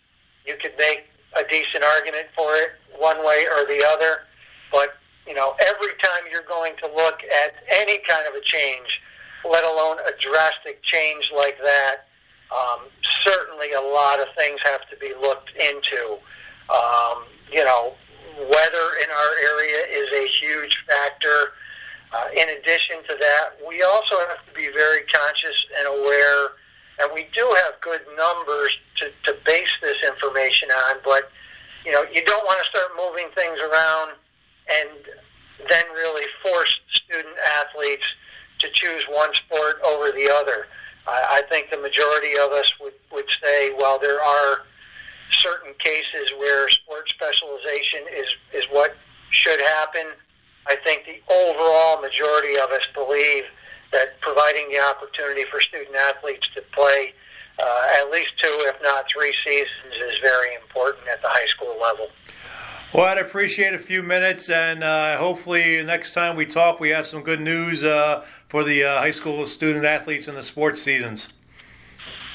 You 0.46 0.56
could 0.62 0.74
make 0.78 1.06
a 1.36 1.44
decent 1.50 1.84
argument 1.84 2.28
for 2.36 2.56
it 2.56 2.72
one 2.98 3.18
way 3.26 3.48
or 3.48 3.66
the 3.66 3.84
other. 3.88 4.20
But, 4.72 4.96
you 5.28 5.34
know, 5.34 5.56
every 5.60 5.94
time 6.04 6.24
you're 6.30 6.44
going 6.44 6.74
to 6.84 6.88
look 6.88 7.20
at 7.24 7.54
any 7.70 8.00
kind 8.08 8.28
of 8.28 8.34
a 8.36 8.42
change, 8.42 9.02
let 9.50 9.64
alone 9.64 9.98
a 10.00 10.12
drastic 10.20 10.84
change 10.84 11.32
like 11.36 11.58
that, 11.64 12.08
um, 12.52 12.80
certainly 13.26 13.72
a 13.74 13.82
lot 13.82 14.20
of 14.20 14.28
things 14.36 14.60
have 14.64 14.82
to 14.90 14.98
be 14.98 15.14
looked 15.20 15.52
into. 15.56 16.18
Um, 16.70 17.24
you 17.52 17.64
know, 17.64 17.94
weather 18.38 18.88
in 19.04 19.10
our 19.10 19.34
area 19.44 19.80
is 19.92 20.10
a 20.14 20.28
huge 20.40 20.78
factor. 20.88 21.54
Uh, 22.14 22.28
in 22.36 22.50
addition 22.50 22.98
to 23.08 23.16
that, 23.20 23.56
we 23.68 23.84
also 23.84 24.20
have 24.28 24.46
to 24.46 24.54
be 24.54 24.68
very 24.74 25.04
conscious 25.08 25.66
and 25.78 25.88
aware 25.88 26.52
and 27.02 27.12
we 27.14 27.28
do 27.34 27.52
have 27.64 27.74
good 27.82 28.02
numbers 28.16 28.78
to, 28.98 29.10
to 29.26 29.38
base 29.46 29.74
this 29.82 29.98
information 30.06 30.70
on, 30.70 30.98
but 31.04 31.32
you 31.86 31.92
know, 31.92 32.04
you 32.14 32.24
don't 32.26 32.46
want 32.46 32.60
to 32.64 32.70
start 32.70 32.92
moving 32.96 33.28
things 33.34 33.58
around 33.60 34.12
and 34.70 34.90
then 35.68 35.84
really 35.96 36.26
force 36.44 36.80
student 36.94 37.36
athletes 37.60 38.06
to 38.60 38.68
choose 38.74 39.04
one 39.10 39.34
sport 39.34 39.78
over 39.84 40.12
the 40.12 40.30
other. 40.32 40.68
I, 41.08 41.42
I 41.42 41.42
think 41.50 41.70
the 41.70 41.78
majority 41.78 42.34
of 42.38 42.52
us 42.52 42.72
would, 42.80 42.94
would 43.12 43.30
say, 43.42 43.74
well, 43.78 44.00
there 44.00 44.22
are 44.22 44.64
certain 45.32 45.74
cases 45.80 46.32
where 46.38 46.70
sport 46.70 47.10
specialization 47.10 48.02
is, 48.14 48.28
is 48.54 48.66
what 48.72 48.96
should 49.32 49.60
happen. 49.62 50.08
I 50.68 50.76
think 50.84 51.04
the 51.06 51.22
overall 51.34 52.02
majority 52.02 52.60
of 52.60 52.70
us 52.72 52.86
believe 52.94 53.44
that 53.92 54.20
providing 54.22 54.70
the 54.70 54.80
opportunity 54.80 55.44
for 55.50 55.60
student 55.60 55.96
athletes 55.96 56.48
to 56.56 56.62
play 56.74 57.14
uh, 57.60 58.00
at 58.00 58.10
least 58.10 58.32
two, 58.42 58.56
if 58.62 58.76
not 58.82 59.06
three 59.14 59.34
seasons, 59.44 59.94
is 59.94 60.20
very 60.22 60.56
important 60.56 61.08
at 61.08 61.22
the 61.22 61.28
high 61.28 61.48
school 61.48 61.78
level. 61.82 62.08
Well, 62.94 63.06
I'd 63.06 63.20
appreciate 63.20 63.74
a 63.74 63.80
few 63.80 64.04
minutes, 64.04 64.50
and 64.50 64.84
uh, 64.84 65.18
hopefully 65.18 65.82
next 65.84 66.14
time 66.14 66.36
we 66.36 66.46
talk, 66.46 66.82
we 66.82 66.90
have 66.90 67.08
some 67.08 67.24
good 67.24 67.40
news 67.40 67.84
uh, 67.84 68.26
for 68.52 68.66
the 68.66 68.84
uh, 68.84 69.00
high 69.00 69.16
school 69.16 69.48
student 69.48 69.86
athletes 69.86 70.28
in 70.28 70.36
the 70.36 70.44
sports 70.44 70.82
seasons. 70.82 71.32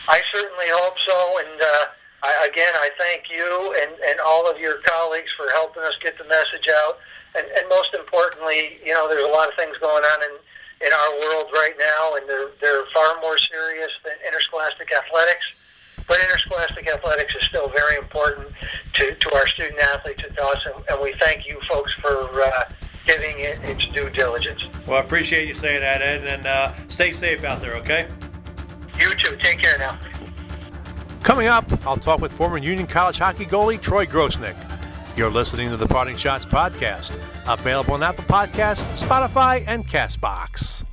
I 0.09 0.23
certainly 0.33 0.65
hope 0.73 0.97
so, 0.99 1.39
and 1.45 1.61
uh, 1.61 1.85
I, 2.23 2.49
again, 2.49 2.73
I 2.73 2.89
thank 2.97 3.29
you 3.29 3.77
and, 3.77 3.93
and 4.01 4.19
all 4.25 4.51
of 4.51 4.59
your 4.59 4.79
colleagues 4.87 5.29
for 5.37 5.45
helping 5.53 5.83
us 5.83 5.93
get 6.03 6.17
the 6.17 6.25
message 6.25 6.73
out. 6.73 6.97
And, 7.37 7.47
and 7.53 7.69
most 7.69 7.93
importantly, 7.93 8.81
you 8.83 8.95
know, 8.95 9.07
there's 9.11 9.29
a 9.29 9.31
lot 9.31 9.47
of 9.47 9.55
things 9.57 9.77
going 9.77 10.05
on 10.05 10.23
in 10.23 10.35
in 10.87 10.93
our 10.93 11.13
world 11.21 11.49
right 11.53 11.77
now, 11.79 12.17
and 12.17 12.29
they're 12.29 12.49
they're 12.63 12.85
far 12.95 13.21
more 13.21 13.37
serious 13.37 13.93
than 14.03 14.15
interscholastic 14.27 14.89
athletics. 14.93 15.45
But 16.09 16.21
interscholastic 16.21 16.89
athletics 16.89 17.35
is 17.35 17.45
still 17.45 17.69
very 17.69 17.97
important 17.97 18.49
to, 18.95 19.15
to 19.15 19.35
our 19.35 19.47
student 19.49 19.81
athletes 19.81 20.23
us, 20.23 20.61
and, 20.65 20.85
and 20.89 21.03
we 21.03 21.15
thank 21.21 21.47
you 21.47 21.61
folks 21.69 21.93
for 22.01 22.43
uh, 22.43 22.65
giving 23.07 23.39
it 23.39 23.59
its 23.65 23.87
due 23.87 24.11
diligence. 24.11 24.63
Well, 24.87 24.99
I 24.99 25.01
appreciate 25.01 25.49
you 25.49 25.55
saying 25.55 25.81
that, 25.81 26.03
Ed, 26.03 26.27
and 26.27 26.47
uh, 26.47 26.75
stay 26.89 27.13
safe 27.13 27.45
out 27.45 27.61
there, 27.61 27.75
okay? 27.77 28.09
You 28.99 29.15
too. 29.15 29.37
Take 29.37 29.61
care 29.61 29.79
now. 29.79 29.99
Coming 31.23 31.49
up, 31.49 31.65
I'll 31.87 31.97
talk 31.97 32.21
with 32.21 32.33
former 32.33 32.59
Union 32.59 32.87
College 32.87 33.19
hockey 33.19 33.45
goalie 33.45 33.81
Troy 33.81 34.07
Grosenick. 34.07 34.57
You're 35.17 35.31
listening 35.31 35.71
to 35.71 35.77
the 35.77 35.87
Parting 35.87 36.17
Schotts 36.17 36.47
podcast, 36.47 37.19
available 37.49 37.95
on 37.95 38.03
Apple 38.03 38.25
Podcasts, 38.25 39.03
Spotify, 39.03 39.65
and 39.67 39.87
Castbox. 39.87 40.86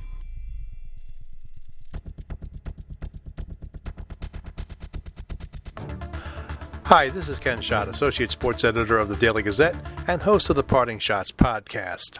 Hi, 6.88 7.08
this 7.08 7.30
is 7.30 7.38
Ken 7.38 7.62
Schott, 7.62 7.88
Associate 7.88 8.30
Sports 8.30 8.62
Editor 8.62 8.98
of 8.98 9.08
the 9.08 9.16
Daily 9.16 9.42
Gazette 9.42 9.74
and 10.06 10.20
host 10.20 10.50
of 10.50 10.56
the 10.56 10.62
Parting 10.62 10.98
Schotts 10.98 11.32
podcast. 11.32 12.18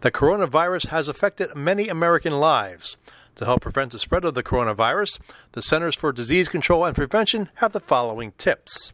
The 0.00 0.10
coronavirus 0.10 0.88
has 0.88 1.06
affected 1.06 1.54
many 1.54 1.88
American 1.88 2.32
lives. 2.32 2.96
To 3.36 3.44
help 3.44 3.60
prevent 3.62 3.92
the 3.92 4.00
spread 4.00 4.24
of 4.24 4.34
the 4.34 4.42
coronavirus, 4.42 5.20
the 5.52 5.62
Centers 5.62 5.94
for 5.94 6.12
Disease 6.12 6.48
Control 6.48 6.84
and 6.84 6.96
Prevention 6.96 7.48
have 7.54 7.72
the 7.72 7.78
following 7.78 8.32
tips. 8.38 8.92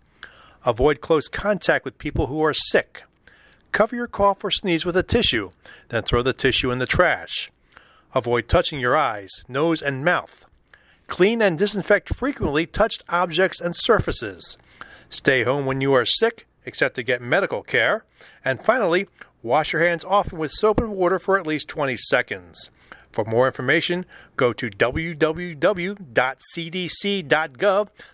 Avoid 0.66 1.00
close 1.00 1.28
contact 1.28 1.86
with 1.86 1.96
people 1.96 2.26
who 2.26 2.44
are 2.44 2.52
sick. 2.52 3.02
Cover 3.72 3.96
your 3.96 4.08
cough 4.08 4.44
or 4.44 4.50
sneeze 4.50 4.84
with 4.84 4.96
a 4.96 5.02
tissue, 5.02 5.48
then 5.88 6.02
throw 6.02 6.20
the 6.20 6.34
tissue 6.34 6.70
in 6.70 6.80
the 6.80 6.86
trash. 6.86 7.50
Avoid 8.14 8.46
touching 8.46 8.78
your 8.78 8.94
eyes, 8.94 9.42
nose, 9.48 9.80
and 9.80 10.04
mouth. 10.04 10.44
Clean 11.06 11.40
and 11.40 11.56
disinfect 11.56 12.14
frequently 12.14 12.66
touched 12.66 13.04
objects 13.08 13.58
and 13.58 13.74
surfaces. 13.74 14.58
Stay 15.10 15.42
home 15.42 15.66
when 15.66 15.80
you 15.80 15.92
are 15.94 16.04
sick, 16.04 16.46
except 16.64 16.94
to 16.96 17.02
get 17.02 17.22
medical 17.22 17.62
care. 17.62 18.04
And 18.44 18.60
finally, 18.60 19.08
wash 19.42 19.72
your 19.72 19.82
hands 19.84 20.04
often 20.04 20.38
with 20.38 20.52
soap 20.52 20.78
and 20.80 20.90
water 20.90 21.18
for 21.18 21.38
at 21.38 21.46
least 21.46 21.68
20 21.68 21.96
seconds. 21.96 22.70
For 23.10 23.24
more 23.24 23.46
information, 23.46 24.04
go 24.36 24.52
to 24.52 24.68
www.cdc.gov 24.70 25.98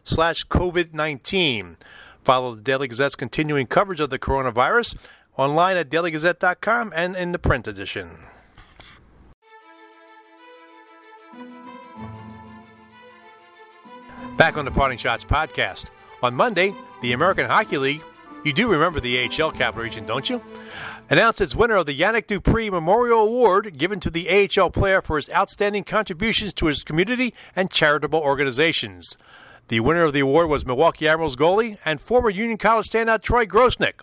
slash 0.04 0.46
COVID-19. 0.46 1.76
Follow 2.22 2.54
the 2.54 2.62
Daily 2.62 2.88
Gazette's 2.88 3.16
continuing 3.16 3.66
coverage 3.66 4.00
of 4.00 4.10
the 4.10 4.18
coronavirus 4.18 4.96
online 5.36 5.76
at 5.76 5.90
dailygazette.com 5.90 6.92
and 6.94 7.16
in 7.16 7.32
the 7.32 7.38
print 7.38 7.66
edition. 7.66 8.08
Back 14.36 14.56
on 14.56 14.64
the 14.64 14.70
Parting 14.70 14.98
Schotts 14.98 15.24
podcast. 15.24 15.90
On 16.24 16.34
Monday, 16.34 16.74
the 17.02 17.12
American 17.12 17.44
Hockey 17.44 17.76
League, 17.76 18.02
you 18.44 18.54
do 18.54 18.66
remember 18.66 18.98
the 18.98 19.24
AHL 19.24 19.52
Capital 19.52 19.82
Region, 19.82 20.06
don't 20.06 20.30
you? 20.30 20.40
Announced 21.10 21.42
its 21.42 21.54
winner 21.54 21.76
of 21.76 21.84
the 21.84 21.92
Yanick 22.00 22.26
Dupre 22.26 22.70
Memorial 22.70 23.26
Award 23.26 23.76
given 23.76 24.00
to 24.00 24.08
the 24.08 24.48
AHL 24.58 24.70
player 24.70 25.02
for 25.02 25.16
his 25.16 25.28
outstanding 25.28 25.84
contributions 25.84 26.54
to 26.54 26.64
his 26.64 26.82
community 26.82 27.34
and 27.54 27.70
charitable 27.70 28.20
organizations. 28.20 29.18
The 29.68 29.80
winner 29.80 30.04
of 30.04 30.14
the 30.14 30.20
award 30.20 30.48
was 30.48 30.64
Milwaukee 30.64 31.06
Admirals 31.06 31.36
goalie 31.36 31.76
and 31.84 32.00
former 32.00 32.30
Union 32.30 32.56
College 32.56 32.88
standout 32.88 33.20
Troy 33.20 33.44
Grosenick. 33.44 34.00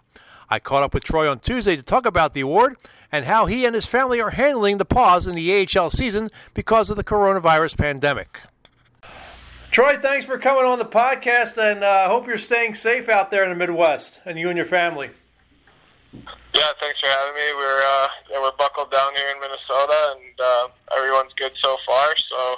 I 0.48 0.60
caught 0.60 0.84
up 0.84 0.94
with 0.94 1.04
Troy 1.04 1.28
on 1.28 1.40
Tuesday 1.40 1.76
to 1.76 1.82
talk 1.82 2.06
about 2.06 2.36
the 2.36 2.42
award 2.42 2.78
and 3.12 3.26
how 3.26 3.48
he 3.48 3.66
and 3.66 3.74
his 3.74 3.88
family 3.88 4.22
are 4.22 4.30
handling 4.30 4.78
the 4.78 4.86
pause 4.86 5.26
in 5.26 5.34
the 5.34 5.68
AHL 5.76 5.90
season 5.90 6.30
because 6.54 6.92
of 6.92 6.98
the 6.98 7.04
coronavirus 7.04 7.80
pandemic. 7.80 8.42
Troy, 9.72 9.98
thanks 9.98 10.26
for 10.26 10.38
coming 10.38 10.66
on 10.66 10.80
the 10.80 10.86
podcast, 10.86 11.58
and 11.58 11.82
I 11.82 12.04
uh, 12.04 12.10
hope 12.10 12.28
you're 12.28 12.38
staying 12.38 12.74
safe 12.74 13.08
out 13.08 13.32
there 13.32 13.46
in 13.46 13.50
the 13.50 13.56
Midwest, 13.56 14.20
and 14.26 14.38
you 14.38 14.50
and 14.50 14.58
your 14.58 14.66
family. 14.66 15.10
Yeah, 16.12 16.72
thanks 16.82 17.00
for 17.00 17.08
having 17.08 17.36
me. 17.36 17.54
We're 17.56 17.80
uh, 17.80 18.08
yeah, 18.30 18.42
we're 18.42 18.52
buckled 18.60 18.92
down 18.92 19.16
here 19.16 19.30
in 19.30 19.40
Minnesota, 19.40 20.18
and 20.18 20.40
uh, 20.44 20.68
everyone's 20.98 21.32
good 21.38 21.54
so 21.64 21.78
far. 21.88 22.14
So 22.18 22.56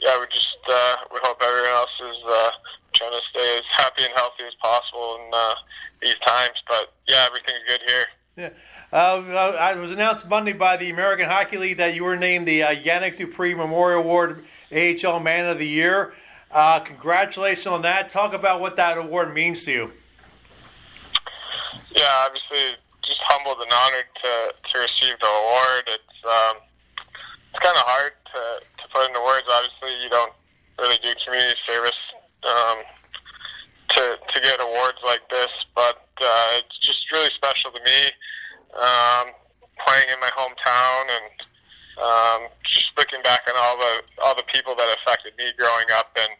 yeah, 0.00 0.18
we 0.18 0.26
just 0.34 0.58
uh, 0.68 0.96
we 1.12 1.20
hope 1.22 1.40
everyone 1.40 1.70
else 1.70 1.94
is 2.10 2.16
uh, 2.26 2.50
trying 2.92 3.12
to 3.12 3.20
stay 3.30 3.58
as 3.58 3.64
happy 3.70 4.02
and 4.02 4.12
healthy 4.16 4.42
as 4.44 4.54
possible 4.60 5.20
in 5.22 5.30
uh, 5.32 5.54
these 6.02 6.18
times. 6.26 6.60
But 6.66 6.92
yeah, 7.06 7.24
everything's 7.24 7.62
good 7.68 7.80
here. 7.86 8.06
Yeah. 8.36 8.50
Uh, 8.90 9.74
it 9.76 9.78
was 9.78 9.92
announced 9.92 10.28
Monday 10.28 10.54
by 10.54 10.76
the 10.76 10.90
American 10.90 11.28
Hockey 11.28 11.58
League 11.58 11.76
that 11.76 11.94
you 11.94 12.02
were 12.02 12.16
named 12.16 12.48
the 12.48 12.64
uh, 12.64 12.74
Yanick 12.74 13.16
Dupre 13.16 13.54
Memorial 13.54 14.00
Award 14.00 14.44
AHL 14.72 15.20
Man 15.20 15.46
of 15.46 15.60
the 15.60 15.68
Year. 15.68 16.14
Uh, 16.50 16.80
congratulations 16.80 17.66
on 17.66 17.82
that. 17.82 18.08
Talk 18.08 18.32
about 18.32 18.60
what 18.60 18.76
that 18.76 18.96
award 18.96 19.34
means 19.34 19.64
to 19.64 19.72
you. 19.72 19.92
Yeah, 21.94 22.24
obviously, 22.24 22.76
just 23.04 23.20
humbled 23.28 23.58
and 23.60 23.72
honored 23.72 24.08
to, 24.22 24.32
to 24.70 24.78
receive 24.78 25.18
the 25.20 25.28
award. 25.28 25.84
It's 25.88 26.18
um, 26.24 26.56
it's 27.52 27.60
kind 27.64 27.76
of 27.76 27.84
hard 27.84 28.12
to, 28.32 28.42
to 28.64 28.84
put 28.92 29.08
into 29.08 29.20
words. 29.20 29.44
Obviously, 29.50 29.92
you 30.02 30.08
don't 30.08 30.32
really 30.78 30.98
do 31.02 31.12
community 31.24 31.58
service 31.66 32.00
um, 32.44 32.78
to 33.96 34.16
to 34.16 34.40
get 34.40 34.60
awards 34.60 34.98
like 35.04 35.24
this, 35.28 35.52
but 35.74 36.06
uh, 36.20 36.60
it's 36.60 36.78
just 36.80 37.00
really 37.12 37.30
special 37.36 37.70
to 37.72 37.80
me. 37.84 38.00
Um, 38.76 39.32
playing 39.84 40.08
in 40.12 40.20
my 40.20 40.30
hometown 40.36 41.02
and 41.08 41.34
um, 41.98 42.37
looking 43.08 43.22
back 43.22 43.42
on 43.48 43.54
all 43.56 43.76
the 43.78 44.22
all 44.22 44.34
the 44.34 44.44
people 44.52 44.74
that 44.76 44.96
affected 45.00 45.32
me 45.38 45.44
growing 45.56 45.86
up 45.94 46.16
and 46.18 46.32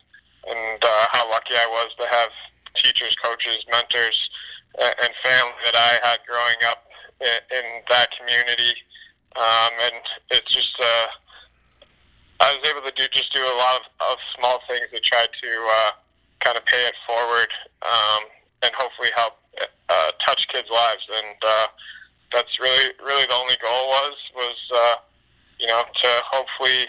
and 0.48 0.83
uh, 0.83 1.07
how 1.11 1.28
lucky 1.31 1.54
I 1.54 1.66
was 1.66 1.90
to 1.98 2.07
have 2.11 2.31
teachers, 2.74 3.14
coaches, 3.22 3.59
mentors, 3.70 4.31
and 4.78 5.11
family 5.24 5.52
that 5.64 5.74
I 5.74 6.09
had 6.09 6.18
growing 6.26 6.57
up 6.66 6.85
in, 7.20 7.59
in 7.59 7.64
that 7.90 8.09
community. 8.16 8.72
Um, 9.37 9.72
and 9.83 10.00
it's 10.31 10.54
just 10.54 10.72
uh, 10.81 11.07
I 12.40 12.57
was 12.57 12.68
able 12.68 12.83
to 12.83 12.92
do 12.96 13.09
just 13.11 13.33
do 13.33 13.40
a 13.40 13.57
lot 13.57 13.81
of, 13.81 14.12
of 14.12 14.18
small 14.38 14.61
things 14.68 14.87
to 14.92 15.00
try 15.00 15.26
to 15.26 15.50
uh, 15.68 15.90
kind 16.40 16.57
of 16.57 16.64
pay 16.66 16.87
it 16.87 16.94
forward 17.07 17.48
um, 17.83 18.22
and 18.62 18.72
hopefully 18.74 19.11
help 19.16 19.38
uh, 19.88 20.11
touch 20.24 20.46
kids' 20.48 20.68
lives. 20.70 21.04
And 21.12 21.37
uh, 21.46 21.66
that's 22.33 22.61
really 22.61 22.92
really 23.04 23.26
the 23.26 23.35
only 23.35 23.57
goal 23.62 23.88
was 23.88 24.16
was 24.35 24.57
uh, 24.74 24.96
you 25.59 25.66
know 25.66 25.83
to 25.83 26.09
hopefully 26.31 26.87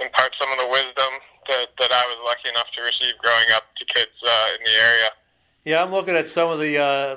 impart 0.00 0.32
some 0.40 0.50
of 0.52 0.58
the 0.58 0.68
wisdom 0.68 1.12
that, 1.48 1.68
that 1.78 1.92
I 1.92 2.04
was 2.06 2.18
lucky 2.24 2.48
enough 2.50 2.66
to 2.76 2.82
receive 2.82 3.16
growing 3.18 3.46
up 3.54 3.64
to 3.76 3.84
kids 3.84 4.10
uh, 4.26 4.48
in 4.58 4.64
the 4.64 4.72
area. 4.72 5.08
Yeah, 5.64 5.82
I'm 5.82 5.90
looking 5.90 6.14
at 6.14 6.28
some 6.28 6.50
of 6.50 6.58
the 6.60 6.78
uh, 6.78 7.16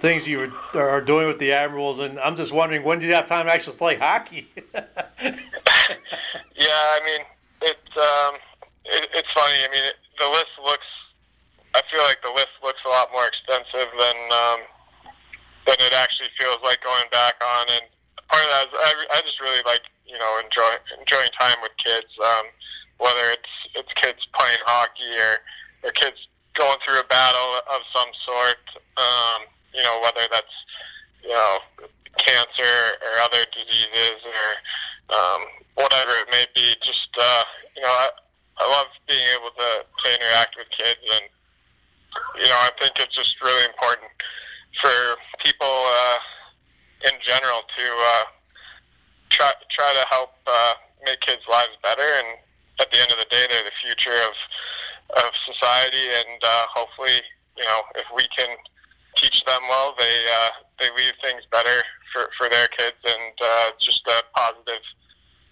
things 0.00 0.26
you 0.26 0.52
are 0.74 1.00
doing 1.00 1.26
with 1.26 1.38
the 1.38 1.52
Admirals, 1.52 1.98
and 1.98 2.18
I'm 2.20 2.36
just 2.36 2.52
wondering 2.52 2.82
when 2.82 2.98
did 2.98 3.06
you 3.06 3.14
have 3.14 3.28
time 3.28 3.46
to 3.46 3.52
actually 3.52 3.76
play 3.76 3.96
hockey? 3.96 4.48
yeah, 4.74 4.88
I 5.22 7.00
mean 7.04 7.20
it's 7.62 7.96
um, 7.96 8.34
it, 8.84 9.08
it's 9.14 9.28
funny. 9.34 9.54
I 9.64 9.68
mean 9.72 9.84
it, 9.84 9.96
the 10.18 10.28
list 10.28 10.52
looks. 10.64 10.86
I 11.74 11.80
feel 11.90 12.02
like 12.02 12.20
the 12.22 12.32
list 12.34 12.52
looks 12.62 12.80
a 12.84 12.88
lot 12.88 13.08
more 13.12 13.26
extensive 13.26 13.88
than 13.98 14.16
um, 14.32 14.60
than 15.66 15.76
it 15.80 15.92
actually 15.92 16.28
feels 16.38 16.58
like 16.62 16.82
going 16.82 17.04
back 17.10 17.34
on. 17.40 17.66
And 17.70 17.82
part 18.32 18.44
of 18.44 18.50
that 18.50 18.64
is 18.66 18.74
I, 18.74 18.90
I 19.12 19.20
just 19.20 19.38
really 19.40 19.60
like 19.68 19.84
you 20.08 20.16
know 20.16 20.40
enjoy 20.40 20.72
enjoying 20.98 21.30
time 21.38 21.60
with 21.60 21.76
kids. 21.76 22.08
Um, 22.24 22.48
whether 22.98 23.30
it's 23.30 23.52
it's 23.76 23.92
kids 24.00 24.24
playing 24.32 24.58
hockey 24.64 25.12
or 25.20 25.44
or 25.84 25.92
kids 25.92 26.16
going 26.56 26.78
through 26.84 27.00
a 27.00 27.08
battle 27.12 27.60
of 27.68 27.80
some 27.92 28.08
sort. 28.24 28.64
Um, 28.96 29.48
you 29.74 29.82
know, 29.82 30.00
whether 30.02 30.24
that's 30.32 30.56
you 31.22 31.36
know 31.36 31.58
cancer 32.18 32.96
or 33.00 33.12
other 33.24 33.44
diseases 33.52 34.20
or 34.24 34.48
um, 35.12 35.42
whatever 35.74 36.12
it 36.22 36.28
may 36.30 36.46
be. 36.54 36.74
Just 36.82 37.08
uh, 37.20 37.44
you 37.76 37.82
know, 37.82 37.88
I, 37.92 38.08
I 38.58 38.64
love 38.68 38.86
being 39.08 39.26
able 39.36 39.50
to 39.50 39.84
to 39.84 40.06
interact 40.08 40.56
with 40.56 40.68
kids, 40.70 41.00
and 41.12 41.24
you 42.36 42.48
know, 42.48 42.60
I 42.60 42.70
think 42.80 42.98
it's 42.98 43.14
just 43.14 43.40
really 43.42 43.64
important 43.64 44.10
for 44.80 45.16
people 45.42 45.66
uh, 45.68 46.18
in 47.04 47.14
general 47.24 47.62
to 47.76 47.84
uh, 48.14 48.24
try 49.30 49.90
to 49.94 50.04
help 50.10 50.34
uh, 50.46 50.74
make 51.04 51.20
kids' 51.20 51.42
lives 51.50 51.76
better. 51.82 52.04
And 52.04 52.38
at 52.80 52.90
the 52.90 52.98
end 53.00 53.10
of 53.10 53.18
the 53.18 53.28
day, 53.30 53.46
they're 53.48 53.64
the 53.64 53.78
future 53.82 54.16
of 54.26 54.34
of 55.12 55.30
society, 55.44 56.08
and 56.08 56.40
uh, 56.42 56.64
hopefully, 56.72 57.20
you 57.56 57.64
know, 57.64 57.82
if 57.96 58.06
we 58.16 58.24
can 58.36 58.48
teach 59.16 59.44
them 59.44 59.60
well, 59.68 59.94
they 59.98 60.24
uh, 60.32 60.48
they 60.80 60.88
leave 60.96 61.12
things 61.20 61.42
better 61.50 61.84
for, 62.12 62.30
for 62.38 62.48
their 62.48 62.68
kids, 62.68 62.96
and 63.04 63.34
uh, 63.44 63.70
just 63.80 64.00
a 64.08 64.22
positive 64.34 64.82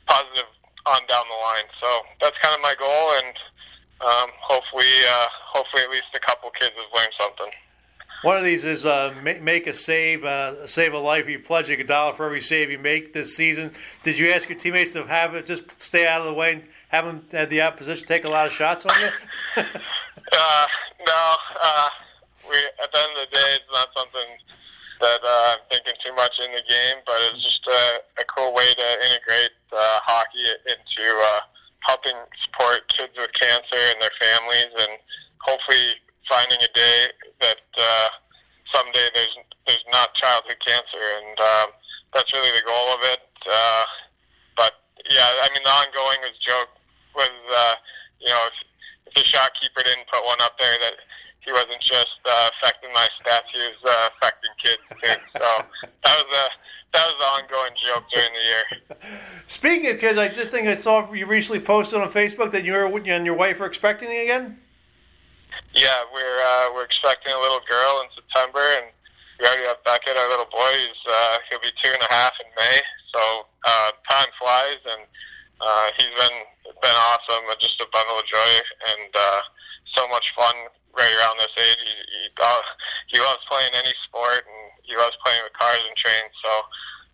positive 0.06 0.48
on 0.86 1.00
down 1.08 1.24
the 1.28 1.40
line. 1.44 1.68
So 1.80 1.88
that's 2.20 2.36
kind 2.42 2.54
of 2.54 2.62
my 2.62 2.74
goal, 2.78 3.12
and 3.20 3.36
um, 4.00 4.30
hopefully, 4.40 4.88
uh, 5.08 5.28
hopefully, 5.44 5.82
at 5.82 5.90
least 5.90 6.08
a 6.14 6.20
couple 6.20 6.50
kids 6.50 6.72
have 6.76 6.88
learned 6.96 7.12
something. 7.20 7.52
One 8.22 8.36
of 8.36 8.44
these 8.44 8.64
is 8.64 8.84
uh, 8.84 9.14
make 9.22 9.66
a 9.66 9.72
save, 9.72 10.24
uh, 10.24 10.66
save 10.66 10.92
a 10.92 10.98
life. 10.98 11.26
You 11.26 11.38
pledge 11.38 11.70
a 11.70 11.84
dollar 11.84 12.12
for 12.12 12.26
every 12.26 12.42
save 12.42 12.70
you 12.70 12.78
make 12.78 13.14
this 13.14 13.34
season. 13.34 13.72
Did 14.02 14.18
you 14.18 14.30
ask 14.30 14.48
your 14.48 14.58
teammates 14.58 14.92
to 14.92 15.06
have 15.06 15.34
it 15.34 15.46
just 15.46 15.80
stay 15.80 16.06
out 16.06 16.20
of 16.20 16.26
the 16.26 16.34
way 16.34 16.52
and 16.52 16.68
have 16.88 17.06
them 17.06 17.24
have 17.32 17.48
the 17.48 17.62
opposition 17.62 18.06
take 18.06 18.24
a 18.24 18.28
lot 18.28 18.46
of 18.46 18.52
shots 18.52 18.84
on 18.84 18.94
you? 19.00 19.08
uh, 19.56 20.66
no. 21.06 21.34
Uh, 21.62 21.88
we 22.50 22.56
at 22.82 22.92
the 22.92 22.98
end 22.98 23.12
of 23.16 23.28
the 23.30 23.32
day, 23.32 23.56
it's 23.56 23.72
not 23.72 23.88
something 23.96 24.28
that 25.00 25.20
uh, 25.24 25.56
I'm 25.56 25.64
thinking 25.70 25.94
too 26.04 26.14
much 26.14 26.36
in 26.44 26.52
the 26.52 26.62
game, 26.68 27.00
but 27.06 27.16
it's 27.32 27.42
just 27.42 27.66
a, 27.68 28.20
a 28.20 28.24
cool 28.36 28.52
way 28.52 28.68
to 28.68 28.88
integrate 29.08 29.56
uh, 29.72 29.98
hockey 30.04 30.44
into 30.68 31.08
uh, 31.08 31.40
helping 31.88 32.16
support 32.44 32.84
kids 32.92 33.16
with 33.16 33.32
cancer 33.32 33.80
and 33.80 33.96
their 34.02 34.12
families, 34.20 34.68
and 34.76 35.00
hopefully 35.40 35.96
finding 36.30 36.62
a 36.62 36.70
day 36.72 36.98
that 37.42 37.66
uh, 37.76 38.08
someday 38.72 39.10
there's 39.12 39.34
there's 39.66 39.84
not 39.92 40.14
childhood 40.14 40.56
cancer, 40.64 41.02
and 41.18 41.36
um, 41.38 41.68
that's 42.14 42.32
really 42.32 42.54
the 42.54 42.64
goal 42.64 42.94
of 42.94 43.02
it. 43.02 43.26
Uh, 43.44 43.84
but 44.56 44.72
yeah, 45.10 45.26
I 45.42 45.50
mean 45.52 45.66
the 45.66 45.74
ongoing 45.74 46.22
was 46.22 46.38
joke 46.38 46.70
was 47.18 47.34
uh, 47.50 47.74
you 48.22 48.30
know 48.30 48.42
if, 48.46 48.56
if 49.10 49.14
the 49.18 49.24
shopkeeper 49.26 49.82
didn't 49.82 50.06
put 50.06 50.24
one 50.24 50.40
up 50.40 50.56
there 50.58 50.78
that 50.80 50.94
he 51.42 51.50
wasn't 51.50 51.82
just 51.82 52.22
uh, 52.24 52.50
affecting 52.54 52.94
my 52.94 53.08
stats; 53.18 53.50
he 53.52 53.58
was 53.58 53.82
uh, 53.84 54.08
affecting 54.14 54.54
kids 54.62 54.82
too. 55.02 55.18
So 55.34 55.48
that 55.82 56.14
was 56.14 56.30
a 56.30 56.46
that 56.92 57.06
was 57.06 57.18
an 57.18 57.30
ongoing 57.42 57.74
joke 57.74 58.04
during 58.12 58.30
the 58.34 58.44
year. 58.46 58.64
Speaking 59.46 59.90
of 59.90 59.98
kids, 59.98 60.18
I 60.18 60.28
just 60.28 60.50
think 60.50 60.68
I 60.68 60.74
saw 60.74 61.12
you 61.12 61.26
recently 61.26 61.60
posted 61.60 62.00
on 62.00 62.10
Facebook 62.10 62.50
that 62.52 62.64
you 62.64 62.72
were 62.72 62.86
and 62.86 63.26
your 63.26 63.36
wife 63.36 63.60
are 63.60 63.66
expecting 63.66 64.10
again. 64.10 64.58
Yeah, 65.74 66.04
we're 66.12 66.40
uh, 66.42 66.74
we're 66.74 66.84
expecting 66.84 67.32
a 67.32 67.40
little 67.40 67.60
girl 67.68 68.02
in 68.02 68.08
September, 68.14 68.62
and 68.80 68.90
we 69.38 69.46
already 69.46 69.66
have 69.66 69.82
Beckett, 69.84 70.16
our 70.16 70.28
little 70.28 70.50
boy. 70.50 70.72
He's 70.76 71.02
uh, 71.06 71.36
he'll 71.48 71.62
be 71.62 71.72
two 71.82 71.92
and 71.92 72.02
a 72.02 72.10
half 72.12 72.32
in 72.42 72.48
May. 72.58 72.78
So 73.14 73.46
uh, 73.66 73.90
time 74.08 74.30
flies, 74.38 74.82
and 74.84 75.02
uh, 75.60 75.86
he's 75.96 76.12
been 76.12 76.38
been 76.82 76.98
awesome. 77.12 77.44
Just 77.60 77.80
a 77.80 77.86
bundle 77.92 78.18
of 78.18 78.26
joy, 78.26 78.52
and 78.92 79.10
uh, 79.14 79.40
so 79.96 80.08
much 80.08 80.32
fun 80.34 80.54
right 80.96 81.14
around 81.22 81.38
this 81.38 81.54
age. 81.56 81.80
He, 81.80 81.94
he, 81.94 82.24
uh, 82.42 82.62
he 83.08 83.18
loves 83.20 83.42
playing 83.48 83.72
any 83.74 83.94
sport, 84.08 84.44
and 84.46 84.62
he 84.82 84.96
loves 84.96 85.16
playing 85.24 85.42
with 85.44 85.54
cars 85.54 85.82
and 85.86 85.96
trains. 85.96 86.34
So, 86.42 86.50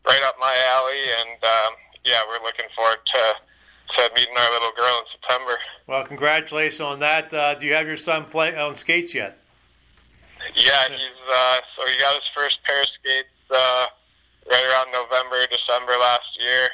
right 0.08 0.22
up 0.24 0.36
my 0.40 0.54
alley, 0.72 1.02
and 1.22 1.40
um, 1.44 1.72
yeah, 2.04 2.22
we're 2.24 2.42
looking 2.44 2.68
forward 2.74 3.04
to 3.04 3.22
to 3.96 4.10
meeting 4.14 4.34
our 4.36 4.50
little 4.52 4.72
girl 4.76 4.98
in 4.98 5.04
September. 5.12 5.58
Well, 5.86 6.04
congratulations 6.04 6.80
on 6.80 6.98
that. 7.00 7.32
Uh, 7.32 7.54
do 7.54 7.66
you 7.66 7.74
have 7.74 7.86
your 7.86 7.96
son 7.96 8.24
play 8.26 8.56
on 8.56 8.74
skates 8.74 9.14
yet? 9.14 9.38
Yeah, 10.54 10.88
he's 10.88 11.20
uh, 11.30 11.58
so 11.76 11.86
he 11.86 11.98
got 11.98 12.14
his 12.14 12.28
first 12.34 12.58
pair 12.64 12.80
of 12.80 12.86
skates 13.00 13.34
uh, 13.50 13.86
right 14.50 14.64
around 14.70 14.92
November, 14.92 15.46
December 15.50 15.98
last 15.98 16.30
year, 16.38 16.70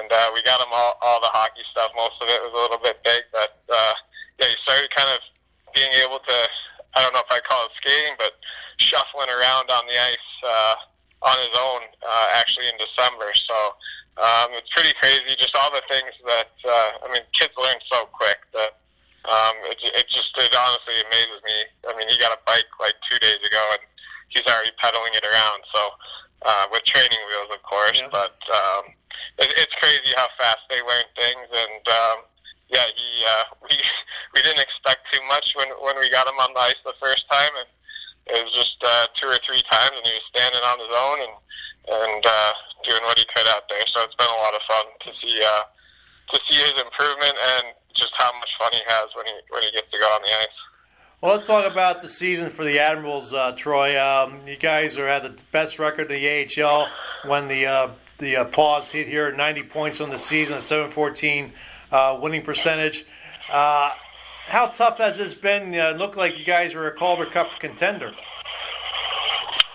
and 0.00 0.08
uh, 0.10 0.30
we 0.32 0.42
got 0.42 0.60
him 0.60 0.72
all, 0.72 0.96
all 1.02 1.20
the 1.20 1.28
hockey 1.28 1.62
stuff. 1.70 1.92
Most 1.96 2.16
of 2.20 2.28
it 2.28 2.40
was 2.40 2.52
a 2.52 2.60
little 2.60 2.80
bit 2.80 3.02
big, 3.04 3.22
but 3.32 3.60
uh, 3.68 3.94
yeah, 4.40 4.48
he 4.48 4.56
started 4.64 4.88
kind 4.94 5.10
of 5.12 5.20
being 5.74 5.92
able 6.00 6.18
to, 6.18 6.36
I 6.96 7.02
don't 7.02 7.12
know 7.12 7.20
if 7.20 7.30
I 7.30 7.40
call 7.44 7.66
it 7.66 7.72
skating, 7.76 8.16
but 8.16 8.40
shuffling 8.78 9.28
around 9.28 9.70
on 9.70 9.84
the 9.84 9.98
ice 9.98 10.30
uh, 10.46 10.74
on 11.28 11.36
his 11.44 11.54
own 11.58 11.82
uh, 12.06 12.26
actually 12.34 12.68
in 12.68 12.78
December. 12.78 13.28
So 13.34 13.56
um, 14.18 14.50
it's 14.58 14.70
pretty 14.74 14.90
crazy, 14.98 15.38
just 15.38 15.54
all 15.54 15.70
the 15.70 15.82
things 15.86 16.10
that, 16.26 16.50
uh, 16.66 17.06
I 17.06 17.12
mean, 17.14 17.22
kids 17.32 17.54
learn 17.54 17.78
so 17.86 18.10
quick 18.10 18.42
that 18.50 18.82
um, 19.30 19.54
it, 19.70 19.78
it 19.82 20.06
just, 20.10 20.34
it 20.34 20.50
honestly 20.50 20.98
amazes 21.06 21.40
me. 21.46 21.56
I 21.86 21.94
mean, 21.94 22.10
he 22.10 22.18
got 22.18 22.34
a 22.34 22.40
bike 22.42 22.66
like 22.82 22.98
two 23.06 23.18
days 23.22 23.38
ago 23.38 23.62
and 23.78 23.82
he's 24.28 24.46
already 24.50 24.74
pedaling 24.82 25.14
it 25.14 25.22
around. 25.22 25.62
So 25.70 25.82
uh, 26.42 26.66
with 26.70 26.84
training 26.84 27.18
wheels, 27.30 27.50
of 27.54 27.62
course, 27.62 27.98
yeah. 27.98 28.10
but 28.10 28.38
um, 28.50 28.90
it, 29.38 29.54
it's 29.54 29.74
crazy 29.78 30.14
how 30.14 30.28
fast 30.38 30.66
they 30.70 30.82
learn 30.82 31.06
things. 31.14 31.46
And 31.50 31.84
um, 31.86 32.16
yeah, 32.70 32.86
he 32.90 33.08
uh, 33.22 33.44
we 33.66 33.74
we 34.34 34.42
didn't 34.42 34.62
expect 34.62 35.06
too 35.12 35.22
much 35.26 35.54
when 35.56 35.68
when 35.82 35.98
we 35.98 36.10
got 36.10 36.26
him 36.26 36.38
on 36.38 36.52
the 36.54 36.60
ice 36.60 36.80
the 36.84 36.96
first 37.00 37.26
time, 37.30 37.54
and 37.58 37.68
it 38.34 38.44
was 38.44 38.54
just 38.54 38.78
uh, 38.84 39.06
two 39.16 39.26
or 39.26 39.38
three 39.42 39.62
times, 39.70 39.94
and 39.94 40.06
he 40.06 40.14
was 40.14 40.26
standing 40.30 40.62
on 40.62 40.78
his 40.78 40.92
own 40.92 41.18
and 41.22 41.34
and 41.90 42.24
uh, 42.24 42.52
doing 42.84 43.02
what 43.04 43.18
he 43.18 43.24
could 43.34 43.46
out 43.48 43.68
there. 43.68 43.82
So 43.86 44.02
it's 44.02 44.14
been 44.16 44.28
a 44.28 44.40
lot 44.44 44.54
of 44.54 44.62
fun 44.68 44.86
to 45.06 45.10
see 45.20 45.40
uh, 45.40 45.64
to 46.32 46.40
see 46.48 46.60
his 46.60 46.76
improvement 46.80 47.34
and 47.34 47.74
just 47.96 48.10
how 48.16 48.32
much 48.32 48.50
fun 48.58 48.70
he 48.72 48.80
has 48.86 49.08
when 49.16 49.26
he 49.26 49.32
when 49.50 49.62
he 49.62 49.70
gets 49.72 49.90
to 49.90 49.98
go 49.98 50.06
on 50.06 50.22
the 50.22 50.28
ice. 50.28 50.58
Well, 51.20 51.34
let's 51.34 51.48
talk 51.48 51.70
about 51.70 52.00
the 52.00 52.08
season 52.08 52.48
for 52.48 52.64
the 52.64 52.78
Admirals, 52.78 53.32
uh, 53.32 53.52
Troy. 53.56 54.00
Um, 54.00 54.46
you 54.46 54.56
guys 54.56 54.96
are 54.98 55.08
at 55.08 55.24
the 55.24 55.44
best 55.50 55.80
record 55.80 56.12
in 56.12 56.20
the 56.20 56.62
AHL 56.62 56.86
when 57.26 57.48
the 57.48 57.66
uh, 57.66 57.90
the 58.18 58.36
uh, 58.36 58.44
pause 58.46 58.90
hit 58.90 59.08
here, 59.08 59.32
90 59.32 59.64
points 59.64 60.00
on 60.00 60.10
the 60.10 60.18
season, 60.18 60.56
a 60.56 60.60
714 60.60 61.52
uh, 61.90 62.18
winning 62.20 62.42
percentage. 62.42 63.04
Uh, 63.50 63.90
how 64.46 64.66
tough 64.66 64.98
has 64.98 65.18
this 65.18 65.34
been? 65.34 65.74
Uh, 65.74 65.90
looked 65.98 66.16
like 66.16 66.38
you 66.38 66.44
guys 66.44 66.74
were 66.74 66.86
a 66.86 66.94
Calder 66.94 67.26
Cup 67.26 67.48
contender. 67.58 68.12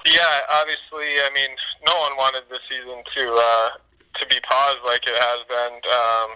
Yeah, 0.06 0.40
obviously. 0.50 1.20
I 1.20 1.30
mean, 1.34 1.50
no 1.86 1.96
one 2.00 2.16
wanted 2.18 2.44
the 2.50 2.60
season 2.70 3.04
to 3.16 3.24
uh, 3.34 3.70
to 4.20 4.24
be 4.28 4.40
paused 4.44 4.84
like 4.86 5.04
it 5.08 5.18
has 5.18 5.40
been. 5.48 5.76
Um, 5.90 6.30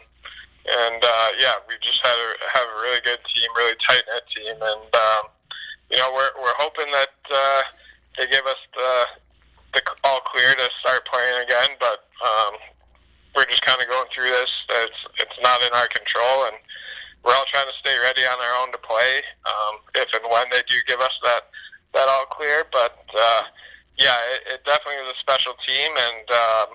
and 0.68 1.00
uh, 1.04 1.30
yeah, 1.40 1.56
we 1.68 1.76
just 1.80 2.04
had 2.04 2.16
a, 2.16 2.30
have 2.52 2.68
a 2.68 2.82
really 2.84 3.00
good 3.04 3.20
team, 3.32 3.48
really 3.56 3.76
tight 3.88 4.04
knit 4.12 4.24
team, 4.36 4.58
and 4.60 4.90
um, 4.92 5.24
you 5.90 5.98
know 5.98 6.12
we're 6.14 6.32
we're 6.42 6.58
hoping 6.60 6.92
that 6.92 7.16
uh, 7.32 7.62
they 8.18 8.28
give 8.28 8.46
us 8.46 8.60
the 8.76 8.92
the 9.74 9.82
all 10.04 10.20
clear 10.28 10.54
to 10.56 10.68
start 10.84 11.08
playing 11.08 11.44
again. 11.44 11.72
But 11.80 12.04
um, 12.20 12.54
we're 13.36 13.46
just 13.46 13.64
kind 13.64 13.80
of 13.80 13.88
going 13.88 14.12
through 14.14 14.30
this. 14.30 14.52
It's 14.84 15.02
it's 15.24 15.40
not 15.44 15.62
in 15.64 15.72
our 15.72 15.88
control, 15.88 16.52
and 16.52 16.60
we're 17.24 17.36
all 17.36 17.48
trying 17.48 17.68
to 17.68 17.78
stay 17.80 17.96
ready 18.00 18.26
on 18.28 18.40
our 18.40 18.56
own 18.64 18.72
to 18.72 18.82
play 18.84 19.24
um, 19.48 19.80
if 19.96 20.12
and 20.12 20.28
when 20.28 20.52
they 20.52 20.64
do 20.68 20.76
give 20.88 21.00
us 21.00 21.16
that 21.24 21.48
that 21.94 22.10
all 22.10 22.26
clear. 22.28 22.66
But 22.72 23.00
uh, 23.16 23.44
yeah, 23.98 24.18
it, 24.34 24.42
it 24.58 24.60
definitely 24.66 25.02
was 25.04 25.18
a 25.18 25.20
special 25.20 25.54
team, 25.66 25.92
and 25.92 26.26
um, 26.30 26.70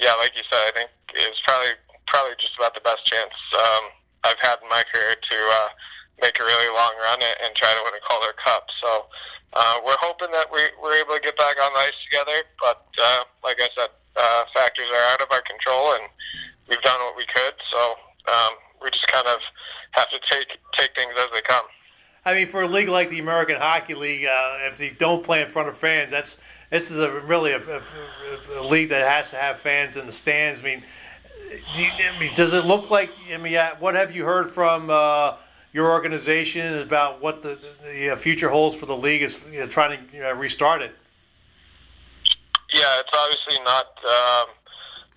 yeah, 0.00 0.16
like 0.16 0.32
you 0.34 0.42
said, 0.50 0.64
I 0.68 0.72
think 0.72 0.90
it's 1.14 1.40
probably 1.46 1.76
probably 2.08 2.36
just 2.40 2.56
about 2.58 2.74
the 2.74 2.84
best 2.84 3.04
chance 3.06 3.32
um, 3.56 3.84
I've 4.24 4.40
had 4.40 4.60
in 4.60 4.68
my 4.68 4.82
career 4.92 5.16
to 5.16 5.36
uh, 5.36 5.68
make 6.20 6.36
a 6.38 6.44
really 6.44 6.70
long 6.72 6.94
run 7.00 7.20
and, 7.20 7.36
and 7.44 7.50
try 7.56 7.72
to 7.72 7.80
win 7.84 7.94
a 7.96 8.02
Calder 8.06 8.34
Cup. 8.42 8.66
So. 8.82 9.06
Uh, 9.54 9.78
we're 9.86 9.94
hoping 10.02 10.26
that 10.34 10.50
we, 10.50 10.58
we're 10.82 10.98
able 10.98 11.14
to 11.14 11.22
get 11.22 11.38
back 11.38 11.54
on 11.62 11.70
the 11.74 11.78
ice 11.78 11.94
together, 12.10 12.42
but 12.58 12.82
uh, 12.98 13.22
like 13.46 13.54
I 13.62 13.70
said, 13.78 13.86
uh, 14.16 14.42
factors 14.52 14.90
are 14.90 15.06
out 15.14 15.20
of 15.20 15.28
our 15.30 15.42
control, 15.42 15.94
and 15.94 16.10
we've 16.68 16.82
done 16.82 16.98
what 17.00 17.16
we 17.16 17.26
could. 17.26 17.54
So 17.70 17.94
um, 18.30 18.52
we 18.82 18.90
just 18.90 19.06
kind 19.08 19.26
of 19.26 19.38
have 19.92 20.10
to 20.10 20.18
take 20.30 20.58
take 20.74 20.94
things 20.94 21.14
as 21.18 21.30
they 21.32 21.42
come. 21.42 21.64
I 22.24 22.34
mean, 22.34 22.46
for 22.46 22.62
a 22.62 22.68
league 22.68 22.88
like 22.88 23.10
the 23.10 23.18
American 23.18 23.56
Hockey 23.56 23.94
League, 23.94 24.24
uh, 24.24 24.58
if 24.62 24.78
they 24.78 24.90
don't 24.90 25.22
play 25.22 25.42
in 25.42 25.50
front 25.50 25.68
of 25.68 25.76
fans, 25.76 26.10
that's 26.10 26.38
this 26.70 26.90
is 26.90 26.98
a 26.98 27.20
really 27.20 27.52
a, 27.52 27.58
a, 27.58 27.82
a 28.56 28.64
league 28.64 28.88
that 28.88 29.06
has 29.06 29.30
to 29.30 29.36
have 29.36 29.58
fans 29.58 29.96
in 29.96 30.06
the 30.06 30.12
stands. 30.12 30.60
I 30.60 30.62
mean, 30.62 30.82
do 31.74 31.82
you, 31.82 31.88
I 31.88 32.18
mean, 32.18 32.32
does 32.34 32.54
it 32.54 32.64
look 32.64 32.90
like? 32.90 33.10
I 33.32 33.36
mean, 33.36 33.58
what 33.78 33.94
have 33.94 34.14
you 34.14 34.24
heard 34.24 34.50
from 34.50 34.90
uh, 34.90 35.36
your 35.72 35.90
organization 35.90 36.78
about 36.78 37.20
what 37.20 37.42
the, 37.42 37.56
the, 37.56 37.88
the, 37.88 38.10
uh, 38.10 38.16
future 38.16 38.48
holds 38.48 38.74
for 38.74 38.86
the 38.86 38.96
league? 38.96 39.22
Is 39.22 39.38
you 39.52 39.60
know, 39.60 39.66
trying 39.66 40.08
to 40.08 40.30
uh, 40.30 40.34
restart 40.34 40.82
it? 40.82 40.94
yeah, 42.74 42.98
it's 42.98 43.14
obviously 43.14 43.62
not 43.64 43.86
um, 44.02 44.46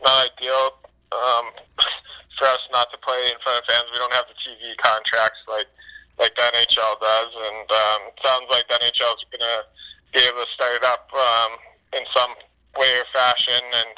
not 0.05 0.29
ideal 0.29 0.77
um, 1.11 1.45
for 2.37 2.45
us 2.45 2.61
not 2.71 2.87
to 2.93 2.97
play 3.01 3.33
in 3.33 3.37
front 3.41 3.57
of 3.57 3.65
fans. 3.65 3.89
We 3.91 3.97
don't 3.97 4.13
have 4.13 4.25
the 4.29 4.37
TV 4.37 4.77
contracts 4.77 5.41
like 5.49 5.65
like 6.19 6.34
the 6.36 6.45
NHL 6.49 6.99
does, 6.99 7.32
and 7.34 7.67
um, 7.69 7.99
it 8.10 8.17
sounds 8.23 8.47
like 8.49 8.67
the 8.67 8.80
NHL 8.82 9.13
is 9.17 9.25
going 9.30 9.45
to 9.45 9.60
be 10.13 10.21
able 10.25 10.41
to 10.41 10.51
start 10.53 10.84
up 10.84 11.10
um, 11.13 11.51
in 11.93 12.03
some 12.15 12.34
way 12.77 12.89
or 12.97 13.06
fashion, 13.13 13.62
and 13.62 13.93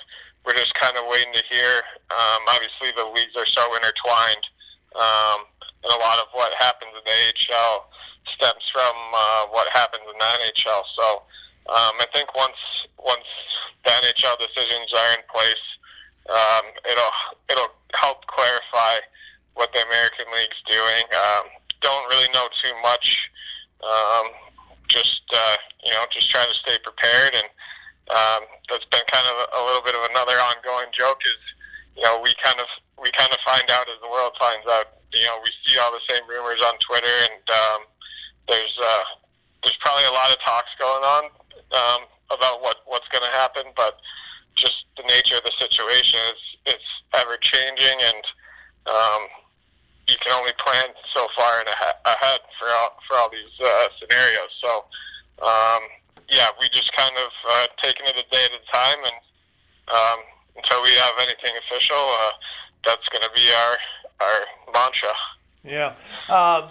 we're 0.45 0.55
just 0.55 0.73
kind 0.75 0.95
of 0.97 1.07
waiting 1.07 1.33
to 1.33 1.43
hear. 1.49 1.83
Um, 2.11 2.41
obviously, 2.47 2.91
the 2.95 3.07
leagues 3.07 3.35
are 3.35 3.47
so 3.47 3.63
intertwined, 3.75 4.45
um, 4.95 5.47
and 5.83 5.91
a 5.95 5.99
lot 6.03 6.19
of 6.19 6.27
what 6.35 6.51
happens 6.59 6.91
in 6.91 7.03
the 7.03 7.15
AHL 7.55 7.87
stems 8.35 8.65
from 8.71 8.95
uh, 9.15 9.51
what 9.51 9.67
happens 9.71 10.03
in 10.03 10.15
the 10.17 10.29
NHL. 10.43 10.83
So 10.99 11.07
um, 11.71 11.95
I 12.03 12.07
think 12.13 12.35
once 12.35 12.59
once 12.99 13.27
the 13.85 13.91
NHL 13.91 14.35
decisions 14.43 14.91
are 14.91 15.11
in 15.15 15.23
place 15.31 15.65
um, 16.29 16.65
it'll 16.85 17.15
it'll 17.49 17.73
help 17.97 18.25
clarify 18.27 19.01
what 19.55 19.73
the 19.73 19.81
American 19.81 20.25
League's 20.29 20.61
doing. 20.69 21.05
Um, 21.09 21.45
don't 21.81 22.07
really 22.09 22.27
know 22.33 22.47
too 22.61 22.73
much. 22.83 23.29
Um, 23.83 24.27
just 24.87 25.23
uh, 25.33 25.55
you 25.85 25.91
know, 25.91 26.03
just 26.11 26.29
trying 26.29 26.49
to 26.49 26.55
stay 26.55 26.77
prepared, 26.83 27.33
and 27.33 27.47
um, 28.09 28.41
that's 28.67 28.85
been 28.91 29.05
kind 29.07 29.25
of 29.29 29.35
a, 29.37 29.47
a 29.55 29.61
little 29.65 29.83
bit 29.85 29.95
of 29.95 30.03
another 30.09 30.35
ongoing 30.35 30.91
joke. 30.91 31.21
Is 31.23 31.39
you 31.95 32.03
know, 32.03 32.19
we 32.19 32.35
kind 32.43 32.59
of 32.59 32.67
we 32.99 33.11
kind 33.11 33.31
of 33.31 33.39
find 33.45 33.69
out 33.71 33.87
as 33.87 34.01
the 34.01 34.09
world 34.09 34.33
finds 34.39 34.65
out. 34.67 34.99
You 35.13 35.25
know, 35.25 35.39
we 35.41 35.51
see 35.65 35.77
all 35.79 35.91
the 35.91 36.03
same 36.09 36.27
rumors 36.27 36.61
on 36.61 36.75
Twitter, 36.83 37.15
and 37.29 37.43
um, 37.49 37.79
there's 38.49 38.75
uh, 38.81 39.05
there's 39.63 39.77
probably 39.79 40.05
a 40.05 40.15
lot 40.15 40.31
of 40.31 40.37
talks 40.41 40.73
going 40.77 41.03
on 41.03 41.23
um, 41.71 42.01
about 42.31 42.61
what 42.61 42.83
what's 42.85 43.07
going 43.09 43.23
to 43.23 43.33
happen, 43.37 43.63
but 43.77 44.01
just 44.55 44.85
the 44.97 45.03
nature 45.07 45.37
of 45.37 45.43
the 45.43 45.55
situation 45.57 46.19
is 46.33 46.75
it's 46.75 46.91
ever 47.15 47.37
changing, 47.37 47.97
and 48.01 48.23
um, 48.87 49.21
you 50.09 50.17
can 50.19 50.33
only 50.33 50.51
plan 50.57 50.85
so 51.15 51.27
far 51.37 51.61
ahead 51.61 52.39
for 52.57 52.67
all, 52.67 52.97
for 53.07 53.17
all 53.17 53.29
these 53.29 53.53
uh, 53.61 53.87
scenarios. 54.01 54.51
So, 54.61 54.71
um, 55.45 55.81
yeah, 56.29 56.47
we 56.59 56.67
just 56.69 56.91
kind 56.93 57.13
of 57.15 57.31
uh, 57.47 57.67
taking 57.81 58.05
it 58.05 58.17
a 58.17 58.25
day 58.33 58.43
at 58.45 58.51
a 58.51 58.63
time, 58.73 58.99
and 59.05 59.19
um, 59.93 60.19
until 60.57 60.81
we 60.83 60.91
have 60.97 61.13
anything 61.21 61.53
official, 61.65 61.97
uh, 61.97 62.31
that's 62.85 63.07
going 63.09 63.23
to 63.23 63.33
be 63.35 63.47
our 63.51 63.77
our 64.21 64.39
mantra. 64.73 65.13
Yeah. 65.63 65.93
Uh, 66.27 66.69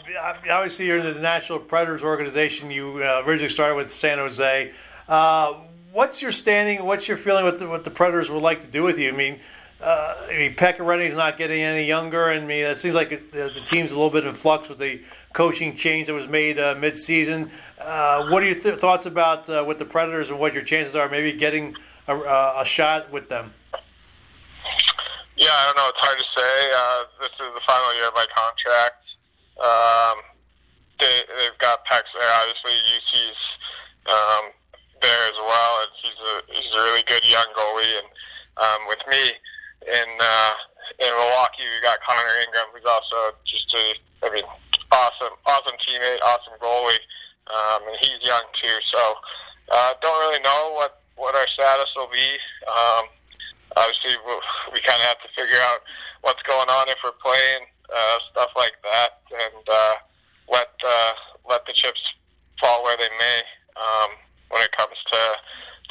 obviously, 0.50 0.86
you're 0.86 0.98
in 0.98 1.14
the 1.14 1.20
Nashville 1.20 1.58
Predators 1.58 2.02
organization. 2.02 2.70
You 2.70 3.02
uh, 3.02 3.22
originally 3.26 3.48
started 3.48 3.74
with 3.74 3.90
San 3.90 4.18
Jose. 4.18 4.72
Uh, 5.08 5.54
what's 5.92 6.22
your 6.22 6.32
standing? 6.32 6.84
What's 6.84 7.08
your 7.08 7.16
feeling? 7.16 7.44
What 7.44 7.58
the, 7.58 7.68
what 7.68 7.84
the 7.84 7.90
Predators 7.90 8.30
would 8.30 8.42
like 8.42 8.60
to 8.62 8.66
do 8.66 8.82
with 8.82 8.98
you? 8.98 9.08
I 9.08 9.16
mean, 9.16 9.40
uh, 9.80 10.26
I 10.28 10.36
mean, 10.36 10.54
Pekka 10.56 10.80
Rinne's 10.80 11.14
not 11.14 11.38
getting 11.38 11.62
any 11.62 11.84
younger, 11.84 12.30
and 12.30 12.44
I 12.44 12.46
mean, 12.46 12.64
it 12.64 12.78
seems 12.78 12.96
like 12.96 13.10
the, 13.10 13.52
the, 13.54 13.60
team's 13.64 13.92
a 13.92 13.94
little 13.94 14.10
bit 14.10 14.26
in 14.26 14.34
flux 14.34 14.68
with 14.68 14.78
the 14.78 15.00
coaching 15.32 15.76
change 15.76 16.08
that 16.08 16.14
was 16.14 16.26
made 16.26 16.58
uh, 16.58 16.74
mid-season. 16.78 17.50
Uh, 17.78 18.28
what 18.28 18.42
are 18.42 18.46
your 18.46 18.58
th- 18.58 18.80
thoughts 18.80 19.06
about 19.06 19.48
uh, 19.48 19.64
with 19.66 19.78
the 19.78 19.84
Predators 19.84 20.30
and 20.30 20.38
what 20.40 20.52
your 20.52 20.64
chances 20.64 20.96
are 20.96 21.08
maybe 21.08 21.32
getting 21.32 21.76
a, 22.08 22.16
a 22.58 22.64
shot 22.64 23.12
with 23.12 23.28
them? 23.28 23.52
Yeah, 25.36 25.54
I 25.54 25.66
don't 25.66 25.76
know. 25.76 25.88
It's 25.94 26.02
hard 26.02 26.18
to 26.18 26.28
say. 26.34 26.54
Uh, 26.74 27.00
this 27.22 27.30
is 27.38 27.54
the 27.54 27.62
final 27.62 27.94
year 27.94 28.08
of 28.08 28.14
my 28.18 28.26
contract. 28.34 29.06
Um, 29.62 30.18
they, 30.98 31.22
they've 31.38 31.58
got 31.62 31.86
Pex 31.86 32.02
there. 32.18 32.26
Obviously, 32.42 32.74
Juuse's 32.74 33.38
um, 34.10 34.50
there 34.98 35.22
as 35.30 35.38
well. 35.38 35.72
And 35.86 35.90
he's 36.02 36.18
a 36.18 36.34
he's 36.50 36.74
a 36.74 36.82
really 36.82 37.06
good 37.06 37.22
young 37.22 37.46
goalie. 37.54 38.02
And 38.02 38.10
um, 38.58 38.80
with 38.90 38.98
me 39.06 39.38
in 39.86 40.08
uh, 40.20 40.54
in 40.98 41.10
Milwaukee, 41.14 41.66
we 41.68 41.78
got 41.82 41.98
Connor 42.02 42.40
Ingram, 42.46 42.66
who's 42.74 42.88
also 42.88 43.36
just 43.44 43.70
a 43.74 44.26
I 44.26 44.32
mean 44.32 44.44
awesome 44.92 45.36
awesome 45.46 45.76
teammate, 45.84 46.18
awesome 46.22 46.58
goalie, 46.60 47.02
um, 47.52 47.86
and 47.86 47.96
he's 48.00 48.18
young 48.26 48.44
too. 48.54 48.78
So 48.90 49.02
uh, 49.70 49.92
don't 50.02 50.18
really 50.28 50.42
know 50.42 50.72
what 50.74 51.02
what 51.16 51.34
our 51.34 51.46
status 51.48 51.90
will 51.96 52.10
be. 52.10 52.38
Um, 52.66 53.04
obviously 53.76 54.16
we 54.72 54.80
kind 54.80 54.98
of 55.00 55.06
have 55.06 55.20
to 55.22 55.30
figure 55.36 55.60
out 55.60 55.80
what's 56.22 56.42
going 56.42 56.68
on 56.68 56.88
if 56.88 56.98
we're 57.04 57.18
playing 57.22 57.66
uh, 57.94 58.18
stuff 58.30 58.50
like 58.56 58.74
that, 58.82 59.22
and 59.32 59.64
uh, 59.68 59.94
let 60.50 60.72
uh, 60.86 61.12
let 61.48 61.66
the 61.66 61.72
chips 61.72 62.00
fall 62.60 62.82
where 62.84 62.96
they 62.96 63.10
may 63.18 63.42
um, 63.76 64.10
when 64.50 64.62
it 64.62 64.72
comes 64.72 64.96
to 65.12 65.20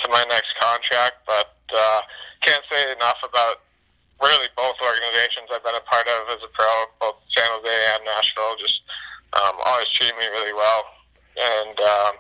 to 0.04 0.10
my 0.10 0.24
next 0.30 0.54
contract. 0.60 1.24
But 1.26 1.56
uh, 1.74 2.02
can't 2.42 2.64
say 2.72 2.92
enough 2.92 3.18
about 3.24 3.62
really 4.22 4.50
both 4.58 4.78
organizations 4.82 5.50
I've 5.54 5.64
been 5.64 5.78
a 5.78 5.86
part 5.86 6.08
of 6.10 6.30
as 6.34 6.42
a 6.42 6.52
pro, 6.54 6.70
both 7.00 7.22
San 7.34 7.46
Jose 7.46 7.78
and 7.94 8.02
Nashville. 8.06 8.58
Just 8.58 8.82
um, 9.38 9.56
always 9.66 9.90
treat 9.94 10.14
me 10.18 10.26
really 10.34 10.54
well, 10.54 10.84
and 11.38 11.78
um, 11.78 12.14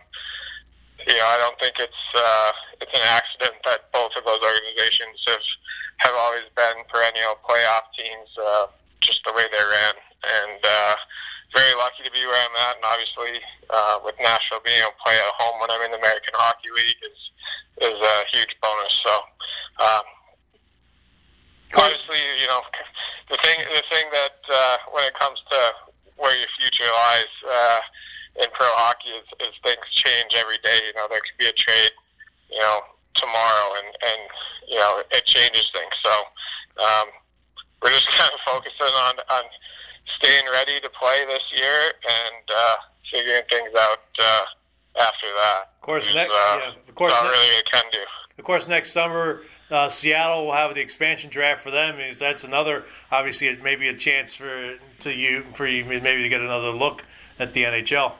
you 1.09 1.17
know 1.17 1.27
I 1.27 1.37
don't 1.41 1.57
think 1.57 1.81
it's 1.81 2.03
uh, 2.13 2.51
it's 2.81 2.93
an 2.93 3.05
accident 3.05 3.57
that 3.65 3.89
both 3.93 4.13
of 4.13 4.25
those 4.25 4.41
organizations 4.41 5.17
have 5.27 5.45
have 6.05 6.15
always 6.15 6.45
been 6.53 6.85
perennial 6.93 7.41
playoff 7.41 7.89
teams, 7.97 8.29
uh, 8.37 8.69
just 9.01 9.25
the 9.25 9.33
way 9.33 9.49
they 9.49 9.65
ran. 9.65 9.95
And 10.21 10.61
uh, 10.61 10.95
very 11.55 11.73
lucky 11.73 12.05
to 12.05 12.13
be 12.13 12.21
where 12.25 12.37
I'm 12.37 12.57
at, 12.69 12.77
and 12.77 12.85
obviously 12.85 13.41
uh, 13.73 13.97
with 14.05 14.13
Nashville 14.21 14.61
being 14.61 14.77
able 14.77 14.93
to 14.93 15.01
play 15.01 15.17
at 15.17 15.33
home 15.41 15.57
when 15.57 15.73
I'm 15.73 15.81
in 15.81 15.91
the 15.91 16.01
American 16.01 16.37
Hockey 16.37 16.69
League 16.69 17.01
is 17.01 17.19
is 17.89 17.97
a 17.97 18.15
huge 18.29 18.53
bonus. 18.61 18.93
So. 19.01 19.13
Um, 19.77 20.16
obviously, 21.75 22.21
you 22.39 22.47
know, 22.47 22.61
the 23.29 23.37
thing 23.43 23.59
the 23.67 23.83
thing 23.91 24.05
that 24.11 24.39
uh, 24.47 24.77
when 24.91 25.03
it 25.05 25.13
comes 25.15 25.39
to 25.51 25.59
where 26.15 26.35
your 26.37 26.47
future 26.59 26.87
lies 26.87 27.33
uh, 27.45 27.79
in 28.43 28.47
pro 28.53 28.67
hockey 28.73 29.09
is, 29.09 29.27
is 29.41 29.53
things 29.63 29.83
change 29.91 30.33
every 30.35 30.57
day. 30.63 30.79
You 30.87 30.93
know, 30.95 31.07
there 31.09 31.19
could 31.19 31.37
be 31.37 31.47
a 31.47 31.53
trade, 31.53 31.91
you 32.49 32.59
know, 32.59 32.79
tomorrow, 33.15 33.75
and 33.83 33.89
and 33.91 34.21
you 34.69 34.79
know 34.79 35.03
it 35.11 35.25
changes 35.25 35.69
things. 35.73 35.93
So 36.03 36.13
um, 36.83 37.07
we're 37.83 37.91
just 37.91 38.07
kind 38.19 38.31
of 38.31 38.39
focusing 38.45 38.95
on 38.95 39.15
on 39.29 39.43
staying 40.21 40.45
ready 40.51 40.79
to 40.79 40.89
play 40.89 41.25
this 41.27 41.43
year 41.55 41.91
and 41.91 42.43
uh, 42.47 42.75
figuring 43.11 43.43
things 43.49 43.69
out 43.77 44.07
uh, 44.19 44.43
after 45.03 45.27
that. 45.35 45.75
Of 45.75 45.81
course, 45.81 46.05
next, 46.13 46.31
uh, 46.31 46.59
yeah, 46.59 46.71
of 46.87 46.95
course, 46.95 47.13
not 47.13 47.23
next, 47.25 47.37
really 47.37 47.63
can 47.63 47.85
do. 47.91 48.05
Of 48.37 48.43
course, 48.43 48.67
next 48.67 48.91
summer. 48.91 49.41
Uh, 49.69 49.89
Seattle 49.89 50.45
will 50.45 50.53
have 50.53 50.73
the 50.75 50.81
expansion 50.81 51.29
draft 51.29 51.61
for 51.61 51.71
them. 51.71 51.99
Is 51.99 52.19
that's 52.19 52.43
another 52.43 52.85
obviously 53.11 53.57
maybe 53.61 53.89
a 53.89 53.97
chance 53.97 54.33
for 54.33 54.77
to 54.99 55.11
you 55.11 55.43
for 55.53 55.67
you 55.67 55.83
maybe 55.83 56.23
to 56.23 56.29
get 56.29 56.41
another 56.41 56.71
look 56.71 57.03
at 57.39 57.53
the 57.53 57.63
NHL. 57.63 58.13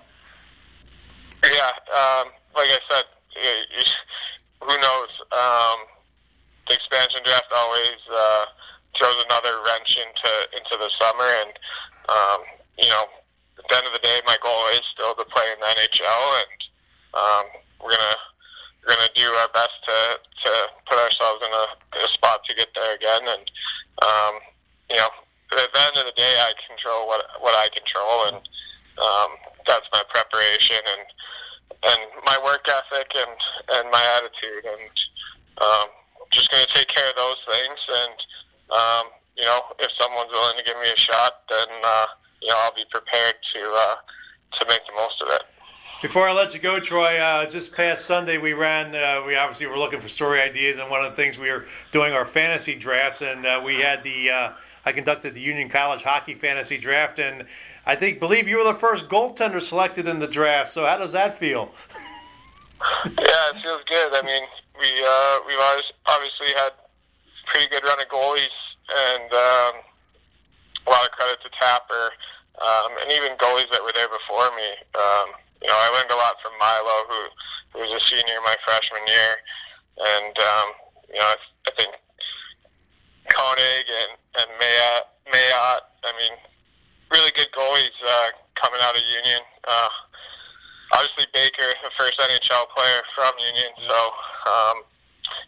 Yeah, 1.43 1.71
um, 1.93 2.27
like 2.56 2.67
I 2.67 2.80
said, 2.89 3.06
who 4.62 4.77
knows? 4.77 5.10
Um, 5.32 5.77
the 6.67 6.73
expansion 6.73 7.21
draft 7.23 7.47
always 7.56 8.01
uh, 8.12 8.45
throws 8.99 9.23
another 9.30 9.62
wrench 9.65 9.97
into 9.97 10.32
into 10.51 10.75
the 10.77 10.89
summer, 10.99 11.23
and 11.23 11.53
um, 12.10 12.39
you 12.77 12.89
know, 12.89 13.06
at 13.58 13.65
the 13.69 13.75
end 13.77 13.88
of 13.88 13.93
the 13.93 13.99
day, 13.99 14.19
my 14.25 14.36
goal 14.43 14.67
is 14.73 14.82
still 14.91 15.15
to 15.15 15.23
play 15.23 15.45
in 15.53 15.60
the 15.60 15.65
NHL, 15.65 16.41
and 16.41 16.60
um, 17.13 17.45
we're 17.80 17.91
gonna 17.91 18.17
we're 18.88 18.95
gonna 18.95 19.10
do 19.15 19.28
our 19.43 19.50
best 19.54 19.76
to 19.84 20.19
to 20.45 20.52
put 20.88 20.97
ourselves 20.97 21.43
in 21.43 21.52
a, 21.52 21.65
a 22.06 22.08
spot 22.13 22.39
to 22.47 22.56
get 22.56 22.69
there 22.73 22.95
again, 22.95 23.21
and 23.28 23.52
um, 24.02 24.34
you 24.89 24.95
know, 24.95 25.10
at 25.60 25.73
the 25.73 25.82
end 25.91 25.97
of 25.97 26.06
the 26.06 26.15
day, 26.15 26.39
I 26.39 26.54
control 26.71 27.08
what 27.08 27.26
what 27.41 27.54
I 27.54 27.67
control, 27.76 28.32
and 28.32 28.39
um, 28.97 29.30
that's 29.67 29.88
my 29.91 30.04
preparation 30.10 30.80
and 30.88 31.06
and 31.84 32.02
my 32.26 32.39
work 32.43 32.65
ethic 32.67 33.12
and 33.15 33.38
and 33.76 33.91
my 33.91 34.04
attitude, 34.15 34.63
and 34.63 34.95
um, 35.60 35.88
just 36.32 36.50
going 36.50 36.65
to 36.65 36.73
take 36.73 36.88
care 36.88 37.10
of 37.10 37.15
those 37.15 37.41
things. 37.43 37.80
And 37.91 38.17
um, 38.71 39.06
you 39.36 39.43
know, 39.43 39.62
if 39.80 39.91
someone's 40.00 40.32
willing 40.32 40.58
to 40.58 40.63
give 40.63 40.78
me 40.80 40.89
a 40.89 40.97
shot, 40.97 41.43
then 41.50 41.67
uh, 41.84 42.06
you 42.41 42.50
know 42.50 42.58
I'll 42.63 42.76
be 42.76 42.86
prepared 42.89 43.36
to 43.54 43.62
uh, 43.76 43.95
to 44.60 44.67
make 44.69 44.82
the 44.88 44.95
most 44.95 45.21
of 45.21 45.30
it. 45.36 45.43
Before 45.99 46.29
I 46.29 46.31
let 46.31 46.53
you 46.53 46.60
go, 46.60 46.79
Troy, 46.79 47.17
uh, 47.17 47.47
just 47.47 47.73
past 47.73 48.05
Sunday 48.05 48.38
we 48.38 48.53
ran. 48.53 48.93
Uh, 48.93 49.23
we 49.25 49.36
obviously 49.36 49.65
were 49.65 49.79
looking 49.79 49.99
for 49.99 50.07
story 50.07 50.39
ideas, 50.39 50.77
and 50.77 50.91
one 50.91 51.03
of 51.03 51.10
the 51.10 51.15
things 51.15 51.39
we 51.39 51.49
were 51.49 51.65
doing 51.91 52.13
our 52.13 52.23
fantasy 52.23 52.75
drafts, 52.75 53.23
and 53.23 53.47
uh, 53.47 53.60
we 53.65 53.77
had 53.77 54.03
the. 54.03 54.29
Uh, 54.29 54.51
I 54.86 54.91
conducted 54.91 55.33
the 55.33 55.41
Union 55.41 55.69
College 55.69 56.03
hockey 56.03 56.36
fantasy 56.36 56.77
draft, 56.77 57.17
and 57.17 57.45
I 57.88 57.95
think 57.95 58.19
believe 58.19 58.47
you 58.47 58.57
were 58.57 58.63
the 58.63 58.75
first 58.75 59.10
goaltender 59.10 59.60
selected 59.60 60.07
in 60.07 60.19
the 60.19 60.27
draft. 60.27 60.71
So 60.71 60.86
how 60.86 60.98
does 60.98 61.13
that 61.13 61.35
feel? 61.35 61.71
yeah, 63.06 63.50
it 63.50 63.63
feels 63.63 63.81
good. 63.89 64.13
I 64.13 64.21
mean, 64.21 64.43
we 64.79 64.87
uh, 65.04 65.39
we've 65.48 65.81
obviously 66.06 66.54
had 66.58 66.73
pretty 67.48 67.69
good 67.71 67.83
run 67.83 68.00
of 68.00 68.08
goalies, 68.08 68.54
and 68.95 69.33
um, 69.33 69.81
a 70.85 70.89
lot 70.91 71.06
of 71.06 71.12
credit 71.13 71.39
to 71.41 71.50
Tapper, 71.60 72.12
um, 72.62 72.91
and 73.02 73.12
even 73.12 73.35
goalies 73.39 73.71
that 73.71 73.81
were 73.81 73.93
there 73.95 74.10
before 74.10 74.56
me. 74.56 74.69
Um, 74.93 75.33
you 75.62 75.67
know, 75.67 75.77
I 75.77 75.89
learned 75.93 76.12
a 76.12 76.19
lot 76.19 76.35
from 76.41 76.53
Milo, 76.60 76.97
who 77.10 77.21
who 77.73 77.77
was 77.85 77.91
a 77.91 78.01
senior 78.10 78.39
my 78.43 78.55
freshman 78.65 79.05
year, 79.08 79.31
and 79.97 80.35
um, 80.37 80.67
you 81.10 81.19
know, 81.19 81.29
I, 81.29 81.37
I 81.67 81.71
think 81.75 81.91
Koenig 83.33 83.87
and 83.89 84.13
and 84.39 84.49
Mayotte. 84.62 85.87
I 86.05 86.12
mean, 86.15 86.33
really 87.12 87.31
good 87.35 87.51
goalies 87.51 87.95
uh, 88.05 88.29
coming 88.55 88.79
out 88.81 88.95
of 88.95 89.03
Union. 89.03 89.41
Uh, 89.67 89.89
obviously 90.93 91.27
Baker, 91.33 91.67
the 91.83 91.91
first 91.97 92.19
NHL 92.19 92.69
player 92.75 93.01
from 93.15 93.33
Union. 93.39 93.71
So 93.87 93.99
um, 94.47 94.77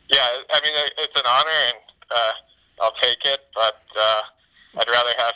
yeah, 0.09 0.43
I 0.53 0.59
mean 0.63 0.73
it's 0.97 1.15
an 1.15 1.27
honor, 1.27 1.59
and 1.71 1.81
uh, 2.11 2.33
I'll 2.81 2.97
take 3.01 3.23
it. 3.25 3.39
But 3.55 3.81
uh, 3.95 4.21
I'd 4.79 4.89
rather 4.89 5.13
have 5.17 5.35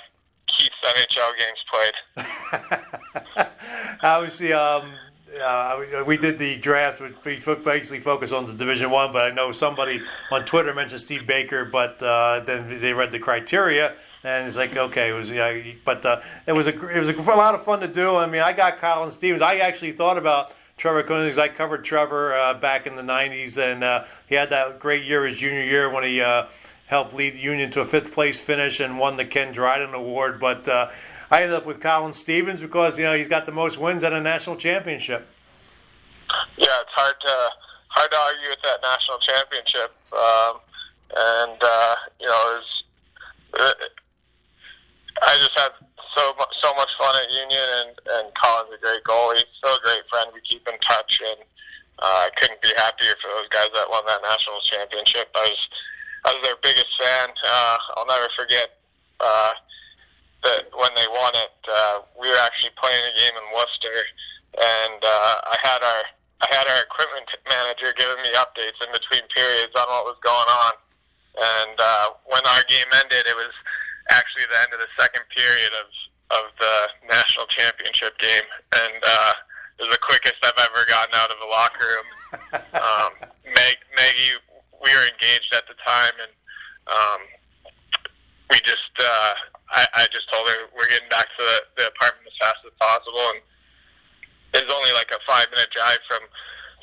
NHL 0.83 1.31
games 1.37 1.63
played. 1.71 3.47
obviously, 4.01 4.53
um, 4.53 4.93
uh, 5.41 6.03
we 6.05 6.17
did 6.17 6.37
the 6.37 6.57
draft. 6.57 7.01
We 7.01 7.35
basically 7.37 7.99
focused 7.99 8.33
on 8.33 8.45
the 8.45 8.53
Division 8.53 8.91
One, 8.91 9.11
but 9.11 9.31
I 9.31 9.33
know 9.33 9.51
somebody 9.51 10.01
on 10.31 10.45
Twitter 10.45 10.73
mentioned 10.73 11.01
Steve 11.01 11.25
Baker, 11.25 11.65
but 11.65 12.01
uh, 12.03 12.41
then 12.41 12.79
they 12.81 12.93
read 12.93 13.11
the 13.11 13.19
criteria, 13.19 13.95
and 14.23 14.47
it's 14.47 14.57
like, 14.57 14.75
okay, 14.75 15.09
it 15.09 15.13
was 15.13 15.29
yeah, 15.29 15.61
but 15.85 16.05
uh, 16.05 16.21
it 16.45 16.53
was 16.53 16.67
a 16.67 16.87
it 16.89 16.99
was 16.99 17.09
a, 17.09 17.15
a 17.15 17.35
lot 17.35 17.55
of 17.55 17.63
fun 17.63 17.79
to 17.79 17.87
do. 17.87 18.15
I 18.15 18.27
mean, 18.27 18.41
I 18.41 18.53
got 18.53 18.79
Colin 18.79 19.11
Stevens. 19.11 19.41
I 19.41 19.57
actually 19.57 19.93
thought 19.93 20.17
about 20.17 20.53
Trevor 20.77 21.03
Koenig. 21.03 21.37
I 21.37 21.47
covered 21.47 21.83
Trevor 21.83 22.35
uh, 22.35 22.53
back 22.55 22.85
in 22.85 22.95
the 22.95 23.01
'90s, 23.01 23.57
and 23.57 23.83
uh, 23.83 24.05
he 24.27 24.35
had 24.35 24.49
that 24.51 24.79
great 24.79 25.03
year 25.03 25.25
his 25.25 25.39
junior 25.39 25.63
year 25.63 25.89
when 25.89 26.03
he 26.03 26.21
uh, 26.21 26.45
helped 26.93 27.15
lead 27.15 27.33
Union 27.33 27.71
to 27.71 27.81
a 27.81 27.85
fifth 27.85 28.13
place 28.13 28.37
finish 28.37 28.79
and 28.79 28.99
won 28.99 29.17
the 29.17 29.25
Ken 29.25 29.51
Dryden 29.51 29.95
Award. 29.95 30.39
But 30.39 30.67
uh, 30.67 30.91
I 31.31 31.41
ended 31.41 31.57
up 31.57 31.65
with 31.65 31.81
Colin 31.81 32.13
Stevens 32.13 32.59
because 32.59 32.99
you 32.99 33.03
know 33.03 33.17
he's 33.17 33.27
got 33.27 33.47
the 33.47 33.51
most 33.51 33.79
wins 33.79 34.03
at 34.03 34.13
a 34.13 34.21
national 34.21 34.57
championship. 34.57 35.25
Yeah, 36.55 36.85
it's 36.85 36.93
hard 36.93 37.15
to 37.19 37.35
hard 37.89 38.11
to 38.11 38.17
argue 38.17 38.49
with 38.49 38.61
that 38.61 38.77
national 38.85 39.17
championship, 39.25 39.89
um, 40.13 40.61
and 41.17 41.57
uh, 41.57 41.95
you 42.21 42.27
know, 42.29 42.41
it 42.53 42.61
was, 42.61 42.69
it, 43.57 43.91
I 45.25 45.33
just 45.41 45.57
had 45.57 45.73
so 46.13 46.37
so 46.61 46.75
much 46.75 46.93
fun 47.01 47.15
at 47.17 47.31
Union, 47.33 47.69
and 47.81 47.89
and 47.89 48.25
Colin's 48.37 48.69
a 48.69 48.77
great 48.77 49.03
goalie, 49.03 49.41
still 49.57 49.73
a 49.73 49.81
great 49.81 50.05
friend. 50.13 50.29
We 50.29 50.45
keep 50.45 50.61
in 50.69 50.77
touch, 50.85 51.17
and 51.25 51.41
uh, 52.05 52.29
I 52.29 52.29
couldn't 52.37 52.61
be 52.61 52.69
happier 52.77 53.17
for 53.17 53.33
those 53.33 53.49
guys 53.49 53.73
that 53.73 53.89
won 53.89 54.05
that 54.05 54.21
national 54.21 54.61
championship. 54.69 55.33
I 55.33 55.49
was 55.49 55.69
I 56.25 56.31
was 56.31 56.41
their 56.43 56.59
biggest 56.63 56.91
fan. 56.99 57.29
Uh, 57.43 57.77
I'll 57.97 58.07
never 58.07 58.29
forget 58.37 58.79
uh, 59.19 59.53
that 60.43 60.71
when 60.71 60.91
they 60.95 61.07
won 61.11 61.33
it, 61.35 61.55
uh, 61.67 62.07
we 62.19 62.29
were 62.29 62.39
actually 62.39 62.71
playing 62.79 63.03
a 63.03 63.13
game 63.15 63.35
in 63.35 63.45
Worcester, 63.55 63.99
and 64.59 64.99
uh, 65.03 65.35
I 65.51 65.57
had 65.63 65.83
our 65.83 66.03
I 66.43 66.47
had 66.51 66.67
our 66.67 66.83
equipment 66.83 67.27
manager 67.47 67.95
giving 67.95 68.19
me 68.19 68.35
updates 68.35 68.75
in 68.83 68.91
between 68.91 69.23
periods 69.31 69.71
on 69.79 69.87
what 69.87 70.03
was 70.03 70.19
going 70.19 70.51
on. 70.51 70.73
And 71.39 71.77
uh, 71.79 72.07
when 72.27 72.43
our 72.51 72.63
game 72.67 72.87
ended, 72.99 73.23
it 73.23 73.35
was 73.35 73.55
actually 74.11 74.43
the 74.51 74.59
end 74.59 74.75
of 74.75 74.83
the 74.83 74.91
second 74.99 75.23
period 75.31 75.71
of 75.79 75.87
of 76.31 76.51
the 76.59 76.75
national 77.11 77.45
championship 77.47 78.17
game, 78.17 78.47
and 78.75 78.99
uh, 79.03 79.33
it 79.79 79.87
was 79.87 79.91
the 79.91 80.01
quickest 80.01 80.39
I've 80.43 80.57
ever 80.57 80.87
gotten 80.87 81.13
out 81.15 81.29
of 81.29 81.37
the 81.39 81.49
locker 81.51 81.83
room. 81.83 82.07
um, 82.73 83.11
Meg, 83.45 83.77
Maggie, 83.95 84.41
we 84.83 84.91
were 84.91 85.07
engaged 85.07 85.55
at 85.55 85.63
the 85.71 85.79
time, 85.79 86.13
and 86.19 86.33
um, 86.91 87.21
we 88.51 88.59
just 88.67 88.91
uh, 88.99 89.33
I, 89.71 89.87
I 89.95 90.03
just 90.11 90.27
told 90.29 90.45
her 90.45 90.69
we're 90.75 90.91
getting 90.91 91.09
back 91.09 91.31
to 91.39 91.41
the, 91.41 91.57
the 91.79 91.85
apartment 91.89 92.27
as 92.27 92.37
fast 92.37 92.61
as 92.67 92.75
possible, 92.77 93.23
and 93.33 93.41
it 94.59 94.67
was 94.67 94.73
only 94.75 94.91
like 94.91 95.09
a 95.15 95.19
five 95.23 95.47
minute 95.55 95.71
drive 95.71 96.03
from 96.05 96.21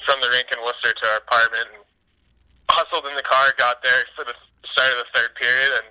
from 0.08 0.18
the 0.24 0.32
rink 0.32 0.48
in 0.48 0.58
Worcester 0.64 0.96
to 0.96 1.04
our 1.12 1.20
apartment. 1.20 1.68
And 1.76 1.84
hustled 2.70 3.04
in 3.10 3.18
the 3.18 3.26
car, 3.26 3.50
got 3.58 3.82
there 3.82 4.06
for 4.14 4.22
the 4.22 4.34
start 4.72 4.94
of 4.94 5.02
the 5.02 5.10
third 5.12 5.34
period, 5.36 5.74
and 5.82 5.86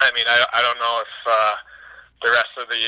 I 0.00 0.08
mean, 0.14 0.28
I, 0.28 0.38
I 0.54 0.60
don't 0.62 0.78
know 0.78 0.94
if 1.02 1.14
uh, 1.26 1.56
the 2.22 2.30
rest 2.30 2.54
of 2.56 2.70
the 2.70 2.84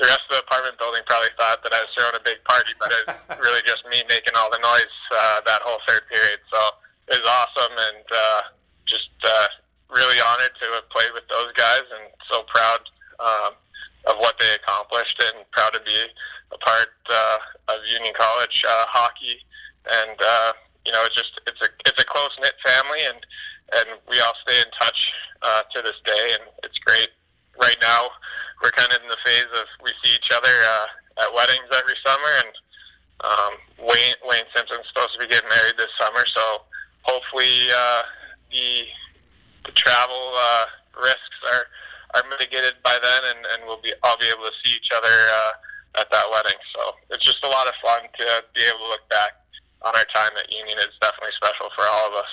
the 0.00 0.10
rest 0.10 0.26
of 0.26 0.40
the 0.40 0.42
apartment 0.42 0.74
building 0.78 1.06
probably 1.06 1.30
thought 1.38 1.62
that 1.62 1.70
I 1.70 1.86
was 1.86 1.90
throwing 1.94 2.18
a 2.18 2.24
big 2.24 2.42
party, 2.42 2.74
but 2.82 2.90
it 2.90 3.06
was 3.06 3.38
really 3.46 3.62
just 3.62 3.86
me 3.86 4.02
making 4.10 4.34
all 4.34 4.50
the 4.50 4.58
noise 4.58 4.94
uh, 5.14 5.38
that 5.46 5.62
whole 5.62 5.78
third 5.86 6.02
period. 6.10 6.42
So 6.50 6.58
was 7.08 7.26
awesome, 7.26 7.72
and 7.72 8.04
uh, 8.12 8.40
just 8.86 9.10
uh, 9.24 9.48
really 9.90 10.20
honored 10.20 10.52
to 10.60 10.66
have 10.72 10.88
played 10.90 11.12
with 11.12 11.26
those 11.28 11.52
guys, 11.52 11.84
and 12.00 12.10
so 12.30 12.42
proud 12.48 12.80
um, 13.20 13.52
of 14.06 14.16
what 14.18 14.36
they 14.40 14.52
accomplished, 14.54 15.20
and 15.20 15.44
proud 15.52 15.72
to 15.72 15.80
be 15.80 15.96
a 16.52 16.58
part 16.58 16.92
uh, 17.10 17.38
of 17.68 17.76
Union 17.90 18.12
College 18.18 18.64
uh, 18.66 18.84
hockey. 18.88 19.38
And 19.90 20.16
uh, 20.20 20.52
you 20.84 20.92
know, 20.92 21.04
it's 21.04 21.16
just 21.16 21.40
it's 21.46 21.60
a 21.60 21.68
it's 21.86 22.00
a 22.00 22.06
close 22.06 22.32
knit 22.40 22.54
family, 22.64 23.04
and 23.04 23.20
and 23.76 23.86
we 24.08 24.20
all 24.20 24.34
stay 24.42 24.58
in 24.60 24.70
touch 24.80 25.12
uh, 25.42 25.62
to 25.72 25.82
this 25.82 25.98
day, 26.04 26.36
and 26.40 26.44
it's 26.62 26.78
great. 26.78 27.08
Right 27.60 27.76
now, 27.80 28.10
we're 28.62 28.74
kind 28.74 28.92
of 28.92 29.00
in 29.02 29.08
the 29.08 29.20
phase 29.24 29.50
of 29.54 29.66
we 29.82 29.92
see 30.02 30.14
each 30.14 30.30
other 30.34 30.50
uh, 30.50 31.22
at 31.22 31.34
weddings 31.34 31.68
every 31.72 31.96
summer, 32.04 32.32
and 32.44 32.52
um, 33.22 33.52
Wayne 33.88 34.18
Wayne 34.24 34.48
Simpson's 34.56 34.88
supposed 34.88 35.14
to 35.14 35.20
be 35.20 35.28
getting 35.28 35.48
married 35.48 35.76
this 35.78 35.92
summer, 36.00 36.24
so 36.26 36.64
hopefully 37.14 37.70
uh, 37.70 38.02
the 38.50 38.82
the 39.66 39.72
travel 39.72 40.34
uh, 40.34 40.66
risks 40.98 41.38
are 41.52 41.66
are 42.14 42.28
mitigated 42.30 42.74
by 42.82 42.98
then, 43.02 43.22
and, 43.30 43.46
and 43.46 43.58
we'll 43.66 43.80
be 43.80 43.92
I'll 44.02 44.18
be 44.18 44.26
able 44.26 44.44
to 44.44 44.54
see 44.62 44.74
each 44.74 44.90
other 44.90 45.08
uh, 45.08 46.00
at 46.00 46.10
that 46.10 46.26
wedding. 46.30 46.58
So 46.74 46.94
it's 47.10 47.24
just 47.24 47.44
a 47.44 47.48
lot 47.48 47.66
of 47.66 47.74
fun 47.82 48.02
to 48.18 48.42
be 48.54 48.62
able 48.62 48.78
to 48.78 48.88
look 48.88 49.08
back 49.08 49.32
on 49.82 49.94
our 49.94 50.06
time 50.14 50.32
at 50.38 50.50
Union. 50.52 50.78
It's 50.80 50.98
definitely 51.00 51.34
special 51.36 51.70
for 51.76 51.84
all 51.86 52.08
of 52.08 52.14
us. 52.14 52.30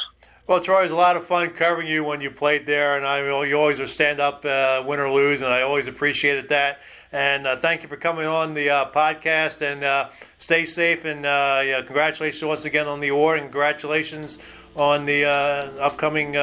Well, 0.47 0.59
Troy, 0.59 0.79
it 0.79 0.83
was 0.83 0.91
a 0.91 0.95
lot 0.95 1.15
of 1.15 1.25
fun 1.25 1.51
covering 1.51 1.87
you 1.87 2.03
when 2.03 2.19
you 2.19 2.31
played 2.31 2.65
there, 2.65 2.97
and 2.97 3.05
I 3.05 3.19
you 3.45 3.57
always 3.57 3.79
were 3.79 3.87
stand 3.87 4.19
up, 4.19 4.43
uh, 4.43 4.83
win 4.85 4.99
or 4.99 5.11
lose, 5.11 5.41
and 5.41 5.51
I 5.51 5.61
always 5.61 5.87
appreciated 5.87 6.49
that. 6.49 6.79
And 7.13 7.45
uh, 7.45 7.57
thank 7.57 7.83
you 7.83 7.89
for 7.89 7.97
coming 7.97 8.25
on 8.25 8.53
the 8.53 8.69
uh, 8.69 8.91
podcast, 8.91 9.61
and 9.61 9.83
uh, 9.83 10.09
stay 10.39 10.65
safe. 10.65 11.05
And 11.05 11.25
uh, 11.25 11.61
yeah, 11.63 11.81
congratulations 11.81 12.43
once 12.43 12.65
again 12.65 12.87
on 12.87 12.99
the 12.99 13.09
award, 13.09 13.39
and 13.39 13.47
congratulations 13.47 14.39
on 14.75 15.05
the 15.05 15.25
uh, 15.25 15.71
upcoming 15.79 16.33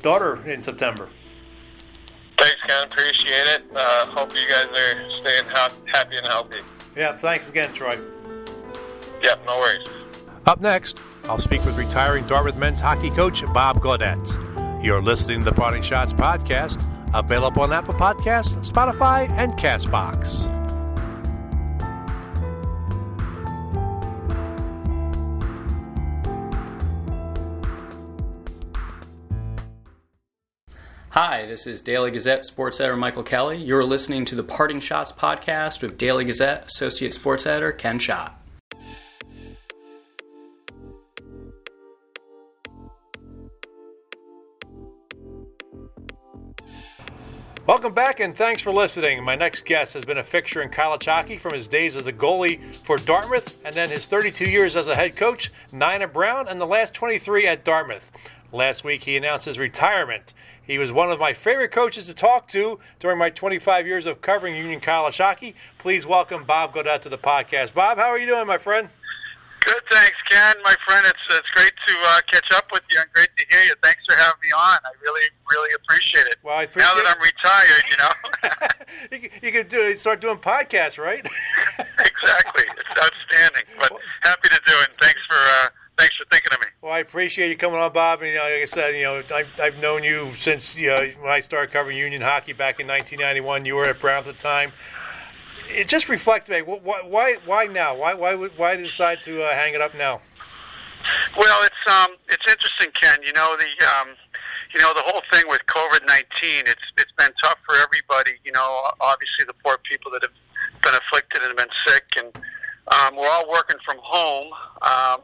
daughter 0.00 0.44
in 0.48 0.62
September. 0.62 1.08
Thanks, 2.38 2.56
Ken. 2.66 2.84
Appreciate 2.84 3.46
it. 3.46 3.62
hope 3.74 4.32
you 4.34 4.48
guys 4.48 4.66
are 4.66 5.10
staying 5.12 5.44
ha- 5.48 5.72
happy 5.86 6.16
and 6.16 6.26
healthy. 6.26 6.60
Yeah, 6.96 7.16
thanks 7.18 7.48
again, 7.48 7.72
Troy. 7.72 7.98
Yep, 9.22 9.40
no 9.46 9.56
worries. 9.58 9.86
Up 10.46 10.60
next, 10.60 11.00
I'll 11.24 11.38
speak 11.38 11.64
with 11.64 11.76
retiring 11.76 12.26
Dartmouth 12.26 12.56
men's 12.56 12.80
hockey 12.80 13.10
coach 13.10 13.42
Bob 13.54 13.80
Gaudet. 13.80 14.38
You're 14.84 15.02
listening 15.02 15.38
to 15.38 15.44
the 15.46 15.52
Parting 15.52 15.82
Schotts 15.82 16.12
podcast, 16.12 16.84
available 17.14 17.62
on 17.62 17.72
Apple 17.72 17.94
Podcasts, 17.94 18.70
Spotify, 18.70 19.28
and 19.30 19.54
Castbox. 19.54 20.53
Hi, 31.14 31.46
this 31.46 31.68
is 31.68 31.80
Daily 31.80 32.10
Gazette 32.10 32.44
sports 32.44 32.80
editor 32.80 32.96
Michael 32.96 33.22
Kelly. 33.22 33.56
You're 33.56 33.84
listening 33.84 34.24
to 34.24 34.34
the 34.34 34.42
Parting 34.42 34.80
Schotts 34.80 35.14
podcast 35.14 35.80
with 35.80 35.96
Daily 35.96 36.24
Gazette 36.24 36.66
associate 36.66 37.14
sports 37.14 37.46
editor 37.46 37.70
Ken 37.70 38.00
Schott. 38.00 38.36
Welcome 47.64 47.94
back 47.94 48.18
and 48.18 48.36
thanks 48.36 48.60
for 48.60 48.72
listening. 48.72 49.22
My 49.22 49.36
next 49.36 49.66
guest 49.66 49.94
has 49.94 50.04
been 50.04 50.18
a 50.18 50.24
fixture 50.24 50.62
in 50.62 50.68
college 50.68 51.04
hockey 51.04 51.38
from 51.38 51.54
his 51.54 51.68
days 51.68 51.94
as 51.94 52.08
a 52.08 52.12
goalie 52.12 52.74
for 52.74 52.96
Dartmouth 52.98 53.64
and 53.64 53.72
then 53.72 53.88
his 53.88 54.06
32 54.06 54.50
years 54.50 54.74
as 54.74 54.88
a 54.88 54.96
head 54.96 55.14
coach, 55.14 55.52
nine 55.72 56.02
at 56.02 56.12
Brown, 56.12 56.48
and 56.48 56.60
the 56.60 56.66
last 56.66 56.92
23 56.92 57.46
at 57.46 57.64
Dartmouth. 57.64 58.10
Last 58.50 58.82
week 58.82 59.04
he 59.04 59.16
announced 59.16 59.44
his 59.44 59.60
retirement. 59.60 60.34
He 60.66 60.78
was 60.78 60.90
one 60.90 61.10
of 61.10 61.20
my 61.20 61.34
favorite 61.34 61.72
coaches 61.72 62.06
to 62.06 62.14
talk 62.14 62.48
to 62.48 62.78
during 62.98 63.18
my 63.18 63.30
25 63.30 63.86
years 63.86 64.06
of 64.06 64.22
covering 64.22 64.56
Union 64.56 64.80
College 64.80 65.18
hockey. 65.18 65.54
Please 65.78 66.06
welcome 66.06 66.44
Bob 66.44 66.72
Gaudet 66.72 67.02
to 67.02 67.10
the 67.10 67.18
podcast. 67.18 67.74
Bob, 67.74 67.98
how 67.98 68.08
are 68.08 68.18
you 68.18 68.26
doing, 68.26 68.46
my 68.46 68.56
friend? 68.56 68.88
Good, 69.60 69.82
thanks, 69.90 70.16
Ken. 70.28 70.54
My 70.62 70.74
friend, 70.86 71.06
it's 71.06 71.18
it's 71.30 71.50
great 71.50 71.72
to 71.86 71.94
uh, 72.04 72.20
catch 72.30 72.50
up 72.52 72.70
with 72.70 72.82
you 72.90 72.98
and 73.00 73.10
great 73.14 73.30
to 73.38 73.46
hear 73.50 73.64
you. 73.64 73.74
Thanks 73.82 74.02
for 74.06 74.14
having 74.16 74.40
me 74.42 74.52
on. 74.52 74.78
I 74.84 74.90
really, 75.02 75.22
really 75.50 75.70
appreciate 75.74 76.26
it. 76.26 76.36
Well, 76.42 76.56
I 76.56 76.64
appreciate 76.64 76.88
now 76.88 77.02
that 77.02 77.08
I'm 77.08 77.22
retired, 77.22 77.84
you 77.90 77.96
know, 77.96 79.28
you, 79.42 79.52
could, 79.52 79.54
you 79.54 79.64
do 79.64 79.96
start 79.96 80.20
doing 80.20 80.36
podcasts, 80.36 81.02
right? 81.02 81.24
exactly. 81.78 82.64
It's 82.76 83.00
outstanding. 83.00 83.64
But 83.78 83.92
happy 84.20 84.48
to 84.50 84.60
do 84.66 84.72
it. 84.80 84.88
And 84.90 84.98
thanks 85.00 85.20
for 85.26 85.36
uh, 85.36 85.68
thanks 85.98 86.14
for 86.16 86.24
thinking 86.30 86.52
of 86.52 86.60
me. 86.60 86.66
Well, 86.82 86.83
I 86.94 87.00
appreciate 87.00 87.50
you 87.50 87.56
coming 87.56 87.78
on, 87.78 87.92
Bob. 87.92 88.22
And 88.22 88.30
you 88.30 88.36
know, 88.36 88.44
like 88.44 88.62
I 88.62 88.64
said, 88.66 88.94
you 88.94 89.02
know, 89.02 89.22
I've, 89.34 89.48
I've 89.60 89.76
known 89.78 90.04
you 90.04 90.30
since 90.36 90.76
you 90.76 90.88
know 90.88 91.10
when 91.20 91.30
I 91.30 91.40
started 91.40 91.72
covering 91.72 91.98
Union 91.98 92.22
hockey 92.22 92.52
back 92.52 92.80
in 92.80 92.86
1991. 92.86 93.64
You 93.64 93.74
were 93.74 93.86
at 93.86 94.00
Brown 94.00 94.20
at 94.20 94.24
the 94.26 94.32
time 94.32 94.72
it 95.68 95.88
just 95.88 96.08
reflect 96.08 96.48
me. 96.48 96.62
Why, 96.62 97.02
why, 97.02 97.36
why 97.44 97.66
now? 97.66 97.96
Why, 97.96 98.14
why, 98.14 98.34
why 98.34 98.76
decide 98.76 99.22
to 99.22 99.42
uh, 99.42 99.54
hang 99.54 99.74
it 99.74 99.80
up 99.80 99.94
now? 99.94 100.20
Well, 101.36 101.62
it's 101.64 101.92
um, 101.92 102.16
it's 102.28 102.44
interesting, 102.48 102.88
Ken. 102.92 103.18
You 103.22 103.32
know 103.34 103.56
the, 103.58 103.86
um, 103.86 104.08
you 104.72 104.80
know 104.80 104.94
the 104.94 105.02
whole 105.04 105.20
thing 105.30 105.42
with 105.48 105.60
COVID 105.66 106.06
nineteen. 106.06 106.64
It's 106.66 106.80
it's 106.96 107.12
been 107.18 107.28
tough 107.42 107.58
for 107.66 107.74
everybody. 107.76 108.38
You 108.42 108.52
know, 108.52 108.90
obviously 109.02 109.44
the 109.46 109.52
poor 109.62 109.76
people 109.84 110.10
that 110.12 110.22
have 110.22 110.32
been 110.82 110.94
afflicted 110.94 111.42
and 111.42 111.54
been 111.56 111.68
sick, 111.86 112.04
and 112.16 112.34
um, 112.88 113.16
we're 113.16 113.28
all 113.28 113.50
working 113.50 113.76
from 113.84 113.98
home. 114.00 114.50
Um, 114.80 115.20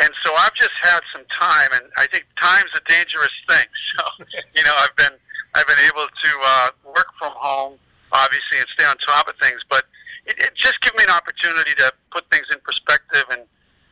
and 0.00 0.10
so 0.24 0.32
I've 0.34 0.54
just 0.54 0.72
had 0.80 1.00
some 1.12 1.24
time, 1.28 1.68
and 1.72 1.84
I 1.96 2.06
think 2.08 2.24
time's 2.36 2.72
a 2.74 2.80
dangerous 2.88 3.34
thing. 3.48 3.66
So, 3.98 4.24
you 4.54 4.62
know, 4.62 4.72
I've 4.78 4.94
been 4.94 5.12
I've 5.54 5.66
been 5.66 5.82
able 5.82 6.06
to 6.06 6.30
uh, 6.44 6.68
work 6.86 7.10
from 7.18 7.32
home, 7.34 7.74
obviously, 8.12 8.62
and 8.62 8.66
stay 8.78 8.86
on 8.86 8.96
top 8.98 9.26
of 9.26 9.34
things. 9.42 9.60
But 9.68 9.82
it, 10.26 10.38
it 10.38 10.54
just 10.54 10.80
gives 10.80 10.94
me 10.96 11.02
an 11.04 11.10
opportunity 11.10 11.74
to 11.74 11.92
put 12.12 12.22
things 12.30 12.46
in 12.52 12.60
perspective 12.62 13.24
and 13.30 13.42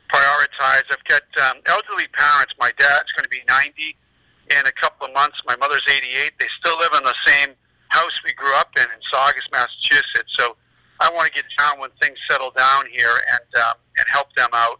prioritize. 0.07 0.87
I've 0.87 1.03
got 1.03 1.27
um, 1.43 1.61
elderly 1.67 2.07
parents. 2.13 2.55
My 2.59 2.71
dad's 2.79 3.11
going 3.11 3.27
to 3.27 3.29
be 3.29 3.43
90 3.49 3.95
in 4.55 4.65
a 4.65 4.71
couple 4.71 5.07
of 5.07 5.13
months. 5.13 5.37
My 5.45 5.57
mother's 5.57 5.83
88. 5.87 6.31
They 6.39 6.47
still 6.63 6.79
live 6.79 6.95
in 6.95 7.03
the 7.03 7.15
same 7.25 7.49
house 7.89 8.15
we 8.23 8.33
grew 8.33 8.55
up 8.55 8.71
in 8.77 8.83
in 8.83 9.01
Saugus, 9.11 9.45
Massachusetts. 9.51 10.31
So 10.39 10.55
I 10.99 11.11
want 11.11 11.27
to 11.27 11.33
get 11.33 11.45
down 11.57 11.79
when 11.79 11.89
things 12.01 12.17
settle 12.29 12.51
down 12.55 12.85
here 12.91 13.19
and 13.35 13.63
um, 13.63 13.75
and 13.97 14.07
help 14.07 14.33
them 14.35 14.49
out. 14.53 14.79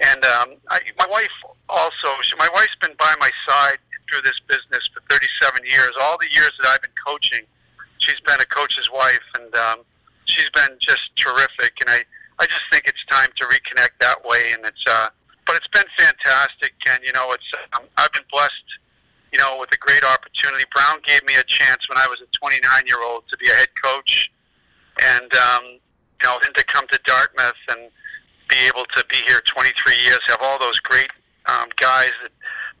And 0.00 0.24
um, 0.24 0.48
I, 0.70 0.80
my 0.98 1.06
wife 1.10 1.30
also, 1.68 2.08
she, 2.22 2.34
my 2.36 2.48
wife's 2.54 2.76
been 2.80 2.96
by 2.98 3.14
my 3.20 3.30
side 3.46 3.78
through 4.08 4.22
this 4.22 4.40
business 4.48 4.88
for 4.92 5.02
37 5.10 5.64
years. 5.64 5.92
All 6.00 6.16
the 6.18 6.30
years 6.32 6.50
that 6.60 6.68
I've 6.68 6.82
been 6.82 6.96
coaching, 7.06 7.44
she's 7.98 8.20
been 8.26 8.40
a 8.40 8.48
coach's 8.48 8.88
wife, 8.90 9.28
and 9.36 9.54
um, 9.54 9.78
she's 10.24 10.48
been 10.50 10.76
just 10.80 11.14
terrific. 11.16 11.76
And 11.84 11.90
I, 11.90 12.00
I 12.40 12.46
just 12.46 12.64
think 12.72 12.84
it's 12.86 13.04
time 13.10 13.28
to 13.36 13.44
reconnect 13.44 14.00
that 14.00 14.24
way. 14.24 14.52
And 14.52 14.64
it's, 14.64 14.84
uh, 14.88 15.08
but 15.46 15.56
it's 15.56 15.68
been 15.68 15.88
fantastic. 15.98 16.72
And 16.88 17.04
you 17.04 17.12
know, 17.12 17.32
it's 17.32 17.50
um, 17.76 17.84
I've 17.98 18.12
been 18.12 18.26
blessed, 18.32 18.68
you 19.32 19.38
know, 19.38 19.58
with 19.60 19.70
a 19.72 19.78
great 19.78 20.04
opportunity. 20.04 20.64
Brown 20.74 20.98
gave 21.06 21.24
me 21.26 21.36
a 21.36 21.44
chance 21.44 21.88
when 21.88 21.98
I 21.98 22.06
was 22.08 22.20
a 22.24 22.28
29 22.40 22.62
year 22.86 23.02
old 23.04 23.24
to 23.28 23.36
be 23.36 23.50
a 23.50 23.54
head 23.54 23.68
coach, 23.84 24.32
and 24.96 25.30
um, 25.36 25.64
you 26.20 26.24
know, 26.24 26.38
then 26.42 26.52
to 26.54 26.64
come 26.64 26.88
to 26.88 26.98
Dartmouth 27.04 27.60
and 27.68 27.92
be 28.50 28.56
able 28.66 28.84
to 28.96 29.04
be 29.08 29.16
here 29.26 29.40
23 29.46 29.72
years, 30.04 30.18
have 30.28 30.42
all 30.42 30.58
those 30.58 30.78
great 30.80 31.10
um, 31.46 31.68
guys 31.76 32.10
that 32.22 32.32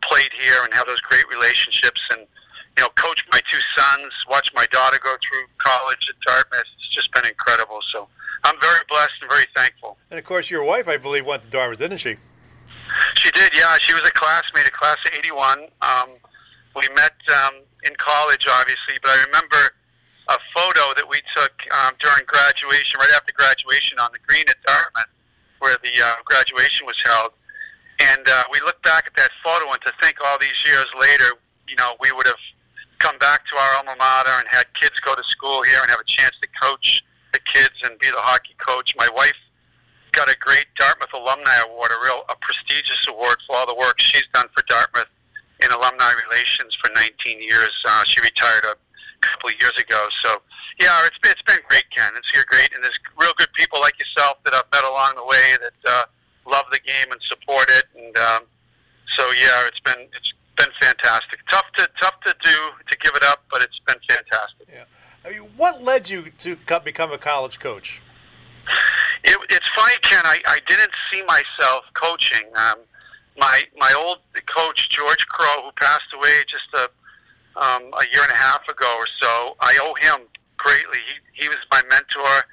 played 0.02 0.30
here 0.38 0.62
and 0.64 0.74
have 0.74 0.86
those 0.86 1.00
great 1.00 1.24
relationships 1.30 2.00
and 2.10 2.26
you 2.76 2.82
know 2.84 2.88
coach 2.96 3.22
my 3.32 3.40
two 3.50 3.60
sons 3.76 4.12
watch 4.28 4.48
my 4.54 4.66
daughter 4.72 4.98
go 5.02 5.14
through 5.22 5.44
college 5.58 6.08
at 6.08 6.16
dartmouth. 6.26 6.66
It's 6.76 6.94
just 6.94 7.12
been 7.12 7.26
incredible. 7.26 7.80
So 7.92 8.08
i'm 8.44 8.58
very 8.60 8.80
blessed 8.88 9.12
and 9.22 9.30
very 9.30 9.46
thankful. 9.54 9.96
And 10.10 10.18
of 10.18 10.24
course, 10.24 10.50
your 10.50 10.64
wife, 10.64 10.88
I 10.88 10.96
believe, 10.96 11.26
went 11.26 11.42
to 11.42 11.50
Dartmouth, 11.50 11.78
didn't 11.78 11.98
she? 11.98 12.16
she 13.16 13.30
did 13.32 13.50
yeah. 13.54 13.76
She 13.78 13.94
was 13.94 14.02
a 14.06 14.12
classmate 14.12 14.66
a 14.66 14.70
class 14.70 14.96
of 15.06 15.12
81 15.14 15.68
um, 15.82 16.10
we 16.76 16.88
met 16.94 17.14
um, 17.44 17.54
in 17.84 17.92
college 17.96 18.46
obviously 18.48 18.94
but 19.02 19.10
i 19.10 19.24
remember 19.26 19.74
a 20.28 20.38
photo 20.54 20.94
that 20.94 21.08
we 21.08 21.20
took 21.36 21.52
um, 21.72 21.92
during 22.00 22.22
graduation 22.26 22.98
right 23.00 23.10
after 23.14 23.32
graduation 23.32 23.98
on 23.98 24.10
the 24.12 24.18
green 24.26 24.44
at 24.48 24.56
dartmouth 24.66 25.10
where 25.60 25.76
the 25.82 25.94
uh, 26.04 26.14
graduation 26.26 26.86
was 26.86 27.00
held 27.04 27.32
and 28.00 28.26
uh, 28.28 28.44
we 28.50 28.60
look 28.60 28.80
back 28.82 29.04
at 29.06 29.14
that 29.16 29.30
photo 29.44 29.70
and 29.72 29.80
to 29.82 29.92
think 30.00 30.16
all 30.24 30.38
these 30.38 30.56
years 30.64 30.86
later, 30.98 31.36
you 31.68 31.76
know, 31.76 31.96
we 32.00 32.10
would 32.12 32.26
have 32.26 32.40
come 32.98 33.18
back 33.18 33.44
to 33.46 33.56
our 33.56 33.76
alma 33.76 33.94
mater 33.98 34.32
and 34.40 34.48
had 34.48 34.64
kids 34.74 34.96
go 35.04 35.14
to 35.14 35.22
school 35.24 35.62
here 35.62 35.78
and 35.80 35.90
have 35.90 36.00
a 36.00 36.08
chance 36.08 36.32
to 36.40 36.48
coach 36.60 37.04
the 37.32 37.40
kids 37.44 37.76
and 37.84 37.98
be 37.98 38.08
the 38.08 38.20
hockey 38.20 38.56
coach. 38.58 38.94
My 38.96 39.08
wife 39.14 39.36
got 40.12 40.28
a 40.28 40.36
great 40.40 40.66
Dartmouth 40.78 41.12
Alumni 41.12 41.56
Award, 41.68 41.92
a 41.92 42.00
real 42.02 42.24
a 42.28 42.36
prestigious 42.40 43.06
award 43.08 43.36
for 43.46 43.56
all 43.56 43.66
the 43.66 43.76
work 43.76 44.00
she's 44.00 44.26
done 44.32 44.48
for 44.56 44.64
Dartmouth 44.68 45.08
in 45.60 45.70
alumni 45.70 46.12
relations 46.28 46.76
for 46.80 46.90
19 46.96 47.40
years. 47.40 47.70
Uh, 47.86 48.04
she 48.06 48.20
retired 48.20 48.64
a 48.64 48.74
couple 49.20 49.50
of 49.50 49.56
years 49.60 49.76
ago. 49.78 50.08
So, 50.22 50.42
yeah, 50.80 51.06
it's 51.06 51.18
been, 51.18 51.32
it's 51.32 51.42
been 51.42 51.62
great, 51.68 51.84
Ken. 51.94 52.10
It's 52.16 52.30
here 52.32 52.44
great, 52.48 52.72
and 52.74 52.82
there's 52.82 52.98
real 53.20 53.32
good 53.36 53.52
people 53.54 53.80
like 53.80 53.98
yourself 53.98 54.38
that 54.44 54.54
I've 54.54 54.70
met 54.72 54.84
along 54.84 55.16
the 55.16 55.24
way 55.24 55.56
that 55.60 55.78
uh, 55.84 56.04
love 56.50 56.64
the 56.72 56.80
game 56.80 57.10
and 57.10 57.20
support 57.28 57.70
it. 57.70 57.84
And 57.96 58.16
um, 58.16 58.42
so, 59.16 59.30
yeah, 59.32 59.66
it's 59.66 59.80
been 59.80 60.08
it's 60.16 60.32
been 60.56 60.72
fantastic. 60.80 61.40
Tough 61.48 61.66
to 61.78 61.88
tough 62.00 62.20
to 62.26 62.34
do 62.44 62.56
to 62.90 62.98
give 62.98 63.14
it 63.14 63.24
up, 63.24 63.44
but 63.50 63.62
it's 63.62 63.80
been 63.86 64.00
fantastic. 64.08 64.68
Yeah. 64.72 64.84
I 65.24 65.30
mean, 65.30 65.50
what 65.56 65.82
led 65.82 66.08
you 66.08 66.30
to 66.38 66.56
become 66.84 67.12
a 67.12 67.18
college 67.18 67.60
coach? 67.60 68.00
It, 69.24 69.36
it's 69.50 69.68
funny, 69.76 69.96
Ken. 70.02 70.22
I, 70.24 70.38
I 70.46 70.58
didn't 70.66 70.92
see 71.12 71.22
myself 71.24 71.84
coaching. 71.94 72.46
Um, 72.56 72.78
my 73.36 73.62
my 73.76 73.92
old 73.98 74.18
coach 74.46 74.88
George 74.90 75.26
Crowe, 75.26 75.64
who 75.64 75.72
passed 75.72 76.12
away 76.14 76.44
just 76.48 76.72
a 76.74 76.88
um, 77.56 77.90
a 77.94 78.04
year 78.12 78.22
and 78.22 78.32
a 78.32 78.36
half 78.36 78.66
ago 78.68 78.88
or 78.98 79.08
so, 79.20 79.56
I 79.60 79.78
owe 79.82 79.94
him 79.94 80.26
greatly. 80.56 80.98
He 81.34 81.44
he 81.44 81.48
was 81.48 81.58
my 81.70 81.80
mentor. 81.88 82.44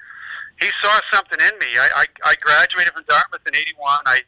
He 0.60 0.68
saw 0.82 0.98
something 1.12 1.38
in 1.38 1.54
me. 1.60 1.70
I, 1.78 2.02
I, 2.02 2.32
I 2.32 2.34
graduated 2.40 2.92
from 2.92 3.04
Dartmouth 3.08 3.46
in 3.46 3.54
'81. 3.54 4.02
I 4.06 4.20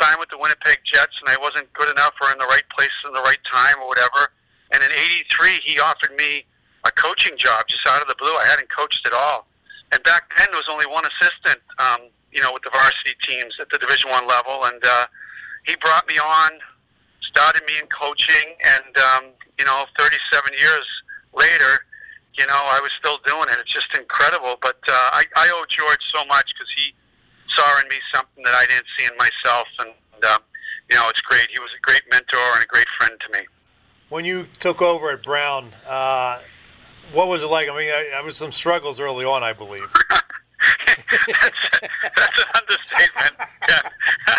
signed 0.00 0.16
with 0.18 0.30
the 0.30 0.38
Winnipeg 0.38 0.78
Jets, 0.84 1.14
and 1.20 1.28
I 1.28 1.36
wasn't 1.40 1.72
good 1.74 1.90
enough 1.90 2.14
or 2.22 2.32
in 2.32 2.38
the 2.38 2.46
right 2.46 2.66
place 2.76 2.92
in 3.06 3.12
the 3.12 3.22
right 3.22 3.40
time 3.44 3.76
or 3.82 3.88
whatever. 3.88 4.32
And 4.72 4.82
in 4.82 4.90
'83, 4.90 5.60
he 5.64 5.78
offered 5.78 6.16
me 6.16 6.44
a 6.84 6.90
coaching 6.92 7.36
job 7.36 7.68
just 7.68 7.86
out 7.86 8.02
of 8.02 8.08
the 8.08 8.16
blue. 8.18 8.34
I 8.34 8.46
hadn't 8.46 8.70
coached 8.70 9.06
at 9.06 9.12
all, 9.12 9.46
and 9.92 10.02
back 10.02 10.32
then 10.36 10.48
there 10.50 10.60
was 10.60 10.70
only 10.70 10.86
one 10.86 11.04
assistant, 11.04 11.60
um, 11.78 12.10
you 12.32 12.40
know, 12.42 12.52
with 12.52 12.62
the 12.62 12.70
varsity 12.70 13.14
teams 13.22 13.54
at 13.60 13.68
the 13.70 13.78
Division 13.78 14.10
One 14.10 14.26
level, 14.26 14.64
and 14.64 14.82
uh, 14.82 15.06
he 15.66 15.76
brought 15.76 16.08
me 16.08 16.18
on, 16.18 16.50
started 17.28 17.62
me 17.66 17.78
in 17.78 17.86
coaching, 17.88 18.56
and 18.64 18.96
um, 19.14 19.24
you 19.58 19.64
know, 19.64 19.84
37 19.98 20.52
years 20.58 20.86
later, 21.34 21.84
you 22.38 22.46
know, 22.46 22.62
I 22.70 22.80
was 22.80 22.90
still 22.98 23.18
doing 23.26 23.46
it. 23.50 23.58
It's 23.60 23.72
just 23.72 23.88
incredible. 23.96 24.56
But 24.62 24.78
uh, 24.88 25.18
I, 25.18 25.24
I 25.36 25.50
owe 25.52 25.64
George 25.68 26.02
so 26.14 26.24
much 26.26 26.52
because 26.54 26.70
he 26.76 26.94
saw 27.54 27.80
in 27.80 27.88
me 27.88 27.96
something 28.14 28.44
that 28.44 28.54
I 28.54 28.66
didn't 28.66 28.86
see 28.98 29.04
in 29.04 29.16
myself, 29.18 29.68
and 29.80 30.24
um, 30.24 30.40
you 30.90 30.96
know, 30.96 31.08
it's 31.08 31.20
great. 31.20 31.48
He 31.52 31.58
was 31.58 31.70
a 31.76 31.80
great 31.82 32.02
mentor 32.10 32.40
and 32.54 32.62
a 32.62 32.66
great 32.66 32.88
friend 32.98 33.12
to 33.20 33.38
me. 33.38 33.46
When 34.08 34.24
you 34.24 34.46
took 34.58 34.80
over 34.80 35.10
at 35.10 35.22
Brown, 35.22 35.70
uh, 35.86 36.40
what 37.12 37.28
was 37.28 37.42
it 37.42 37.48
like? 37.48 37.68
I 37.68 37.76
mean, 37.76 37.90
I, 37.90 38.12
I 38.16 38.22
was 38.22 38.36
some 38.36 38.52
struggles 38.52 39.00
early 39.00 39.24
on, 39.24 39.42
I 39.42 39.52
believe. 39.52 39.92
that's, 41.10 41.80
that's 42.16 42.38
an 42.38 42.48
understatement. 42.54 43.36
Yeah. 43.68 43.80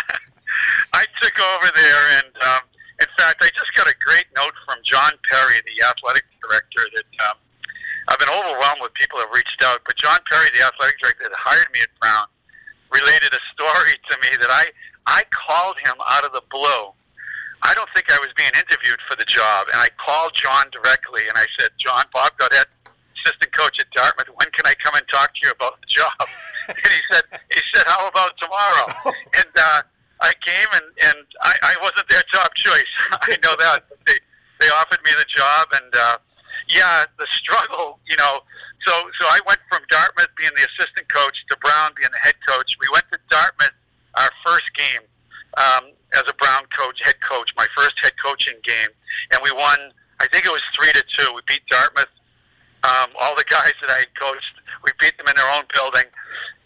I 0.92 1.04
took 1.20 1.38
over 1.38 1.70
there, 1.74 2.18
and 2.18 2.42
um, 2.42 2.60
in 3.00 3.10
fact, 3.16 3.40
I 3.40 3.48
just 3.56 3.72
got 3.74 3.88
a 3.88 3.96
great 4.04 4.28
note 4.36 4.52
from 4.64 4.78
John 4.84 5.12
Perry, 5.24 5.60
the 5.64 5.80
athletic 5.88 6.24
director, 6.44 6.84
that 6.94 7.10
um, 7.28 7.36
I've 8.08 8.20
been 8.20 8.28
overwhelmed 8.28 8.84
with 8.84 8.92
people 8.94 9.18
that 9.18 9.32
have 9.32 9.36
reached 9.36 9.62
out. 9.64 9.80
But 9.88 9.96
John 9.96 10.18
Perry, 10.28 10.52
the 10.52 10.64
athletic 10.64 11.00
director 11.00 11.24
that 11.24 11.36
hired 11.36 11.72
me 11.72 11.80
at 11.80 11.88
Brown, 12.00 12.28
related 12.92 13.32
a 13.32 13.42
story 13.56 13.96
to 14.10 14.14
me 14.20 14.36
that 14.40 14.50
I 14.50 14.68
I 15.06 15.22
called 15.32 15.76
him 15.80 15.96
out 16.06 16.24
of 16.24 16.32
the 16.32 16.44
blue. 16.50 16.92
I 17.62 17.74
don't 17.74 17.88
think 17.94 18.12
I 18.12 18.18
was 18.20 18.28
being 18.36 18.52
interviewed 18.54 19.00
for 19.08 19.16
the 19.16 19.24
job, 19.24 19.68
and 19.72 19.80
I 19.80 19.88
called 19.96 20.32
John 20.34 20.68
directly, 20.72 21.28
and 21.28 21.36
I 21.36 21.44
said, 21.58 21.70
John, 21.76 22.04
Bob 22.12 22.32
Gaudet, 22.38 22.68
assistant 23.20 23.52
coach 23.52 23.80
at 23.80 23.90
Dartmouth, 23.90 24.28
when 24.36 24.48
can 24.52 24.64
I 24.64 24.72
come 24.80 24.94
and 24.94 25.04
talk 25.08 25.34
to 25.34 25.40
you 25.44 25.50
about 25.50 25.80
the 25.80 25.88
job? 25.88 26.24
and 26.68 26.88
he 26.88 27.00
said, 27.12 27.24
he 27.52 27.60
said, 27.74 27.84
how 27.86 28.08
about 28.08 28.32
tomorrow? 28.38 28.86
and 29.36 29.52
uh, 29.56 29.82
I 30.20 30.32
came, 30.44 30.68
and 30.74 30.84
and 31.02 31.26
I, 31.42 31.54
I 31.62 31.74
wasn't 31.82 32.08
their 32.08 32.22
top 32.32 32.54
choice. 32.54 32.92
I 33.12 33.36
know 33.42 33.56
that. 33.58 33.84
They 34.06 34.18
they 34.60 34.68
offered 34.68 35.00
me 35.04 35.10
the 35.16 35.24
job, 35.24 35.68
and 35.72 35.92
uh, 35.94 36.18
yeah, 36.68 37.04
the 37.18 37.26
struggle, 37.32 37.98
you 38.06 38.16
know. 38.16 38.40
So 38.86 38.92
so 39.18 39.26
I 39.26 39.40
went 39.46 39.60
from 39.68 39.82
Dartmouth 39.90 40.32
being 40.36 40.52
the 40.56 40.66
assistant 40.68 41.08
coach 41.12 41.36
to 41.50 41.56
Brown 41.58 41.92
being 41.96 42.12
the 42.12 42.18
head 42.18 42.36
coach. 42.46 42.76
We 42.80 42.88
went 42.92 43.04
to 43.12 43.18
Dartmouth 43.30 43.76
our 44.16 44.30
first 44.44 44.68
game 44.74 45.04
um, 45.56 45.92
as 46.14 46.22
a 46.28 46.34
Brown 46.34 46.64
coach, 46.76 46.98
head 47.02 47.20
coach, 47.20 47.50
my 47.56 47.66
first 47.76 47.94
head 48.02 48.12
coaching 48.22 48.56
game, 48.64 48.92
and 49.32 49.40
we 49.42 49.52
won. 49.52 49.78
I 50.20 50.28
think 50.28 50.44
it 50.44 50.52
was 50.52 50.62
three 50.76 50.92
to 50.92 51.02
two. 51.16 51.32
We 51.34 51.40
beat 51.48 51.64
Dartmouth. 51.70 52.12
Um, 52.82 53.12
all 53.20 53.36
the 53.36 53.44
guys 53.44 53.72
that 53.82 53.90
I 53.90 54.04
coached, 54.18 54.56
we 54.84 54.90
beat 55.00 55.16
them 55.18 55.28
in 55.28 55.36
their 55.36 55.50
own 55.52 55.64
building, 55.74 56.08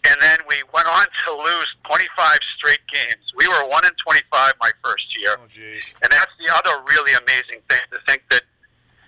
and 0.07 0.15
then 0.21 0.37
we 0.47 0.63
went 0.73 0.87
on 0.87 1.05
to 1.25 1.31
lose 1.33 1.69
25 1.85 2.39
straight 2.57 2.79
games. 2.87 3.19
We 3.35 3.47
were 3.47 3.67
one 3.67 3.85
in 3.85 3.91
25 3.99 4.53
my 4.61 4.71
first 4.83 5.05
year, 5.19 5.35
Oh, 5.37 5.43
and 5.43 6.11
that's 6.11 6.31
the 6.39 6.53
other 6.53 6.83
really 6.87 7.13
amazing 7.13 7.59
thing 7.69 7.83
to 7.91 7.99
think 8.07 8.23
that 8.29 8.43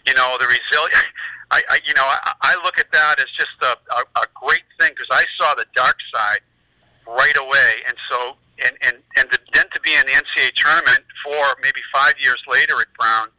you 0.06 0.14
know 0.16 0.38
the 0.40 0.48
resilience. 0.48 1.04
I, 1.52 1.62
I 1.70 1.80
you 1.86 1.94
know 1.94 2.04
I, 2.04 2.34
I 2.42 2.56
look 2.64 2.78
at 2.78 2.92
that 2.92 3.20
as 3.20 3.28
just 3.38 3.56
a, 3.62 3.78
a, 3.96 4.02
a 4.20 4.26
great 4.36 4.68
thing 4.80 4.92
because 4.92 5.08
I 5.12 5.24
saw 5.40 5.54
the 5.56 5.66
dark 5.76 5.96
side 6.14 6.42
right 7.08 7.38
away, 7.38 7.88
and 7.88 7.96
so 8.10 8.36
and 8.64 8.74
and 8.82 8.98
and 9.18 9.32
to, 9.32 9.40
then 9.54 9.66
to 9.74 9.80
be 9.82 9.94
in 9.94 10.04
the 10.08 10.14
NCAA 10.14 10.54
tournament 10.56 11.06
for 11.24 11.56
maybe 11.62 11.82
five 11.94 12.14
years 12.20 12.42
later 12.50 12.82
at 12.82 12.88
Brown, 13.00 13.30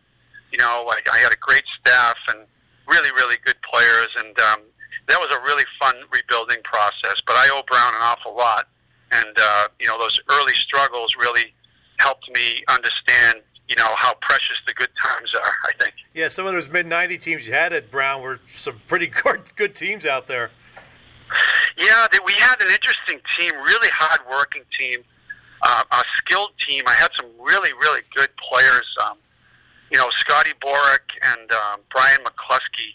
you 0.52 0.58
know, 0.58 0.84
like 0.86 1.08
I 1.12 1.18
had 1.18 1.32
a 1.32 1.40
great 1.40 1.64
staff 1.80 2.16
and 2.28 2.46
really 2.88 3.10
really 3.12 3.36
good 3.44 3.56
players, 3.62 4.08
and 4.16 4.38
um, 4.40 4.60
that 5.08 5.18
was 5.18 5.34
a 5.34 5.40
really 5.42 5.64
fun 5.78 5.94
rebuilding 6.12 6.58
process. 6.64 7.20
But 7.26 7.36
I 7.36 7.48
owe 7.52 7.62
Brown 7.66 7.94
an 7.94 8.00
awful 8.00 8.34
lot, 8.34 8.68
and 9.12 9.36
uh, 9.40 9.68
you 9.78 9.86
know 9.86 9.98
those 9.98 10.18
early 10.30 10.54
struggles 10.54 11.14
really 11.16 11.54
helped 11.98 12.30
me 12.32 12.62
understand 12.68 13.42
you 13.68 13.76
know 13.76 13.94
how 13.96 14.14
precious 14.20 14.58
the 14.66 14.74
good 14.74 14.90
times 15.02 15.34
are. 15.34 15.52
I 15.68 15.72
think. 15.82 15.94
Yeah, 16.14 16.28
some 16.28 16.46
of 16.46 16.52
those 16.52 16.68
mid 16.68 16.86
'90 16.86 17.18
teams 17.18 17.46
you 17.46 17.52
had 17.52 17.72
at 17.72 17.90
Brown 17.90 18.22
were 18.22 18.40
some 18.56 18.80
pretty 18.86 19.06
good, 19.22 19.42
good 19.56 19.74
teams 19.74 20.06
out 20.06 20.26
there. 20.26 20.50
Yeah, 21.76 22.06
that 22.10 22.20
we 22.24 22.32
had 22.32 22.60
an 22.60 22.70
interesting 22.70 23.20
team, 23.36 23.52
really 23.54 23.90
hard-working 23.90 24.62
team, 24.78 25.04
uh, 25.62 25.84
a 25.92 26.02
skilled 26.16 26.52
team. 26.66 26.84
I 26.86 26.94
had 26.94 27.10
some 27.14 27.26
really, 27.38 27.72
really 27.74 28.00
good 28.14 28.30
players. 28.36 28.96
Um, 29.04 29.18
you 29.90 29.98
know, 29.98 30.08
Scotty 30.10 30.52
Borek 30.60 31.16
and 31.22 31.50
um, 31.52 31.80
Brian 31.90 32.20
McCluskey 32.20 32.94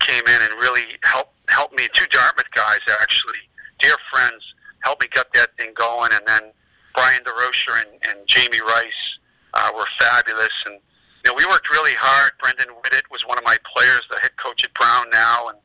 came 0.00 0.22
in 0.26 0.42
and 0.42 0.52
really 0.60 0.86
helped 1.02 1.32
helped 1.48 1.76
me. 1.76 1.88
Two 1.92 2.06
Dartmouth 2.06 2.50
guys, 2.54 2.80
actually, 3.00 3.38
dear 3.80 3.94
friends, 4.12 4.42
helped 4.80 5.02
me 5.02 5.08
get 5.12 5.26
that 5.34 5.56
thing 5.56 5.72
going. 5.74 6.10
And 6.12 6.22
then 6.26 6.52
Brian 6.94 7.22
DeRocher 7.24 7.80
and, 7.80 7.90
and 8.08 8.26
Jamie 8.26 8.60
Rice 8.60 9.18
uh, 9.54 9.70
were 9.74 9.86
fabulous. 9.98 10.52
And 10.66 10.78
you 11.24 11.30
know, 11.30 11.34
we 11.36 11.44
worked 11.46 11.70
really 11.70 11.94
hard. 11.94 12.32
Brendan 12.40 12.74
Whittet 12.82 13.02
was 13.10 13.26
one 13.26 13.38
of 13.38 13.44
my 13.44 13.56
players, 13.74 14.02
the 14.10 14.18
head 14.20 14.36
coach 14.36 14.64
at 14.64 14.74
Brown 14.74 15.06
now, 15.10 15.48
and 15.48 15.58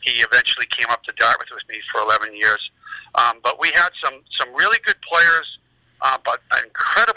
he 0.00 0.22
eventually 0.22 0.66
came 0.66 0.86
up 0.90 1.02
to 1.04 1.12
Dartmouth 1.18 1.48
with 1.52 1.62
me 1.68 1.80
for 1.92 2.00
11 2.00 2.34
years. 2.34 2.70
Um, 3.14 3.38
but 3.42 3.60
we 3.60 3.70
had 3.74 3.90
some 4.02 4.20
some 4.38 4.54
really 4.54 4.78
good 4.84 5.00
players, 5.00 5.58
uh, 6.02 6.18
but 6.24 6.40
an 6.52 6.64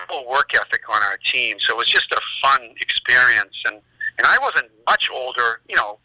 incredible 0.10 0.30
work 0.30 0.52
ethic 0.56 0.82
on 0.90 1.02
our 1.04 1.18
team. 1.26 1.58
So 1.60 1.74
it 1.74 1.78
was 1.78 1.88
just 1.88 2.12
a 2.12 2.22
fun 2.42 2.62
experience, 2.80 3.56
and 3.66 3.76
and 4.18 4.28
I 4.28 4.38
wasn't 4.42 4.70
much 4.86 5.10
older, 5.14 5.62
you 5.70 5.76
know, 5.78 5.98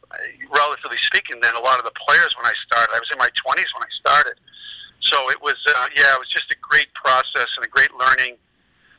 relatively 0.55 0.99
speaking, 0.99 1.41
than 1.41 1.55
a 1.57 1.61
lot 1.61 1.79
of 1.79 1.85
the 1.85 1.91
players 2.07 2.31
when 2.37 2.47
I 2.47 2.55
started. 2.67 2.95
I 2.95 3.01
was 3.01 3.11
in 3.11 3.19
my 3.19 3.27
20s 3.27 3.67
when 3.75 3.83
I 3.83 3.91
started. 3.99 4.39
So 5.01 5.31
it 5.31 5.43
was, 5.43 5.59
uh, 5.75 5.87
yeah, 5.97 6.15
it 6.15 6.21
was 6.21 6.31
just 6.31 6.47
a 6.53 6.57
great 6.63 6.87
process 6.95 7.51
and 7.57 7.67
a 7.67 7.69
great 7.69 7.91
learning 7.99 8.37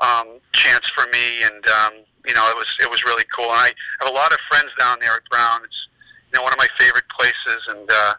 um, 0.02 0.44
chance 0.52 0.92
for 0.92 1.08
me, 1.14 1.44
and 1.44 1.64
um, 1.70 1.94
you 2.26 2.34
know, 2.34 2.50
it 2.50 2.56
was 2.56 2.68
it 2.82 2.90
was 2.90 3.04
really 3.06 3.24
cool. 3.36 3.50
And 3.50 3.60
I 3.60 3.72
have 4.02 4.12
a 4.12 4.16
lot 4.16 4.32
of 4.34 4.40
friends 4.52 4.72
down 4.78 4.98
there 5.00 5.14
at 5.14 5.24
Brown. 5.32 5.64
It's 5.64 5.88
you 6.32 6.38
know 6.38 6.44
one 6.44 6.52
of 6.52 6.60
my 6.60 6.68
favorite 6.78 7.08
places, 7.08 7.62
and 7.70 7.88
uh, 7.88 8.14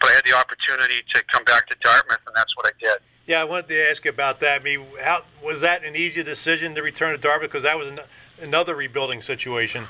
but 0.00 0.10
I 0.10 0.14
had 0.20 0.24
the 0.28 0.36
opportunity 0.36 1.00
to 1.14 1.24
come 1.32 1.44
back 1.44 1.66
to 1.68 1.76
Dartmouth, 1.82 2.20
and 2.26 2.36
that's 2.36 2.54
what 2.56 2.66
I 2.66 2.76
did. 2.78 3.00
Yeah, 3.26 3.40
I 3.40 3.44
wanted 3.44 3.68
to 3.68 3.90
ask 3.90 4.04
you 4.04 4.10
about 4.10 4.40
that. 4.40 4.60
I 4.60 4.64
mean, 4.64 4.84
how 5.02 5.22
was 5.42 5.62
that 5.62 5.82
an 5.82 5.96
easy 5.96 6.22
decision 6.22 6.74
to 6.74 6.82
return 6.82 7.12
to 7.12 7.18
Dartmouth 7.18 7.50
because 7.50 7.62
that 7.62 7.78
was 7.78 7.88
an, 7.88 8.00
another 8.40 8.74
rebuilding 8.74 9.22
situation? 9.22 9.86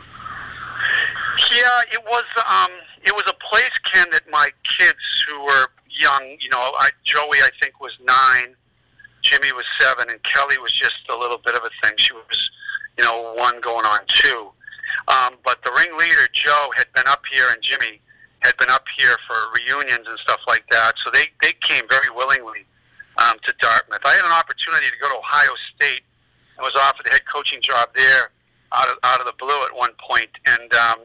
Yeah, 1.53 1.80
it 1.93 2.03
was. 2.05 2.24
Um, 2.49 2.70
it 3.03 3.12
was 3.12 3.24
a 3.26 3.35
place, 3.45 3.76
Ken, 3.93 4.07
that 4.12 4.22
my 4.30 4.51
kids 4.78 5.24
who 5.28 5.45
were 5.45 5.66
young, 5.91 6.37
you 6.41 6.49
know, 6.49 6.72
I, 6.78 6.91
Joey, 7.03 7.39
I 7.39 7.49
think 7.61 7.80
was 7.80 7.93
nine, 8.07 8.55
Jimmy 9.22 9.53
was 9.53 9.64
seven, 9.80 10.11
and 10.11 10.22
Kelly 10.22 10.59
was 10.59 10.72
just 10.72 10.97
a 11.11 11.16
little 11.16 11.39
bit 11.39 11.55
of 11.57 11.62
a 11.64 11.70
thing. 11.82 11.97
She 11.97 12.12
was, 12.12 12.51
you 12.97 13.05
know, 13.05 13.35
one 13.37 13.61
going 13.61 13.85
on 13.85 13.99
two. 14.07 14.51
Um, 15.09 15.35
but 15.45 15.59
the 15.64 15.72
ringleader, 15.76 16.28
Joe, 16.32 16.70
had 16.76 16.87
been 16.95 17.09
up 17.09 17.22
here, 17.30 17.47
and 17.51 17.61
Jimmy 17.62 18.01
had 18.43 18.57
been 18.59 18.70
up 18.70 18.85
here 18.97 19.16
for 19.26 19.37
reunions 19.59 20.07
and 20.09 20.18
stuff 20.20 20.41
like 20.47 20.64
that. 20.70 20.95
So 21.03 21.11
they 21.11 21.26
they 21.43 21.53
came 21.61 21.85
very 21.89 22.11
willingly 22.14 22.64
um, 23.19 23.37
to 23.45 23.55
Dartmouth. 23.61 24.01
I 24.05 24.15
had 24.15 24.25
an 24.25 24.33
opportunity 24.33 24.87
to 24.91 24.99
go 25.01 25.09
to 25.09 25.19
Ohio 25.19 25.55
State. 25.75 26.03
I 26.59 26.62
was 26.62 26.75
offered 26.77 27.07
the 27.07 27.11
head 27.11 27.27
coaching 27.31 27.61
job 27.62 27.91
there 27.95 28.31
out 28.73 28.89
of 28.89 28.99
out 29.05 29.21
of 29.21 29.27
the 29.27 29.37
blue 29.39 29.65
at 29.67 29.75
one 29.75 29.93
point, 29.99 30.31
and 30.47 30.73
um, 30.75 30.99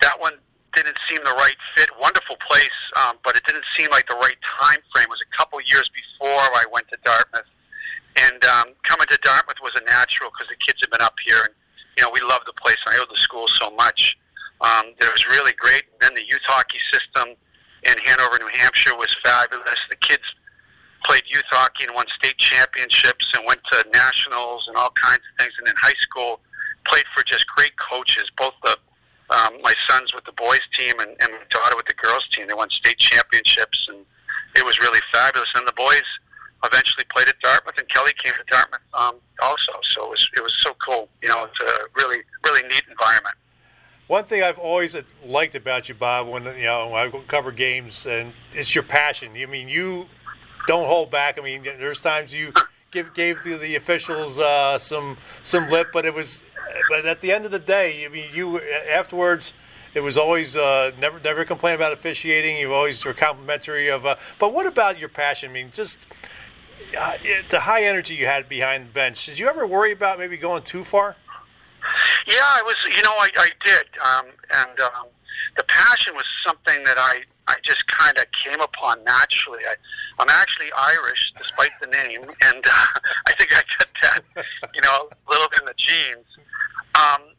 that 0.00 0.18
one 0.20 0.34
didn't 0.74 0.96
seem 1.08 1.18
the 1.24 1.34
right 1.36 1.56
fit. 1.76 1.90
Wonderful 2.00 2.36
place, 2.40 2.78
um, 2.96 3.16
but 3.24 3.36
it 3.36 3.42
didn't 3.44 3.64
seem 3.76 3.88
like 3.90 4.06
the 4.06 4.16
right 4.20 4.38
time 4.60 4.80
frame. 4.94 5.08
It 5.08 5.10
was 5.10 5.24
a 5.24 5.36
couple 5.36 5.60
years 5.60 5.90
before 5.90 6.40
I 6.56 6.64
went 6.72 6.88
to 6.88 6.98
Dartmouth, 7.04 7.48
and 8.16 8.40
um, 8.44 8.72
coming 8.82 9.08
to 9.08 9.18
Dartmouth 9.22 9.60
was 9.62 9.72
a 9.76 9.84
natural 9.84 10.30
because 10.30 10.48
the 10.48 10.60
kids 10.60 10.80
had 10.80 10.90
been 10.90 11.04
up 11.04 11.16
here, 11.24 11.40
and 11.44 11.54
you 11.96 12.04
know 12.04 12.10
we 12.12 12.20
loved 12.20 12.46
the 12.46 12.56
place. 12.56 12.76
And 12.86 12.94
I 12.94 12.98
loved 12.98 13.12
the 13.12 13.20
school 13.20 13.48
so 13.48 13.70
much. 13.76 14.16
Um, 14.60 14.92
it 15.00 15.08
was 15.08 15.26
really 15.26 15.52
great. 15.56 15.84
And 15.92 15.98
then 16.00 16.14
the 16.14 16.26
youth 16.26 16.44
hockey 16.44 16.78
system 16.92 17.32
in 17.84 17.94
Hanover, 18.04 18.38
New 18.38 18.52
Hampshire, 18.60 18.94
was 18.96 19.14
fabulous. 19.24 19.80
The 19.88 19.96
kids 19.96 20.24
played 21.04 21.22
youth 21.28 21.44
hockey 21.50 21.84
and 21.84 21.94
won 21.94 22.06
state 22.16 22.36
championships 22.38 23.32
and 23.34 23.44
went 23.46 23.60
to 23.72 23.84
nationals 23.92 24.66
and 24.68 24.76
all 24.76 24.90
kinds 24.90 25.20
of 25.20 25.32
things. 25.38 25.54
And 25.58 25.68
in 25.68 25.74
high 25.76 25.98
school, 26.00 26.40
played 26.86 27.04
for 27.14 27.22
just 27.24 27.46
great 27.48 27.76
coaches, 27.76 28.30
both 28.36 28.54
the 28.64 28.76
um, 29.30 29.54
my 29.62 29.74
sons 29.88 30.12
with 30.12 30.24
the 30.24 30.32
boys 30.32 30.60
team 30.76 30.98
and, 30.98 31.10
and 31.20 31.30
my 31.32 31.46
daughter 31.50 31.76
with 31.76 31.86
the 31.86 31.94
girls 31.94 32.26
team. 32.32 32.48
They 32.48 32.54
won 32.54 32.68
state 32.70 32.98
championships, 32.98 33.86
and 33.88 34.04
it 34.56 34.66
was 34.66 34.80
really 34.80 34.98
fabulous. 35.12 35.48
And 35.54 35.66
the 35.68 35.72
boys 35.72 36.02
eventually 36.64 37.04
played 37.14 37.28
at 37.28 37.38
Dartmouth, 37.40 37.78
and 37.78 37.88
Kelly 37.88 38.12
came 38.22 38.32
to 38.32 38.44
Dartmouth 38.50 38.80
um, 38.94 39.16
also. 39.40 39.72
So 39.82 40.06
it 40.06 40.10
was 40.10 40.30
it 40.36 40.42
was 40.42 40.54
so 40.58 40.74
cool. 40.84 41.08
You 41.22 41.28
know, 41.28 41.44
it's 41.44 41.60
a 41.60 41.78
really 41.96 42.22
really 42.44 42.62
neat 42.68 42.82
environment. 42.90 43.36
One 44.08 44.24
thing 44.24 44.42
I've 44.42 44.58
always 44.58 44.96
liked 45.24 45.54
about 45.54 45.88
you, 45.88 45.94
Bob, 45.94 46.26
when 46.26 46.44
you 46.44 46.64
know 46.64 46.94
I 46.94 47.10
cover 47.28 47.52
games, 47.52 48.06
and 48.06 48.32
it's 48.52 48.74
your 48.74 48.82
passion. 48.82 49.30
I 49.36 49.46
mean, 49.46 49.68
you 49.68 50.06
don't 50.66 50.86
hold 50.86 51.10
back. 51.10 51.38
I 51.38 51.42
mean, 51.42 51.62
there's 51.62 52.00
times 52.00 52.32
you 52.32 52.52
give 52.90 53.14
gave 53.14 53.42
the, 53.44 53.56
the 53.56 53.76
officials 53.76 54.38
uh, 54.38 54.78
some 54.78 55.16
some 55.42 55.68
lip, 55.68 55.88
but 55.92 56.06
it 56.06 56.14
was 56.14 56.42
but 56.88 57.06
at 57.06 57.20
the 57.20 57.32
end 57.32 57.44
of 57.44 57.50
the 57.50 57.58
day, 57.58 58.04
I 58.04 58.08
mean, 58.08 58.28
you 58.32 58.60
afterwards, 58.60 59.54
it 59.94 60.00
was 60.00 60.16
always 60.18 60.56
uh, 60.56 60.92
never 60.98 61.20
never 61.20 61.44
complain 61.44 61.74
about 61.74 61.92
officiating. 61.92 62.56
You 62.56 62.74
always 62.74 63.04
were 63.04 63.14
complimentary 63.14 63.88
of. 63.88 64.06
Uh, 64.06 64.16
but 64.38 64.52
what 64.52 64.66
about 64.66 64.98
your 64.98 65.08
passion? 65.08 65.50
I 65.50 65.52
mean, 65.52 65.70
just 65.72 65.98
uh, 66.98 67.16
the 67.48 67.60
high 67.60 67.84
energy 67.84 68.14
you 68.14 68.26
had 68.26 68.48
behind 68.48 68.86
the 68.86 68.92
bench. 68.92 69.26
Did 69.26 69.38
you 69.38 69.48
ever 69.48 69.66
worry 69.66 69.92
about 69.92 70.18
maybe 70.18 70.36
going 70.36 70.62
too 70.62 70.84
far? 70.84 71.16
Yeah, 72.26 72.36
I 72.40 72.62
was. 72.62 72.76
You 72.96 73.02
know, 73.02 73.12
I, 73.12 73.28
I 73.36 73.48
did, 73.64 73.86
um, 74.04 74.26
and 74.50 74.80
um, 74.80 75.06
the 75.56 75.64
passion 75.64 76.14
was 76.14 76.24
something 76.46 76.84
that 76.84 76.98
I 76.98 77.22
I 77.50 77.56
just 77.62 77.86
kind 77.88 78.16
of 78.16 78.30
came 78.30 78.60
upon 78.60 79.02
naturally. 79.04 79.66
I, 79.66 79.74
I'm 80.18 80.30
actually 80.30 80.70
Irish, 80.76 81.32
despite 81.36 81.74
the 81.80 81.88
name, 81.88 82.22
and 82.22 82.62
uh, 82.64 82.86
I 83.26 83.34
think 83.34 83.50
I 83.50 83.62
got 83.78 83.88
that, 84.02 84.44
you 84.74 84.80
know, 84.82 85.10
a 85.10 85.30
little 85.30 85.48
in 85.58 85.66
the 85.66 85.74
genes. 85.76 86.30
Um, 86.94 87.34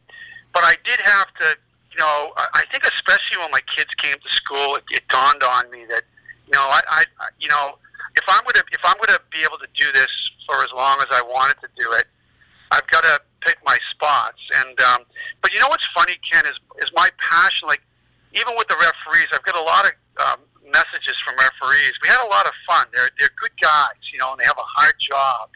but 0.53 0.63
I 0.63 0.75
did 0.83 0.99
have 0.99 1.27
to, 1.39 1.55
you 1.91 1.99
know, 1.99 2.33
I 2.35 2.63
think 2.71 2.83
especially 2.83 3.39
when 3.39 3.51
my 3.51 3.63
kids 3.73 3.89
came 3.95 4.15
to 4.15 4.29
school, 4.29 4.75
it, 4.75 4.83
it 4.91 5.07
dawned 5.07 5.43
on 5.43 5.71
me 5.71 5.85
that, 5.87 6.03
you 6.45 6.51
know, 6.53 6.67
I, 6.67 6.81
I, 6.89 7.03
you 7.39 7.47
know, 7.47 7.79
if 8.15 8.25
I'm 8.27 8.43
gonna 8.43 8.63
if 8.71 8.81
I'm 8.83 8.97
gonna 8.99 9.19
be 9.31 9.39
able 9.47 9.57
to 9.59 9.67
do 9.75 9.91
this 9.93 10.11
for 10.45 10.63
as 10.63 10.71
long 10.75 10.99
as 10.99 11.07
I 11.11 11.21
wanted 11.21 11.55
to 11.61 11.69
do 11.79 11.91
it, 11.93 12.07
I've 12.71 12.87
got 12.87 13.03
to 13.03 13.19
pick 13.41 13.57
my 13.65 13.77
spots. 13.91 14.39
And 14.55 14.79
um, 14.81 15.03
but 15.41 15.53
you 15.53 15.59
know 15.59 15.67
what's 15.69 15.87
funny, 15.95 16.17
Ken, 16.29 16.45
is 16.45 16.59
is 16.83 16.91
my 16.95 17.09
passion. 17.17 17.67
Like 17.67 17.81
even 18.33 18.53
with 18.57 18.67
the 18.67 18.75
referees, 18.75 19.27
I've 19.33 19.43
got 19.43 19.55
a 19.55 19.61
lot 19.61 19.85
of 19.85 19.91
um, 20.19 20.39
messages 20.71 21.15
from 21.23 21.35
referees. 21.35 21.93
We 22.01 22.09
had 22.09 22.23
a 22.25 22.29
lot 22.29 22.45
of 22.47 22.53
fun. 22.67 22.87
They're 22.93 23.09
they're 23.19 23.33
good 23.39 23.55
guys, 23.61 23.99
you 24.11 24.19
know, 24.19 24.31
and 24.31 24.39
they 24.39 24.45
have 24.45 24.57
a 24.57 24.67
hard 24.67 24.95
job. 24.99 25.49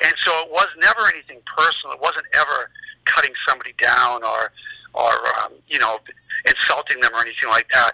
And 0.00 0.14
so 0.24 0.32
it 0.44 0.50
was 0.50 0.68
never 0.78 1.06
anything 1.12 1.40
personal. 1.46 1.94
It 1.94 2.00
wasn't 2.00 2.26
ever 2.34 2.70
cutting 3.04 3.32
somebody 3.48 3.74
down 3.78 4.24
or 4.24 4.52
or 4.94 5.12
um, 5.40 5.52
you 5.68 5.78
know 5.78 5.98
insulting 6.46 7.00
them 7.00 7.12
or 7.14 7.20
anything 7.20 7.48
like 7.48 7.68
that. 7.72 7.92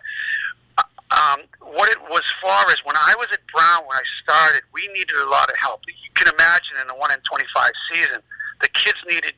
Um, 1.10 1.46
what 1.60 1.88
it 1.88 2.00
was 2.10 2.24
far 2.42 2.66
as 2.70 2.82
when 2.84 2.96
I 2.96 3.14
was 3.16 3.28
at 3.32 3.38
Brown 3.46 3.86
when 3.86 3.96
I 3.96 4.02
started, 4.22 4.62
we 4.72 4.88
needed 4.88 5.14
a 5.16 5.30
lot 5.30 5.48
of 5.48 5.56
help. 5.56 5.82
You 5.86 6.10
can 6.14 6.32
imagine 6.34 6.76
in 6.80 6.88
the 6.88 6.94
one 6.94 7.12
in 7.12 7.18
twenty 7.20 7.46
five 7.54 7.70
season, 7.92 8.20
the 8.60 8.68
kids 8.68 8.98
needed 9.06 9.34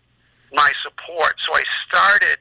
my 0.52 0.70
support. 0.82 1.34
So 1.44 1.54
I 1.54 1.62
started 1.86 2.38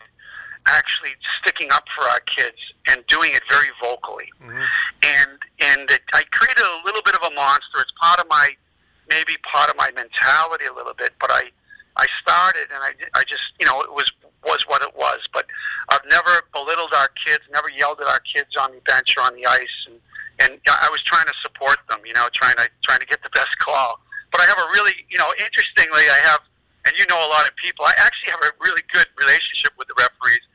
actually 0.68 1.16
sticking 1.42 1.72
up 1.72 1.86
for 1.96 2.04
our 2.06 2.20
kids 2.22 2.58
and 2.90 3.04
doing 3.08 3.32
it 3.34 3.44
very 3.50 3.70
vocally. 3.82 4.30
Mm-hmm. 4.44 4.64
And 5.04 5.38
and 5.60 5.92
it, 5.92 6.02
I 6.14 6.24
created 6.32 6.64
a 6.64 6.82
little 6.86 7.02
bit 7.04 7.16
of 7.16 7.24
a 7.32 7.34
monster. 7.34 7.80
It's 7.80 7.94
part 8.00 8.20
of 8.20 8.28
my 8.30 8.56
maybe 9.10 9.34
part 9.44 9.70
of 9.70 9.76
my 9.78 9.92
mentality 9.96 10.66
a 10.66 10.74
little 10.74 10.94
bit, 10.94 11.14
but 11.20 11.32
I 11.32 11.50
I 11.98 12.06
started 12.22 12.70
and 12.70 12.82
I, 12.84 12.94
I 13.20 13.24
just, 13.24 13.42
you 13.60 13.66
know, 13.66 13.82
it 13.82 13.92
was 13.92 14.12
was 14.46 14.64
what 14.68 14.82
it 14.82 14.96
was. 14.96 15.20
But 15.34 15.46
I've 15.90 16.06
never 16.10 16.46
belittled 16.54 16.94
our 16.94 17.10
kids, 17.26 17.44
never 17.52 17.70
yelled 17.70 18.00
at 18.00 18.08
our 18.08 18.22
kids 18.22 18.56
on 18.60 18.72
the 18.72 18.82
bench 18.86 19.18
or 19.18 19.24
on 19.24 19.36
the 19.36 19.46
ice, 19.46 19.78
and 19.88 19.98
and 20.40 20.60
I 20.70 20.90
was 20.92 21.02
trying 21.02 21.26
to 21.26 21.34
support 21.42 21.78
them, 21.90 22.00
you 22.06 22.14
know, 22.14 22.30
trying 22.34 22.56
to 22.58 22.70
trying 22.84 23.00
to 23.00 23.10
get 23.10 23.24
the 23.24 23.34
best 23.34 23.58
call. 23.60 24.00
But 24.32 24.42
I 24.42 24.46
have 24.46 24.60
a 24.60 24.70
really, 24.74 24.94
you 25.10 25.18
know, 25.18 25.32
interestingly, 25.40 26.06
I 26.06 26.20
have, 26.30 26.42
and 26.86 26.94
you 26.98 27.06
know, 27.10 27.18
a 27.18 27.30
lot 27.34 27.48
of 27.48 27.56
people. 27.56 27.86
I 27.86 27.94
actually 27.98 28.32
have 28.32 28.44
a 28.44 28.52
really 28.62 28.84
good 28.94 29.08
relationship 29.18 29.74
with 29.78 29.88
the 29.88 29.98
referees 29.98 30.46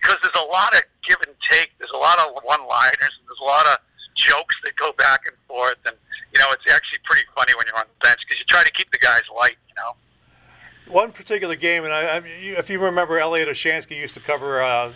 because 0.00 0.16
there's 0.22 0.38
a 0.38 0.48
lot 0.48 0.74
of 0.74 0.82
give 1.06 1.18
and 1.26 1.34
take. 1.50 1.70
There's 1.78 1.94
a 1.94 1.98
lot 1.98 2.18
of 2.18 2.38
one-liners. 2.42 3.12
And 3.18 3.24
there's 3.26 3.42
a 3.42 3.48
lot 3.48 3.66
of 3.66 3.78
jokes 4.14 4.54
that 4.64 4.76
go 4.76 4.92
back 4.94 5.26
and 5.26 5.34
forth, 5.46 5.78
and 5.86 5.96
you 6.32 6.38
know, 6.38 6.50
it's 6.52 6.66
actually 6.72 7.00
pretty 7.04 7.26
funny 7.34 7.52
when 7.56 7.66
you're 7.66 7.78
on 7.78 7.88
the 7.88 8.00
bench 8.04 8.20
because 8.26 8.38
you 8.38 8.46
try 8.46 8.62
to 8.62 8.72
keep 8.72 8.90
the 8.90 8.98
guys 8.98 9.22
light, 9.34 9.56
you 9.68 9.74
know 9.76 9.96
one 10.90 11.12
particular 11.12 11.54
game, 11.54 11.84
and 11.84 11.92
I, 11.92 12.16
I, 12.16 12.18
if 12.58 12.70
you 12.70 12.80
remember, 12.80 13.18
Elliot 13.18 13.48
Olshansky 13.48 13.96
used 13.96 14.14
to 14.14 14.20
cover 14.20 14.62
uh, 14.62 14.92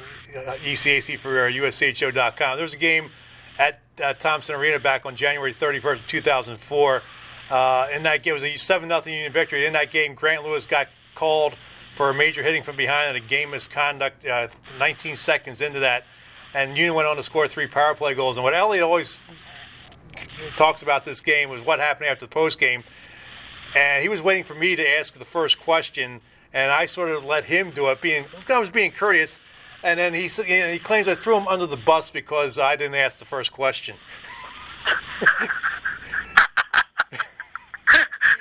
ECAC 0.64 1.18
for 1.18 1.46
uh, 1.46 1.50
USCHO.com. 1.50 2.56
There 2.56 2.62
was 2.62 2.74
a 2.74 2.78
game 2.78 3.10
at 3.58 3.80
uh, 4.02 4.14
Thompson 4.14 4.54
Arena 4.54 4.78
back 4.78 5.06
on 5.06 5.16
January 5.16 5.52
31st, 5.52 6.06
2004. 6.06 7.02
Uh, 7.50 7.88
in 7.94 8.02
that 8.04 8.22
game, 8.22 8.32
it 8.32 8.34
was 8.34 8.44
a 8.44 8.56
7 8.56 8.88
0 8.88 9.02
Union 9.04 9.32
victory. 9.32 9.66
In 9.66 9.72
that 9.74 9.90
game, 9.90 10.14
Grant 10.14 10.44
Lewis 10.44 10.66
got 10.66 10.88
called 11.14 11.54
for 11.96 12.10
a 12.10 12.14
major 12.14 12.42
hitting 12.42 12.62
from 12.62 12.76
behind 12.76 13.08
and 13.08 13.16
a 13.16 13.28
game 13.28 13.50
misconduct 13.50 14.24
uh, 14.26 14.48
19 14.78 15.16
seconds 15.16 15.60
into 15.60 15.80
that. 15.80 16.04
And 16.54 16.76
Union 16.76 16.94
went 16.94 17.08
on 17.08 17.16
to 17.16 17.22
score 17.22 17.48
three 17.48 17.66
power 17.66 17.94
play 17.94 18.14
goals. 18.14 18.36
And 18.36 18.44
what 18.44 18.54
Elliot 18.54 18.84
always 18.84 19.20
talks 20.56 20.82
about 20.82 21.04
this 21.04 21.20
game 21.20 21.48
was 21.48 21.62
what 21.62 21.78
happened 21.78 22.08
after 22.08 22.26
the 22.26 22.30
post 22.30 22.58
game 22.58 22.84
and 23.74 24.02
he 24.02 24.08
was 24.08 24.20
waiting 24.20 24.44
for 24.44 24.54
me 24.54 24.76
to 24.76 24.88
ask 24.98 25.14
the 25.14 25.24
first 25.24 25.58
question, 25.60 26.20
and 26.52 26.70
I 26.70 26.86
sort 26.86 27.10
of 27.10 27.24
let 27.24 27.44
him 27.44 27.70
do 27.70 27.88
it, 27.88 28.00
being 28.00 28.24
I 28.48 28.58
was 28.58 28.70
being 28.70 28.92
courteous. 28.92 29.38
And 29.84 29.98
then 29.98 30.14
he 30.14 30.30
you 30.46 30.60
know, 30.60 30.72
he 30.72 30.78
claims 30.78 31.08
I 31.08 31.16
threw 31.16 31.36
him 31.36 31.48
under 31.48 31.66
the 31.66 31.76
bus 31.76 32.10
because 32.10 32.56
I 32.58 32.76
didn't 32.76 32.94
ask 32.94 33.18
the 33.18 33.24
first 33.24 33.52
question. 33.52 33.96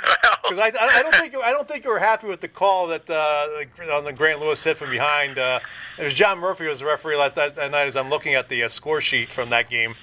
well, 0.05 0.37
Because 0.51 0.73
I, 0.77 0.99
I 0.99 1.01
don't 1.01 1.15
think 1.15 1.33
I 1.37 1.51
don't 1.51 1.65
think 1.65 1.85
you 1.85 1.91
were 1.91 1.99
happy 1.99 2.27
with 2.27 2.41
the 2.41 2.49
call 2.49 2.87
that 2.87 3.09
uh, 3.09 3.47
on 3.95 4.03
the 4.03 4.11
Grant 4.11 4.41
Lewis 4.41 4.61
hit 4.61 4.77
from 4.77 4.89
behind. 4.91 5.39
Uh, 5.39 5.61
it 5.97 6.03
was 6.03 6.13
John 6.13 6.39
Murphy 6.39 6.65
who 6.65 6.69
was 6.71 6.79
the 6.79 6.85
referee 6.85 7.15
that, 7.15 7.35
that 7.55 7.71
night. 7.71 7.87
As 7.87 7.95
I'm 7.95 8.09
looking 8.09 8.35
at 8.35 8.49
the 8.49 8.63
uh, 8.63 8.67
score 8.67 8.99
sheet 8.99 9.31
from 9.31 9.49
that 9.51 9.69
game. 9.69 9.95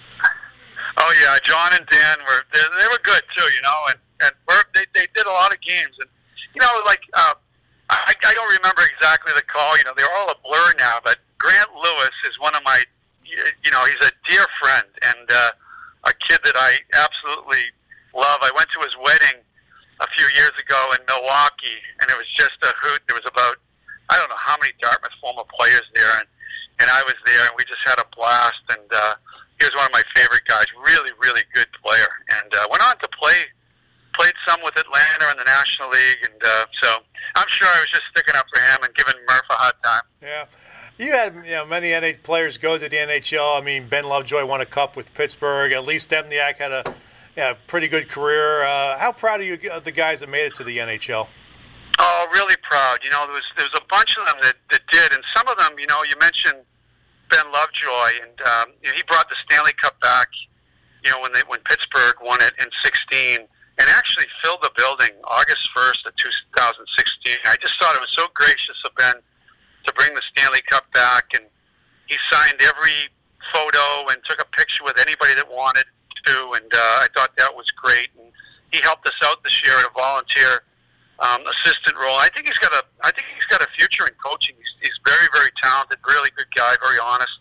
Oh 0.96 1.14
yeah, 1.20 1.36
John 1.44 1.72
and 1.74 1.86
Dan 1.86 2.16
were 2.26 2.42
they, 2.54 2.60
they 2.80 2.88
were 2.88 2.98
good 3.02 3.20
too, 3.36 3.44
you 3.44 3.60
know, 3.60 3.78
and 3.90 3.98
and 4.20 4.32
Murph, 4.48 4.64
they 4.74 4.86
they 4.94 5.06
did 5.14 5.26
a 5.26 5.30
lot 5.30 5.52
of 5.52 5.60
games, 5.60 5.92
and 6.00 6.08
you 6.54 6.62
know, 6.62 6.80
like 6.86 7.00
uh, 7.12 7.34
I 7.90 8.14
I 8.24 8.32
don't 8.32 8.56
remember 8.56 8.82
exactly 8.96 9.34
the 9.36 9.42
call. 9.42 9.76
You 9.76 9.84
know, 9.84 9.92
they're 9.98 10.10
all 10.16 10.30
a 10.30 10.36
blur 10.42 10.72
now, 10.78 10.96
but 11.04 11.18
Grant 11.36 11.68
Lewis 11.74 12.16
is 12.24 12.40
one 12.40 12.54
of 12.54 12.62
my, 12.64 12.82
you 13.22 13.70
know, 13.70 13.84
he's 13.84 14.08
a 14.08 14.12
dear 14.26 14.46
friend 14.58 14.86
and 15.02 15.30
uh, 15.30 15.50
a 16.04 16.12
kid 16.26 16.40
that 16.44 16.56
I 16.56 16.78
absolutely 16.94 17.68
love. 18.14 18.38
I 18.40 18.50
went 18.56 18.68
to 18.72 18.80
his 18.80 18.96
wedding 19.04 19.44
a 20.00 20.08
few 20.14 20.26
years 20.34 20.54
ago 20.58 20.94
in 20.94 21.00
Milwaukee, 21.06 21.82
and 22.00 22.10
it 22.10 22.16
was 22.16 22.28
just 22.36 22.58
a 22.62 22.72
hoot. 22.78 23.02
There 23.08 23.16
was 23.16 23.26
about 23.26 23.56
I 24.08 24.16
don't 24.16 24.30
know 24.30 24.40
how 24.40 24.56
many 24.60 24.72
Dartmouth 24.80 25.12
former 25.20 25.44
players 25.52 25.84
there, 25.94 26.12
and 26.18 26.26
and 26.80 26.88
I 26.90 27.02
was 27.02 27.18
there, 27.26 27.42
and 27.42 27.52
we 27.56 27.64
just 27.64 27.82
had 27.84 27.98
a 27.98 28.06
blast. 28.14 28.62
And 28.70 28.88
uh, 28.92 29.14
he 29.60 29.66
was 29.66 29.74
one 29.74 29.86
of 29.86 29.92
my 29.92 30.04
favorite 30.14 30.46
guys. 30.46 30.64
Really, 30.86 31.10
really 31.20 31.42
good 31.54 31.68
player, 31.82 32.08
and 32.30 32.48
uh, 32.54 32.66
went 32.70 32.82
on 32.82 32.98
to 32.98 33.08
play 33.16 33.48
played 34.18 34.34
some 34.46 34.58
with 34.64 34.76
Atlanta 34.76 35.30
in 35.30 35.38
the 35.38 35.44
National 35.44 35.90
League, 35.90 36.18
and 36.24 36.42
uh, 36.42 36.66
so 36.82 36.98
I'm 37.36 37.46
sure 37.48 37.68
I 37.68 37.80
was 37.80 37.90
just 37.90 38.02
sticking 38.10 38.34
up 38.34 38.46
for 38.52 38.60
him 38.60 38.78
and 38.82 38.94
giving 38.94 39.14
Murph 39.28 39.46
a 39.50 39.54
hard 39.54 39.74
time. 39.84 40.02
Yeah. 40.20 40.44
You 40.98 41.12
had 41.12 41.34
you 41.36 41.52
know 41.52 41.64
many 41.64 41.90
NH 41.90 42.24
players 42.24 42.58
go 42.58 42.76
to 42.76 42.88
the 42.88 42.96
NHL. 42.96 43.60
I 43.60 43.64
mean, 43.64 43.86
Ben 43.88 44.04
Lovejoy 44.04 44.44
won 44.44 44.60
a 44.60 44.66
cup 44.66 44.96
with 44.96 45.12
Pittsburgh. 45.14 45.70
At 45.70 45.84
least 45.84 46.10
Stempniak 46.10 46.56
had 46.56 46.72
a 46.72 46.82
yeah, 47.38 47.54
pretty 47.68 47.86
good 47.86 48.08
career. 48.08 48.64
Uh, 48.64 48.98
how 48.98 49.12
proud 49.12 49.38
are 49.38 49.44
you 49.44 49.56
of 49.70 49.84
the 49.84 49.92
guys 49.92 50.18
that 50.20 50.28
made 50.28 50.46
it 50.46 50.56
to 50.56 50.64
the 50.64 50.78
NHL? 50.78 51.28
Oh, 52.00 52.26
really 52.34 52.56
proud. 52.68 52.98
You 53.04 53.10
know, 53.10 53.22
there 53.26 53.38
was 53.38 53.46
there 53.54 53.64
was 53.64 53.78
a 53.78 53.86
bunch 53.86 54.18
of 54.18 54.26
them 54.26 54.42
that, 54.42 54.56
that 54.72 54.82
did, 54.90 55.12
and 55.12 55.22
some 55.36 55.46
of 55.46 55.56
them, 55.56 55.78
you 55.78 55.86
know, 55.86 56.02
you 56.02 56.18
mentioned 56.18 56.58
Ben 57.30 57.46
Lovejoy, 57.54 58.26
and 58.26 58.34
um, 58.42 58.74
you 58.82 58.90
know, 58.90 58.94
he 58.96 59.04
brought 59.06 59.30
the 59.30 59.36
Stanley 59.46 59.70
Cup 59.80 59.94
back. 60.00 60.26
You 61.04 61.12
know, 61.12 61.20
when 61.22 61.32
they 61.32 61.46
when 61.46 61.60
Pittsburgh 61.60 62.18
won 62.20 62.42
it 62.42 62.54
in 62.58 62.66
'16, 62.82 63.38
and 63.38 63.86
actually 63.86 64.26
filled 64.42 64.58
the 64.62 64.74
building 64.76 65.14
August 65.22 65.70
1st 65.78 66.10
of 66.10 66.16
2016. 66.18 67.38
I 67.46 67.54
just 67.62 67.78
thought 67.78 67.94
it 67.94 68.02
was 68.02 68.10
so 68.18 68.26
gracious 68.34 68.82
of 68.84 68.90
Ben 68.98 69.14
to 69.86 69.92
bring 69.94 70.10
the 70.12 70.22
Stanley 70.34 70.62
Cup 70.68 70.90
back, 70.92 71.30
and 71.38 71.46
he 72.10 72.18
signed 72.34 72.58
every 72.58 73.14
photo 73.54 74.10
and 74.10 74.18
took 74.26 74.42
a 74.42 74.48
picture 74.58 74.82
with 74.82 74.98
anybody 74.98 75.38
that 75.38 75.46
wanted 75.46 75.86
to, 76.28 76.52
and 76.60 76.68
uh, 76.72 77.04
I 77.04 77.06
thought 77.16 77.32
that 77.38 77.54
was 77.54 77.66
great. 77.72 78.08
And 78.18 78.28
he 78.72 78.80
helped 78.82 79.06
us 79.06 79.16
out 79.24 79.42
this 79.42 79.64
year 79.64 79.72
at 79.80 79.86
a 79.88 79.94
volunteer 79.96 80.62
um, 81.18 81.40
assistant 81.46 81.96
role. 81.96 82.16
I 82.20 82.28
think 82.34 82.46
he's 82.46 82.58
got 82.58 82.72
a 82.72 82.82
I 83.02 83.10
think 83.10 83.26
he's 83.34 83.48
got 83.50 83.62
a 83.62 83.68
future 83.76 84.06
in 84.06 84.14
coaching. 84.22 84.54
He's, 84.58 84.72
he's 84.90 84.98
very 85.04 85.28
very 85.32 85.50
talented, 85.62 85.98
really 86.06 86.30
good 86.36 86.50
guy, 86.54 86.74
very 86.82 86.98
honest, 86.98 87.32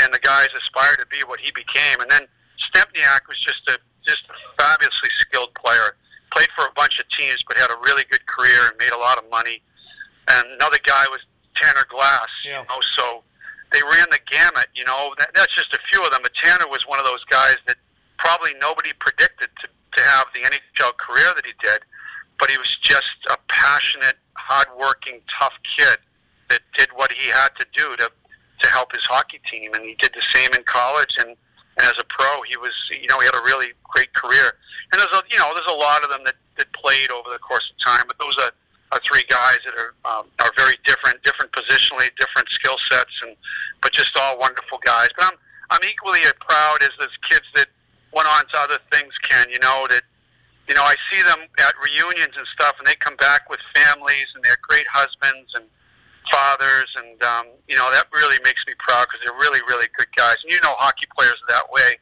and 0.00 0.12
the 0.14 0.20
guys 0.20 0.48
aspire 0.56 0.96
to 0.96 1.06
be 1.06 1.20
what 1.26 1.40
he 1.40 1.50
became. 1.52 2.00
And 2.00 2.10
then 2.10 2.24
Stempniak 2.56 3.28
was 3.28 3.38
just 3.40 3.66
a 3.68 3.76
just 4.06 4.24
a 4.30 4.36
fabulously 4.56 5.10
skilled 5.20 5.52
player. 5.54 5.96
Played 6.32 6.48
for 6.54 6.62
a 6.64 6.72
bunch 6.76 6.98
of 7.00 7.08
teams, 7.10 7.42
but 7.46 7.58
had 7.58 7.70
a 7.70 7.78
really 7.82 8.04
good 8.08 8.24
career 8.26 8.70
and 8.70 8.78
made 8.78 8.92
a 8.92 8.98
lot 8.98 9.18
of 9.18 9.28
money. 9.30 9.60
And 10.30 10.46
another 10.54 10.78
guy 10.86 11.04
was 11.10 11.20
Tanner 11.56 11.84
Glass. 11.90 12.30
Yeah. 12.46 12.62
You 12.62 12.68
know, 12.70 12.80
so 12.96 13.22
they 13.72 13.82
ran 13.82 14.06
the 14.14 14.20
gamut. 14.30 14.70
You 14.74 14.84
know, 14.84 15.12
that, 15.18 15.30
that's 15.34 15.52
just 15.54 15.74
a 15.74 15.78
few 15.90 16.04
of 16.04 16.12
them. 16.12 16.20
But 16.22 16.32
Tanner 16.34 16.70
was 16.70 16.86
one 16.86 17.00
of 17.00 17.04
those 17.04 17.24
guys 17.24 17.56
that 17.66 17.76
probably 18.20 18.52
nobody 18.60 18.92
predicted 19.00 19.48
to 19.64 19.68
to 19.96 20.00
have 20.04 20.26
the 20.34 20.40
NHL 20.46 20.96
career 20.98 21.32
that 21.34 21.44
he 21.44 21.52
did. 21.60 21.80
But 22.38 22.48
he 22.48 22.56
was 22.56 22.78
just 22.80 23.18
a 23.28 23.36
passionate, 23.48 24.16
hardworking, 24.34 25.20
tough 25.40 25.52
kid 25.76 25.98
that 26.48 26.60
did 26.78 26.88
what 26.94 27.10
he 27.12 27.28
had 27.28 27.48
to 27.58 27.66
do 27.74 27.96
to 27.96 28.12
to 28.62 28.70
help 28.70 28.92
his 28.92 29.04
hockey 29.04 29.40
team, 29.50 29.72
and 29.74 29.82
he 29.84 29.96
did 29.98 30.12
the 30.14 30.22
same 30.32 30.52
in 30.54 30.62
college 30.64 31.16
and 31.18 31.36
and 31.80 31.88
as 31.88 31.96
a 31.98 32.04
pro, 32.04 32.42
he 32.42 32.56
was, 32.56 32.76
you 32.90 33.08
know, 33.08 33.18
he 33.20 33.26
had 33.26 33.34
a 33.34 33.40
really 33.40 33.72
great 33.84 34.12
career. 34.12 34.52
And 34.92 35.00
there's 35.00 35.12
a, 35.16 35.22
you 35.30 35.38
know, 35.38 35.52
there's 35.54 35.70
a 35.70 35.80
lot 35.80 36.04
of 36.04 36.10
them 36.10 36.20
that, 36.24 36.34
that 36.58 36.70
played 36.72 37.10
over 37.10 37.30
the 37.32 37.38
course 37.38 37.64
of 37.72 37.76
time, 37.80 38.04
but 38.06 38.18
those 38.18 38.36
are, 38.36 38.52
are 38.92 39.00
three 39.00 39.24
guys 39.30 39.58
that 39.64 39.72
are 39.78 39.94
um, 40.04 40.26
are 40.42 40.50
very 40.58 40.76
different, 40.84 41.22
different 41.22 41.52
positionally, 41.52 42.10
different 42.18 42.48
skill 42.50 42.76
sets, 42.90 43.14
and 43.22 43.36
but 43.80 43.92
just 43.92 44.10
all 44.18 44.36
wonderful 44.36 44.78
guys. 44.84 45.08
But 45.16 45.26
I'm 45.30 45.38
I'm 45.70 45.88
equally 45.88 46.20
as 46.26 46.34
proud 46.40 46.82
as 46.82 46.90
those 46.98 47.16
kids 47.30 47.46
that 47.54 47.68
went 48.12 48.28
on 48.28 48.46
to 48.48 48.56
other 48.58 48.78
things. 48.92 49.12
Ken, 49.22 49.46
you 49.50 49.58
know 49.58 49.86
that 49.90 50.02
you 50.68 50.74
know 50.74 50.82
I 50.82 50.94
see 51.10 51.22
them 51.22 51.40
at 51.58 51.74
reunions 51.82 52.34
and 52.36 52.46
stuff, 52.54 52.76
and 52.78 52.86
they 52.86 52.94
come 52.94 53.16
back 53.16 53.48
with 53.50 53.60
families 53.74 54.26
and 54.34 54.44
they're 54.44 54.60
great 54.68 54.86
husbands 54.88 55.50
and 55.54 55.64
fathers, 56.30 56.88
and 56.96 57.22
um, 57.22 57.46
you 57.68 57.76
know 57.76 57.90
that 57.90 58.06
really 58.12 58.38
makes 58.44 58.64
me 58.66 58.74
proud 58.78 59.06
because 59.08 59.20
they're 59.24 59.38
really, 59.38 59.60
really 59.68 59.86
good 59.96 60.08
guys. 60.16 60.36
And 60.42 60.52
you 60.52 60.60
know, 60.62 60.74
hockey 60.78 61.06
players 61.16 61.36
are 61.48 61.54
that 61.54 61.70
way. 61.70 61.98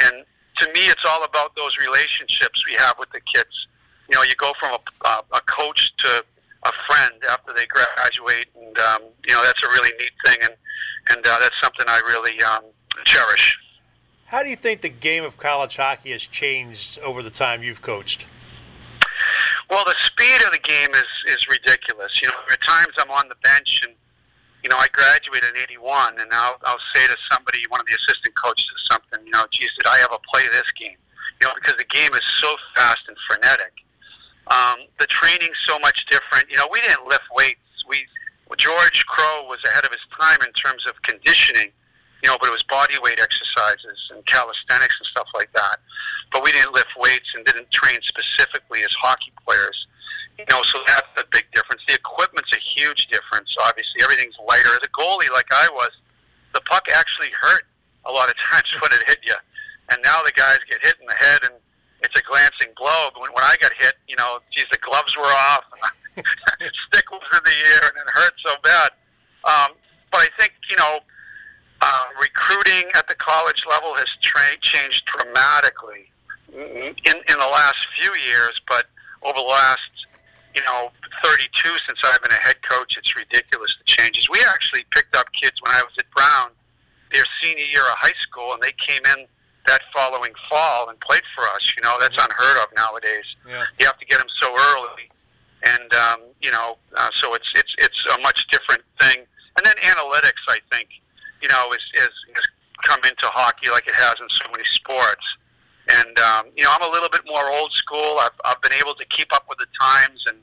And 0.00 0.24
to 0.58 0.66
me, 0.72 0.86
it's 0.86 1.04
all 1.04 1.24
about 1.24 1.54
those 1.56 1.76
relationships 1.78 2.64
we 2.66 2.74
have 2.74 2.96
with 2.98 3.10
the 3.10 3.20
kids. 3.20 3.68
You 4.08 4.16
know, 4.16 4.22
you 4.22 4.34
go 4.36 4.52
from 4.58 4.72
a, 4.72 4.80
uh, 5.04 5.22
a 5.32 5.40
coach 5.42 5.92
to 5.98 6.24
a 6.64 6.72
friend 6.86 7.14
after 7.30 7.52
they 7.52 7.66
graduate, 7.66 8.48
and 8.56 8.78
um, 8.78 9.02
you 9.26 9.34
know 9.34 9.42
that's 9.42 9.62
a 9.62 9.68
really 9.68 9.90
neat 9.98 10.12
thing, 10.24 10.38
and 10.42 10.54
and 11.10 11.26
uh, 11.26 11.38
that's 11.38 11.58
something 11.62 11.86
I 11.88 12.00
really 12.06 12.40
um, 12.42 12.64
cherish. 13.04 13.56
How 14.26 14.42
do 14.42 14.48
you 14.48 14.56
think 14.56 14.80
the 14.80 14.88
game 14.88 15.24
of 15.24 15.36
college 15.36 15.76
hockey 15.76 16.12
has 16.12 16.22
changed 16.22 16.98
over 17.00 17.22
the 17.22 17.30
time 17.30 17.62
you've 17.62 17.82
coached? 17.82 18.26
Well, 19.70 19.84
the 19.84 19.94
speed 20.06 20.44
of 20.44 20.52
the 20.52 20.58
game 20.58 20.90
is 20.94 21.10
is 21.28 21.46
ridiculous. 21.48 22.20
You 22.22 22.28
know, 22.28 22.34
at 22.50 22.60
times 22.60 22.94
I'm 22.98 23.10
on 23.10 23.28
the 23.28 23.36
bench 23.42 23.80
and 23.84 23.94
you 24.62 24.70
know 24.70 24.76
I 24.76 24.86
graduated 24.92 25.50
in 25.50 25.62
'81, 25.62 26.18
and 26.18 26.32
I'll 26.32 26.56
I'll 26.64 26.82
say 26.94 27.06
to 27.06 27.16
somebody, 27.32 27.64
one 27.68 27.80
of 27.80 27.86
the 27.86 27.94
assistant 27.94 28.34
coaches, 28.36 28.66
or 28.66 28.80
something, 28.92 29.26
you 29.26 29.32
know, 29.32 29.44
geez, 29.52 29.70
did 29.78 29.86
I 29.86 30.00
ever 30.04 30.18
play 30.32 30.48
this 30.48 30.70
game? 30.78 30.96
You 31.40 31.48
know, 31.48 31.54
because 31.54 31.76
the 31.76 31.84
game 31.84 32.12
is 32.14 32.24
so 32.40 32.54
fast 32.74 33.00
and 33.08 33.16
frenetic. 33.28 33.72
Um, 34.48 34.86
the 35.00 35.06
training's 35.06 35.56
so 35.66 35.78
much 35.78 36.04
different. 36.10 36.50
You 36.50 36.56
know, 36.56 36.68
we 36.70 36.80
didn't 36.80 37.06
lift 37.06 37.24
weights. 37.36 37.60
We 37.88 38.06
George 38.56 39.04
Crowe 39.06 39.46
was 39.48 39.58
ahead 39.64 39.84
of 39.84 39.90
his 39.90 40.04
time 40.14 40.38
in 40.46 40.52
terms 40.52 40.86
of 40.86 40.94
conditioning 41.02 41.72
you 42.24 42.32
know, 42.32 42.40
but 42.40 42.48
it 42.48 42.56
was 42.56 42.64
body 42.64 42.96
weight 43.04 43.20
exercises 43.20 44.00
and 44.08 44.24
calisthenics 44.24 44.96
and 44.96 45.06
stuff 45.12 45.28
like 45.36 45.52
that. 45.52 45.76
But 46.32 46.40
we 46.40 46.56
didn't 46.56 46.72
lift 46.72 46.88
weights 46.96 47.28
and 47.36 47.44
didn't 47.44 47.68
train 47.68 48.00
specifically 48.00 48.80
as 48.80 48.88
hockey 48.96 49.28
players. 49.44 49.76
You 50.40 50.48
know, 50.48 50.64
so 50.64 50.80
that's 50.88 51.04
a 51.20 51.24
big 51.28 51.44
difference. 51.52 51.84
The 51.86 52.00
equipment's 52.00 52.48
a 52.56 52.62
huge 52.80 53.12
difference. 53.12 53.52
Obviously, 53.60 54.00
everything's 54.00 54.40
lighter. 54.40 54.72
As 54.72 54.88
a 54.88 54.92
goalie, 54.96 55.28
like 55.36 55.52
I 55.52 55.68
was, 55.76 55.92
the 56.56 56.64
puck 56.64 56.88
actually 56.96 57.28
hurt 57.28 57.68
a 58.08 58.10
lot 58.10 58.32
of 58.32 58.36
times 58.50 58.72
when 58.80 58.88
it 58.96 59.04
hit 59.04 59.20
you. 59.20 59.36
And 59.92 60.00
now 60.00 60.24
the 60.24 60.32
guys 60.32 60.64
get 60.64 60.80
hit 60.80 60.96
in 60.96 61.06
the 61.06 61.20
head, 61.20 61.44
and 61.44 61.52
it's 62.00 62.16
a 62.16 62.24
glancing 62.24 62.72
blow. 62.72 63.12
But 63.12 63.20
when, 63.20 63.36
when 63.36 63.44
I 63.44 63.52
got 63.60 63.76
hit, 63.76 64.00
you 64.08 64.16
know, 64.16 64.40
geez, 64.48 64.64
the 64.72 64.80
gloves 64.80 65.12
were 65.12 65.28
off, 65.28 65.68
and 65.76 66.24
stick 66.88 67.04
was 67.12 67.20
in 67.36 67.44
the 67.44 67.58
air, 67.68 67.84
and 67.84 68.00
it 68.00 68.08
hurt 68.08 68.32
so 68.40 68.56
bad. 68.64 68.96
Um, 69.44 69.76
but 70.08 70.24
I 70.24 70.28
think 70.40 70.56
you 70.72 70.76
know 70.80 71.04
uh, 71.84 72.04
recruiting 72.20 72.88
at 72.94 73.06
the 73.08 73.14
college 73.14 73.62
level 73.68 73.94
has 73.94 74.08
tra- 74.22 74.56
changed 74.62 75.04
dramatically 75.04 76.08
in, 77.04 77.16
in 77.28 77.36
the 77.38 77.50
last 77.52 77.76
few 77.98 78.10
years, 78.14 78.60
but 78.66 78.86
over 79.22 79.36
the 79.36 79.44
last, 79.44 79.90
you 80.54 80.62
know, 80.62 80.90
32 81.22 81.68
since 81.86 81.98
I've 82.04 82.22
been 82.22 82.32
a 82.32 82.40
head 82.40 82.56
coach, 82.62 82.96
it's 82.96 83.14
ridiculous 83.14 83.76
the 83.78 83.84
changes. 83.84 84.28
We 84.30 84.40
actually 84.48 84.84
picked 84.92 85.14
up 85.14 85.26
kids 85.32 85.60
when 85.60 85.74
I 85.74 85.82
was 85.82 85.92
at 85.98 86.10
Brown, 86.16 86.50
their 87.12 87.24
senior 87.42 87.64
year 87.64 87.82
of 87.82 87.96
high 87.98 88.16
school, 88.20 88.54
and 88.54 88.62
they 88.62 88.72
came 88.80 89.02
in 89.16 89.26
that 89.66 89.80
following 89.94 90.32
fall 90.48 90.88
and 90.88 90.98
played 91.00 91.24
for 91.34 91.44
us. 91.48 91.72
You 91.76 91.82
know, 91.82 91.96
that's 92.00 92.16
unheard 92.16 92.58
of 92.62 92.68
nowadays. 92.76 93.24
Yeah. 93.46 93.64
You 93.78 93.86
have 93.86 93.98
to 93.98 94.06
get 94.06 94.18
them 94.18 94.28
so 94.40 94.52
early, 94.52 95.08
and 95.64 95.92
um, 95.94 96.20
you 96.40 96.50
know, 96.50 96.76
uh, 96.96 97.10
so 97.14 97.34
it's 97.34 97.50
it's 97.54 97.74
it's 97.78 98.06
a 98.16 98.20
much 98.20 98.46
different 98.48 98.82
thing. 99.00 99.24
And 99.56 99.64
then 99.64 99.74
analytics, 99.82 100.42
I 100.48 100.58
think, 100.70 100.88
you 101.44 101.48
know, 101.52 101.68
is, 101.76 101.84
is, 102.00 102.08
is 102.40 102.46
come 102.88 103.00
into 103.04 103.26
hockey 103.28 103.68
like 103.68 103.86
it 103.86 103.94
has 103.94 104.16
in 104.20 104.28
so 104.32 104.48
many 104.50 104.64
sports. 104.64 105.24
And 105.92 106.16
um, 106.18 106.44
you 106.56 106.64
know, 106.64 106.72
I'm 106.72 106.88
a 106.88 106.92
little 106.92 107.12
bit 107.12 107.20
more 107.28 107.44
old 107.52 107.72
school. 107.76 108.16
I've, 108.24 108.32
I've 108.48 108.60
been 108.64 108.72
able 108.72 108.94
to 108.96 109.04
keep 109.12 109.28
up 109.36 109.44
with 109.48 109.58
the 109.58 109.68
times 109.78 110.24
and 110.26 110.38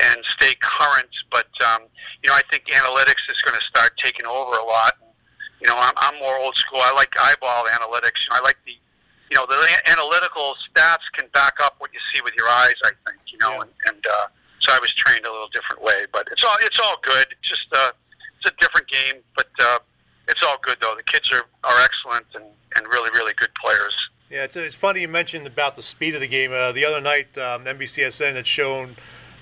and 0.00 0.16
stay 0.40 0.56
current. 0.64 1.12
But 1.30 1.52
um, 1.68 1.84
you 2.24 2.32
know, 2.32 2.34
I 2.34 2.40
think 2.50 2.64
analytics 2.72 3.28
is 3.28 3.36
going 3.44 3.60
to 3.60 3.64
start 3.68 3.92
taking 4.00 4.24
over 4.24 4.56
a 4.56 4.64
lot. 4.64 4.96
And, 5.04 5.12
you 5.60 5.68
know, 5.68 5.76
I'm, 5.76 5.92
I'm 6.00 6.16
more 6.18 6.36
old 6.40 6.56
school. 6.56 6.80
I 6.80 6.92
like 6.96 7.12
eyeball 7.20 7.68
analytics. 7.68 8.24
You 8.24 8.32
know, 8.32 8.40
I 8.40 8.40
like 8.40 8.56
the 8.64 8.72
you 9.28 9.36
know 9.36 9.44
the 9.44 9.60
analytical 9.92 10.56
stats 10.64 11.04
can 11.12 11.28
back 11.36 11.60
up 11.62 11.74
what 11.76 11.92
you 11.92 12.00
see 12.14 12.22
with 12.24 12.32
your 12.40 12.48
eyes. 12.48 12.78
I 12.88 12.92
think 13.04 13.20
you 13.28 13.36
know, 13.44 13.52
Yeah. 13.60 13.68
and, 13.68 13.70
and 13.92 14.02
uh, 14.08 14.26
so 14.64 14.72
I 14.72 14.78
was 14.80 14.92
trained 14.96 15.26
a 15.28 15.30
little 15.30 15.52
different 15.52 15.82
way. 15.84 16.08
But 16.10 16.24
it's 16.32 16.42
all 16.42 16.56
it's 16.64 16.80
all 16.80 16.96
good. 17.04 17.26
It's 17.30 17.44
just 17.52 17.68
uh, 17.76 17.92
it's 18.40 18.48
a 18.48 18.56
different 18.64 18.88
game, 18.88 19.20
but 19.36 19.52
uh, 19.60 19.78
it's 20.30 20.42
all 20.46 20.56
good 20.62 20.78
though. 20.80 20.94
The 20.96 21.02
kids 21.02 21.30
are, 21.32 21.42
are 21.64 21.80
excellent 21.84 22.26
and, 22.34 22.44
and 22.76 22.86
really 22.86 23.10
really 23.10 23.32
good 23.34 23.50
players. 23.62 23.94
Yeah, 24.30 24.44
it's, 24.44 24.56
it's 24.56 24.76
funny 24.76 25.00
you 25.00 25.08
mentioned 25.08 25.46
about 25.48 25.74
the 25.74 25.82
speed 25.82 26.14
of 26.14 26.20
the 26.20 26.28
game. 26.28 26.52
Uh, 26.52 26.70
the 26.70 26.84
other 26.84 27.00
night, 27.00 27.36
um, 27.36 27.64
NBCSN 27.64 28.36
had 28.36 28.46
shown 28.46 28.90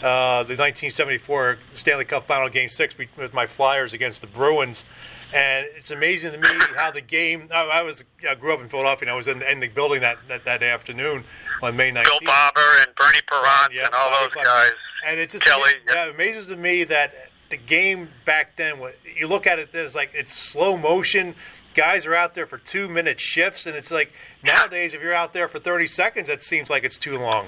uh, 0.01 0.45
the 0.45 0.57
1974 0.57 1.59
Stanley 1.74 2.07
Cup 2.07 2.26
Final 2.26 2.49
Game 2.49 2.70
Six 2.70 2.95
with 3.16 3.34
my 3.34 3.47
Flyers 3.47 3.93
against 3.93 4.22
the 4.22 4.26
Bruins, 4.28 4.86
and 5.34 5.66
it's 5.76 5.91
amazing 5.91 6.32
to 6.32 6.39
me 6.39 6.49
how 6.74 6.91
the 6.91 7.03
game. 7.03 7.49
I, 7.53 7.64
I 7.64 7.82
was 7.82 8.03
I 8.28 8.34
grew 8.34 8.55
up 8.55 8.61
in 8.61 8.68
Philadelphia, 8.70 9.09
and 9.09 9.12
I 9.12 9.16
was 9.16 9.28
in, 9.28 9.43
in 9.43 9.61
the 9.61 9.68
building 9.68 10.01
that, 10.01 10.16
that, 10.28 10.45
that 10.47 10.62
afternoon 10.62 11.22
on 11.62 11.76
May 11.76 11.91
19th. 11.91 12.05
Bill 12.05 12.18
Barber 12.24 12.61
and 12.80 12.95
Bernie 12.95 13.20
Parent 13.28 13.74
Yeah, 13.74 13.86
and 13.86 13.95
all 13.95 14.11
Bobby 14.11 14.24
those 14.24 14.32
Clark. 14.32 14.47
guys. 14.47 14.70
And 15.07 15.20
it 15.20 15.28
just 15.30 15.45
Kelly, 15.45 15.70
yeah, 15.86 15.95
yeah. 15.95 16.07
it 16.07 16.14
amazes 16.14 16.47
to 16.47 16.57
me 16.57 16.84
that 16.84 17.12
the 17.51 17.57
game 17.57 18.09
back 18.24 18.57
then, 18.57 18.80
you 19.16 19.26
look 19.26 19.46
at 19.46 19.59
it, 19.59 19.72
there's 19.72 19.94
like 19.94 20.11
it's 20.14 20.32
slow 20.32 20.76
motion. 20.76 21.34
Guys 21.74 22.07
are 22.07 22.14
out 22.14 22.34
there 22.34 22.46
for 22.46 22.59
two 22.59 22.88
minute 22.88 23.20
shifts, 23.20 23.66
and 23.66 23.76
it's 23.76 23.90
like 23.90 24.12
nowadays, 24.42 24.94
if 24.94 25.03
you're 25.03 25.14
out 25.14 25.32
there 25.32 25.49
for 25.49 25.59
30 25.59 25.86
seconds, 25.86 26.28
that 26.28 26.42
seems 26.42 26.70
like 26.70 26.84
it's 26.84 26.99
too 26.99 27.18
long. 27.18 27.46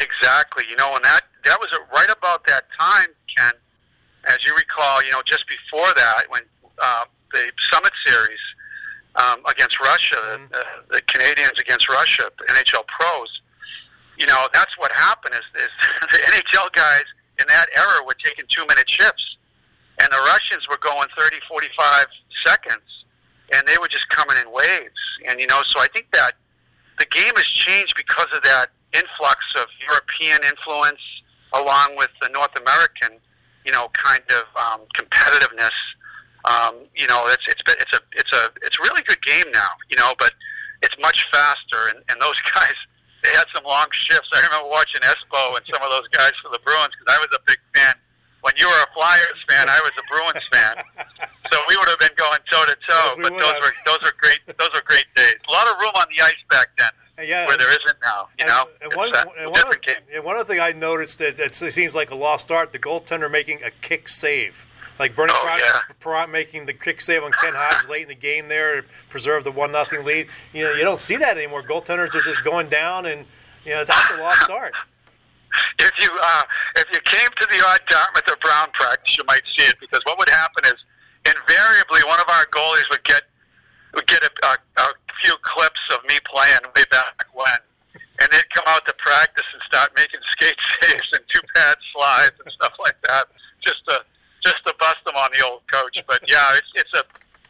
Exactly. 0.00 0.64
You 0.70 0.76
know, 0.76 0.94
and 0.94 1.04
that 1.04 1.20
that 1.44 1.58
was 1.60 1.68
right 1.94 2.10
about 2.10 2.46
that 2.46 2.64
time, 2.78 3.08
Ken. 3.36 3.52
As 4.24 4.44
you 4.46 4.54
recall, 4.54 5.02
you 5.04 5.10
know, 5.10 5.22
just 5.24 5.44
before 5.48 5.92
that, 5.96 6.22
when 6.28 6.42
uh, 6.82 7.04
the 7.32 7.50
Summit 7.70 7.92
Series 8.06 8.38
um, 9.16 9.40
against 9.48 9.80
Russia, 9.80 10.16
Mm-hmm. 10.16 10.44
the, 10.52 10.96
the 10.96 11.02
Canadians 11.02 11.58
against 11.58 11.88
Russia, 11.88 12.30
the 12.38 12.44
NHL 12.54 12.86
pros. 12.86 13.40
You 14.18 14.26
know, 14.26 14.46
that's 14.54 14.76
what 14.78 14.92
happened. 14.92 15.34
Is, 15.34 15.62
is 15.62 15.70
the 16.12 16.18
NHL 16.18 16.72
guys 16.72 17.02
in 17.40 17.46
that 17.48 17.66
era 17.76 18.04
were 18.06 18.16
taking 18.24 18.44
two 18.48 18.64
minute 18.66 18.88
shifts, 18.88 19.36
and 20.00 20.08
the 20.10 20.22
Russians 20.26 20.68
were 20.68 20.78
going 20.78 21.08
30, 21.18 21.36
45 21.48 22.06
seconds, 22.44 22.82
and 23.52 23.66
they 23.66 23.76
were 23.80 23.88
just 23.88 24.08
coming 24.08 24.36
in 24.36 24.50
waves. 24.52 25.00
And 25.28 25.40
you 25.40 25.46
know, 25.46 25.62
so 25.66 25.80
I 25.80 25.86
think 25.92 26.06
that 26.12 26.32
the 26.98 27.06
game 27.06 27.32
has 27.36 27.46
changed 27.46 27.94
because 27.96 28.28
of 28.32 28.42
that 28.42 28.68
influx 28.92 29.44
of 29.56 29.66
European 29.80 30.38
influence, 30.44 31.00
along 31.52 31.96
with 31.96 32.10
the 32.20 32.28
North 32.28 32.54
American, 32.56 33.18
you 33.64 33.72
know, 33.72 33.88
kind 33.92 34.22
of 34.30 34.44
um, 34.56 34.80
competitiveness. 34.96 35.74
Um, 36.44 36.74
you 36.94 37.06
know, 37.06 37.26
it's 37.28 37.46
it's 37.48 37.62
it's 37.66 37.92
a 37.94 38.00
it's 38.12 38.32
a 38.32 38.50
it's 38.62 38.78
really 38.80 39.02
good 39.02 39.22
game 39.22 39.46
now. 39.52 39.70
You 39.90 39.96
know, 39.96 40.14
but 40.18 40.32
it's 40.82 40.96
much 41.00 41.26
faster, 41.32 41.88
and, 41.88 41.98
and 42.08 42.20
those 42.20 42.40
guys 42.54 42.74
they 43.22 43.30
had 43.30 43.46
some 43.54 43.64
long 43.64 43.86
shifts. 43.92 44.28
I 44.32 44.42
remember 44.44 44.68
watching 44.68 45.00
Espo 45.02 45.56
and 45.56 45.64
some 45.70 45.82
of 45.82 45.90
those 45.90 46.08
guys 46.10 46.32
for 46.42 46.50
the 46.50 46.58
Bruins 46.64 46.92
because 46.98 47.14
I 47.14 47.18
was 47.18 47.30
a 47.34 47.42
big 47.46 47.58
fan. 47.74 47.94
When 48.42 48.54
you 48.58 48.66
were 48.66 48.82
a 48.82 48.90
Flyers 48.94 49.38
fan, 49.48 49.68
I 49.70 49.78
was 49.86 49.92
a 49.98 50.04
Bruins 50.10 50.44
fan. 50.50 50.74
So 51.52 51.58
we 51.68 51.76
would 51.76 51.88
have 51.90 51.98
been 51.98 52.16
going 52.16 52.38
toe 52.50 52.64
to 52.64 52.74
toe. 52.88 53.14
But 53.20 53.32
those 53.32 53.42
have. 53.42 53.60
were 53.60 53.72
those 53.84 53.98
were 54.02 54.14
great. 54.18 54.38
Those 54.58 54.70
were 54.72 54.80
great 54.86 55.04
days. 55.14 55.34
A 55.46 55.52
lot 55.52 55.66
of 55.66 55.78
room 55.80 55.92
on 55.96 56.06
the 56.16 56.24
ice 56.24 56.32
back 56.48 56.68
then, 56.78 56.88
uh, 57.18 57.22
yeah, 57.22 57.46
where 57.46 57.58
there 57.58 57.68
isn't 57.68 57.98
now. 58.02 58.28
You 58.38 58.46
know, 58.46 58.64
and 58.80 58.94
one, 58.94 59.14
a 59.14 59.26
and 59.38 59.50
one, 59.50 59.62
game. 59.84 59.96
and 60.14 60.24
one 60.24 60.36
other 60.36 60.46
thing 60.46 60.60
I 60.60 60.72
noticed 60.72 61.18
that, 61.18 61.36
that 61.36 61.54
seems 61.54 61.94
like 61.94 62.10
a 62.10 62.14
lost 62.14 62.50
art: 62.50 62.72
the 62.72 62.78
goaltender 62.78 63.30
making 63.30 63.62
a 63.64 63.70
kick 63.82 64.08
save, 64.08 64.64
like 65.02 65.16
Bernie 65.16 65.32
Oh, 65.34 65.40
Parent, 65.42 65.62
yeah. 65.64 65.78
Parent 66.00 66.30
making 66.30 66.66
the 66.66 66.72
kick 66.72 67.00
save 67.00 67.22
on 67.24 67.32
Ken 67.32 67.52
Hodge 67.56 67.88
late 67.88 68.02
in 68.02 68.08
the 68.08 68.14
game 68.14 68.46
there 68.48 68.82
to 68.82 68.88
preserve 69.10 69.42
the 69.44 69.50
one 69.50 69.72
nothing 69.72 70.04
lead. 70.04 70.28
You 70.52 70.62
know, 70.64 70.72
you 70.74 70.84
don't 70.84 71.00
see 71.00 71.16
that 71.16 71.36
anymore. 71.36 71.62
Goaltenders 71.62 72.14
are 72.14 72.22
just 72.22 72.44
going 72.44 72.68
down, 72.68 73.06
and 73.06 73.26
you 73.64 73.72
know 73.74 73.84
that's 73.84 74.10
a 74.12 74.16
lost 74.22 74.48
art. 74.50 74.74
if 75.80 75.90
you 76.00 76.08
uh, 76.22 76.42
if 76.76 76.84
you 76.92 77.00
came 77.00 77.28
to 77.36 77.46
the 77.50 77.64
odd 77.66 77.80
Dartmouth 77.88 78.28
or 78.30 78.36
Brown 78.36 78.68
practice, 78.72 79.16
you 79.18 79.24
might 79.26 79.42
see 79.56 79.64
it 79.64 79.74
because 79.80 80.00
what 80.04 80.18
would 80.18 80.30
happen 80.30 80.64
is 80.66 80.78
invariably 81.26 82.00
one 82.06 82.20
of 82.20 82.26
our 82.28 82.44
goalies 82.46 82.88
would 82.90 83.04
get 83.04 83.22
would 83.94 84.06
get 84.06 84.22
a, 84.22 84.30
a, 84.46 84.56
a 84.82 84.88
few 85.22 85.34
clips 85.42 85.80
of 85.92 85.98
me 86.08 86.16
playing 86.24 86.62
way 86.76 86.84
back 86.90 87.26
when, 87.34 87.58
and 88.20 88.28
they'd 88.30 88.48
come 88.54 88.64
out 88.68 88.86
to 88.86 88.94
practice 88.98 89.44
and 89.52 89.62
start 89.66 89.90
making 89.96 90.20
skate 90.32 90.56
saves 90.80 91.08
and 91.12 91.22
two 91.32 91.40
pad 91.54 91.76
slides 91.94 92.36
and 92.44 92.52
stuff 92.54 92.72
like 92.80 92.96
that, 93.08 93.26
just 93.66 93.84
to 93.88 94.00
just 94.44 94.58
to 94.66 94.74
bust 94.80 94.96
them 95.06 95.14
on 95.14 95.30
the 95.38 95.44
old 95.44 95.60
coach. 95.70 95.98
But 96.08 96.20
yeah, 96.26 96.56
it's 96.56 96.72
it's 96.74 96.92
a 96.94 97.04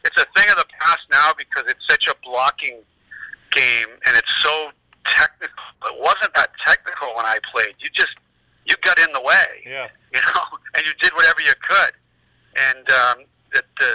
it's 0.04 0.20
a 0.20 0.26
thing 0.36 0.50
of 0.50 0.56
the 0.56 0.66
past 0.80 1.00
now 1.10 1.30
because 1.38 1.64
it's 1.68 1.84
such 1.88 2.08
a 2.08 2.14
blocking 2.24 2.80
game 3.52 3.88
and 4.06 4.16
it's 4.16 4.34
so 4.42 4.70
technical. 5.06 5.62
It 5.86 5.98
wasn't 5.98 6.34
that 6.34 6.50
technical 6.66 7.08
when 7.16 7.24
I 7.24 7.38
played. 7.50 7.74
You 7.78 7.88
just 7.94 8.14
you 8.66 8.74
got 8.82 8.98
in 8.98 9.12
the 9.14 9.20
way, 9.20 9.62
Yeah, 9.66 9.88
you 10.12 10.20
know, 10.20 10.42
and 10.74 10.84
you 10.84 10.92
did 11.00 11.12
whatever 11.14 11.40
you 11.40 11.54
could. 11.62 11.92
And 12.56 12.90
um, 12.90 13.16
the 13.52 13.62
the, 13.80 13.90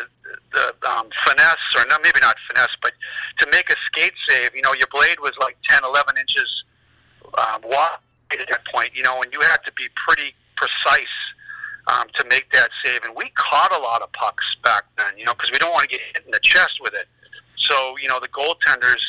the 0.53 0.89
um, 0.89 1.09
finesse, 1.25 1.67
or 1.77 1.85
not 1.87 2.01
maybe 2.03 2.19
not 2.21 2.35
finesse, 2.49 2.75
but 2.81 2.91
to 3.39 3.47
make 3.51 3.69
a 3.69 3.75
skate 3.85 4.13
save, 4.27 4.49
you 4.55 4.61
know, 4.63 4.73
your 4.73 4.87
blade 4.91 5.19
was 5.19 5.31
like 5.39 5.55
10, 5.69 5.81
11 5.83 6.17
inches 6.17 6.63
um, 7.37 7.61
wide 7.63 7.97
at 8.31 8.49
that 8.49 8.65
point, 8.73 8.91
you 8.95 9.03
know, 9.03 9.21
and 9.21 9.31
you 9.31 9.39
had 9.41 9.57
to 9.65 9.71
be 9.73 9.87
pretty 9.95 10.33
precise 10.57 11.15
um, 11.87 12.07
to 12.15 12.25
make 12.29 12.51
that 12.51 12.69
save. 12.83 13.03
And 13.03 13.15
we 13.15 13.29
caught 13.35 13.73
a 13.73 13.79
lot 13.79 14.01
of 14.01 14.11
pucks 14.13 14.45
back 14.63 14.83
then, 14.97 15.17
you 15.17 15.25
know, 15.25 15.33
because 15.33 15.51
we 15.51 15.57
don't 15.59 15.71
want 15.71 15.83
to 15.89 15.89
get 15.89 16.01
hit 16.13 16.25
in 16.25 16.31
the 16.31 16.39
chest 16.41 16.79
with 16.81 16.93
it. 16.93 17.07
So, 17.57 17.95
you 18.01 18.07
know, 18.09 18.19
the 18.19 18.27
goaltenders 18.29 19.01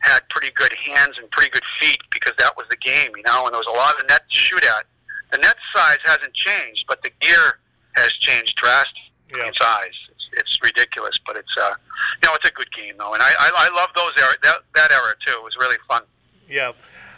had 0.00 0.20
pretty 0.28 0.50
good 0.54 0.72
hands 0.84 1.16
and 1.18 1.30
pretty 1.30 1.50
good 1.50 1.64
feet 1.80 2.00
because 2.12 2.32
that 2.38 2.56
was 2.56 2.66
the 2.68 2.76
game, 2.76 3.10
you 3.16 3.22
know, 3.26 3.44
and 3.46 3.52
there 3.54 3.58
was 3.60 3.66
a 3.72 3.76
lot 3.78 3.98
of 4.00 4.06
net 4.08 4.22
to 4.28 4.36
shoot 4.36 4.64
at. 4.64 4.84
The 5.32 5.38
net 5.38 5.54
size 5.74 5.98
hasn't 6.04 6.34
changed, 6.34 6.84
but 6.88 7.02
the 7.02 7.10
gear 7.20 7.58
has 7.92 8.12
changed 8.20 8.56
drastically 8.56 9.00
Yeah. 9.34 9.48
in 9.48 9.54
size. 9.54 9.94
It's, 10.10 10.24
it's 10.36 10.58
ridiculous, 10.62 11.18
but 11.26 11.36
it's 11.36 11.56
uh, 11.56 11.74
you 12.22 12.28
know, 12.28 12.34
it's 12.34 12.48
a 12.48 12.52
good 12.52 12.70
game 12.72 12.94
though, 12.98 13.14
and 13.14 13.22
I 13.22 13.30
I, 13.38 13.50
I 13.70 13.74
love 13.74 13.88
those 13.96 14.12
era 14.18 14.34
that 14.42 14.56
that 14.74 14.92
era 14.92 15.14
too. 15.26 15.32
It 15.32 15.42
was 15.42 15.56
really 15.58 15.78
fun. 15.88 16.02
yeah. 16.48 16.72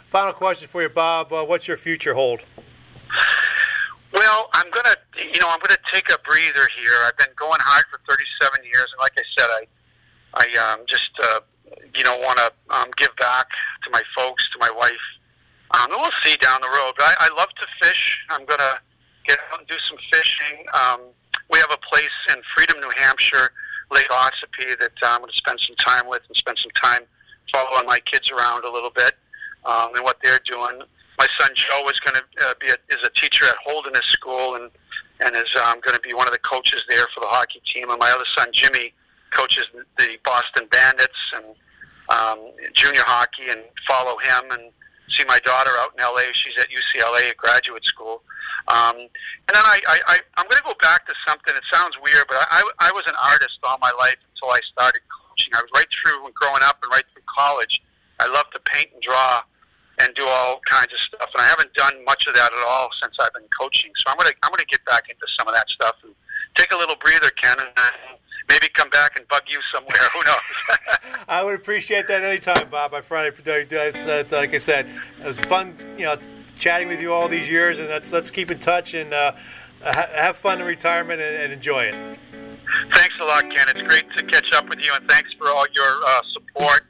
Final 0.09 0.26
question 0.37 0.67
for 0.67 0.83
you, 0.83 0.89
Bob. 0.89 1.33
Uh, 1.33 1.43
what's 1.43 1.67
your 1.67 1.77
future 1.77 2.13
hold? 2.13 2.41
Well, 4.13 4.49
I'm 4.53 4.69
gonna, 4.69 4.95
you 5.17 5.39
know, 5.41 5.49
I'm 5.49 5.59
gonna 5.59 5.81
take 5.91 6.09
a 6.13 6.17
breather 6.19 6.69
here. 6.77 6.93
I've 7.05 7.17
been 7.17 7.33
going 7.35 7.59
hard 7.59 7.85
for 7.89 7.99
37 8.07 8.63
years, 8.63 8.85
and 8.93 8.99
like 8.99 9.13
I 9.17 9.25
said, 9.37 9.49
I, 9.49 9.65
I 10.33 10.73
um, 10.73 10.85
just, 10.87 11.09
uh, 11.23 11.39
you 11.95 12.03
know, 12.03 12.17
want 12.19 12.37
to 12.37 12.51
um, 12.69 12.89
give 12.97 13.15
back 13.17 13.47
to 13.83 13.89
my 13.89 14.03
folks, 14.15 14.47
to 14.51 14.59
my 14.59 14.69
wife. 14.69 15.05
Um, 15.71 15.91
and 15.91 15.99
we'll 15.99 16.17
see 16.23 16.37
down 16.37 16.61
the 16.61 16.69
road. 16.69 16.93
But 16.97 17.07
I, 17.19 17.27
I 17.27 17.29
love 17.35 17.49
to 17.49 17.67
fish. 17.81 18.19
I'm 18.29 18.45
gonna 18.45 18.79
get 19.27 19.39
out 19.51 19.59
and 19.59 19.67
do 19.67 19.75
some 19.89 19.97
fishing. 20.13 20.65
Um, 20.73 21.01
we 21.49 21.57
have 21.57 21.71
a 21.71 21.81
place 21.89 22.13
in 22.29 22.37
Freedom, 22.55 22.79
New 22.79 22.93
Hampshire, 22.95 23.49
Lake 23.89 24.09
Ossipee, 24.09 24.77
that 24.79 24.93
uh, 25.01 25.17
I'm 25.17 25.21
going 25.21 25.31
to 25.31 25.37
spend 25.37 25.59
some 25.61 25.75
time 25.77 26.07
with 26.07 26.21
and 26.27 26.35
spend 26.35 26.59
some 26.59 26.71
time 26.71 27.01
following 27.51 27.87
my 27.87 27.99
kids 27.99 28.29
around 28.29 28.65
a 28.65 28.71
little 28.71 28.91
bit 28.91 29.15
um, 29.67 29.93
and 29.95 30.03
what 30.03 30.17
they're 30.23 30.39
doing 30.45 30.81
my 31.17 31.27
son 31.39 31.49
Joe 31.55 31.89
is 31.89 31.99
going 31.99 32.15
to 32.15 32.47
uh, 32.47 32.53
be 32.59 32.67
a, 32.67 32.77
is 32.93 33.01
a 33.03 33.09
teacher 33.09 33.45
at 33.45 33.55
Holderness 33.65 34.05
School 34.05 34.55
and 34.55 34.69
and 35.19 35.35
is 35.35 35.49
um, 35.65 35.81
going 35.81 35.95
to 35.95 36.01
be 36.01 36.13
one 36.13 36.27
of 36.27 36.33
the 36.33 36.39
coaches 36.39 36.83
there 36.89 37.05
for 37.13 37.21
the 37.21 37.27
hockey 37.27 37.59
team. 37.65 37.89
And 37.89 37.99
my 37.99 38.11
other 38.11 38.25
son 38.37 38.49
Jimmy 38.53 38.93
coaches 39.31 39.65
the 39.97 40.17
Boston 40.23 40.67
Bandits 40.69 41.17
and 41.33 41.45
um, 42.09 42.39
junior 42.73 43.01
hockey, 43.03 43.49
and 43.49 43.59
follow 43.89 44.17
him 44.19 44.51
and 44.51 44.71
see 45.09 45.25
my 45.27 45.39
daughter 45.43 45.71
out 45.79 45.91
in 45.97 46.03
LA. 46.03 46.31
She's 46.33 46.53
at 46.59 46.67
UCLA 46.69 47.31
at 47.31 47.37
graduate 47.37 47.83
school. 47.83 48.21
Um, 48.67 49.09
and 49.49 49.53
then 49.57 49.65
I, 49.65 49.81
I, 49.87 49.97
I 50.07 50.17
I'm 50.37 50.45
going 50.45 50.61
to 50.61 50.69
go 50.69 50.77
back 50.81 51.07
to 51.07 51.13
something. 51.27 51.55
It 51.55 51.65
sounds 51.73 51.97
weird, 51.97 52.25
but 52.29 52.37
I, 52.51 52.61
I 52.79 52.91
was 52.91 53.03
an 53.07 53.15
artist 53.17 53.57
all 53.63 53.77
my 53.81 53.91
life 53.97 54.21
until 54.35 54.53
I 54.53 54.61
started 54.71 55.01
coaching. 55.09 55.51
I 55.55 55.61
was 55.65 55.71
right 55.73 55.89
through 55.89 56.29
growing 56.35 56.61
up 56.61 56.77
and 56.83 56.91
right 56.91 57.03
through 57.11 57.25
college. 57.25 57.81
I 58.19 58.27
loved 58.27 58.53
to 58.53 58.61
paint 58.61 58.89
and 58.93 59.01
draw 59.01 59.41
and 59.99 60.13
do 60.15 60.25
all 60.25 60.59
kinds 60.69 60.93
of 60.93 60.99
stuff. 60.99 61.29
And 61.33 61.41
I 61.41 61.47
haven't 61.47 61.73
done 61.73 61.93
much 62.05 62.27
of 62.27 62.35
that 62.35 62.51
at 62.53 62.67
all 62.67 62.89
since 63.01 63.15
I've 63.19 63.33
been 63.33 63.49
coaching. 63.59 63.91
So 63.97 64.11
I'm 64.11 64.17
gonna 64.17 64.31
I'm 64.43 64.51
gonna 64.51 64.65
get 64.65 64.83
back 64.85 65.09
into 65.09 65.25
some 65.37 65.47
of 65.47 65.55
that 65.55 65.69
stuff 65.69 65.95
and 66.03 66.13
take 66.55 66.71
a 66.71 66.77
little 66.77 66.95
breather, 67.03 67.29
Ken, 67.31 67.57
and 67.59 68.17
maybe 68.49 68.67
come 68.69 68.89
back 68.89 69.17
and 69.17 69.27
bug 69.27 69.41
you 69.47 69.59
somewhere. 69.73 69.97
Who 70.13 70.23
knows? 70.23 71.17
I 71.27 71.43
would 71.43 71.55
appreciate 71.55 72.07
that 72.07 72.23
anytime, 72.23 72.69
Bob. 72.69 72.91
My 72.91 73.01
friend, 73.01 73.33
it's, 73.45 74.05
it's, 74.05 74.31
like 74.31 74.53
I 74.53 74.57
said, 74.57 74.87
it 75.21 75.25
was 75.25 75.39
fun, 75.41 75.75
you 75.97 76.05
know, 76.05 76.17
chatting 76.57 76.87
with 76.87 77.01
you 77.01 77.13
all 77.13 77.27
these 77.27 77.49
years, 77.49 77.79
and 77.79 77.89
let's 77.89 78.11
let's 78.11 78.31
keep 78.31 78.51
in 78.51 78.59
touch 78.59 78.93
and 78.93 79.13
uh, 79.13 79.33
have 79.81 80.37
fun 80.37 80.61
in 80.61 80.67
retirement 80.67 81.21
and, 81.21 81.35
and 81.35 81.53
enjoy 81.53 81.85
it. 81.85 82.19
thanks 82.93 83.15
a 83.21 83.25
lot, 83.25 83.41
Ken. 83.43 83.67
It's 83.69 83.81
great 83.87 84.05
to 84.17 84.23
catch 84.23 84.53
up 84.53 84.69
with 84.69 84.79
you, 84.79 84.91
and 84.93 85.07
thanks 85.09 85.33
for 85.37 85.47
all 85.49 85.65
your 85.73 86.01
uh, 86.05 86.21
support 86.33 86.87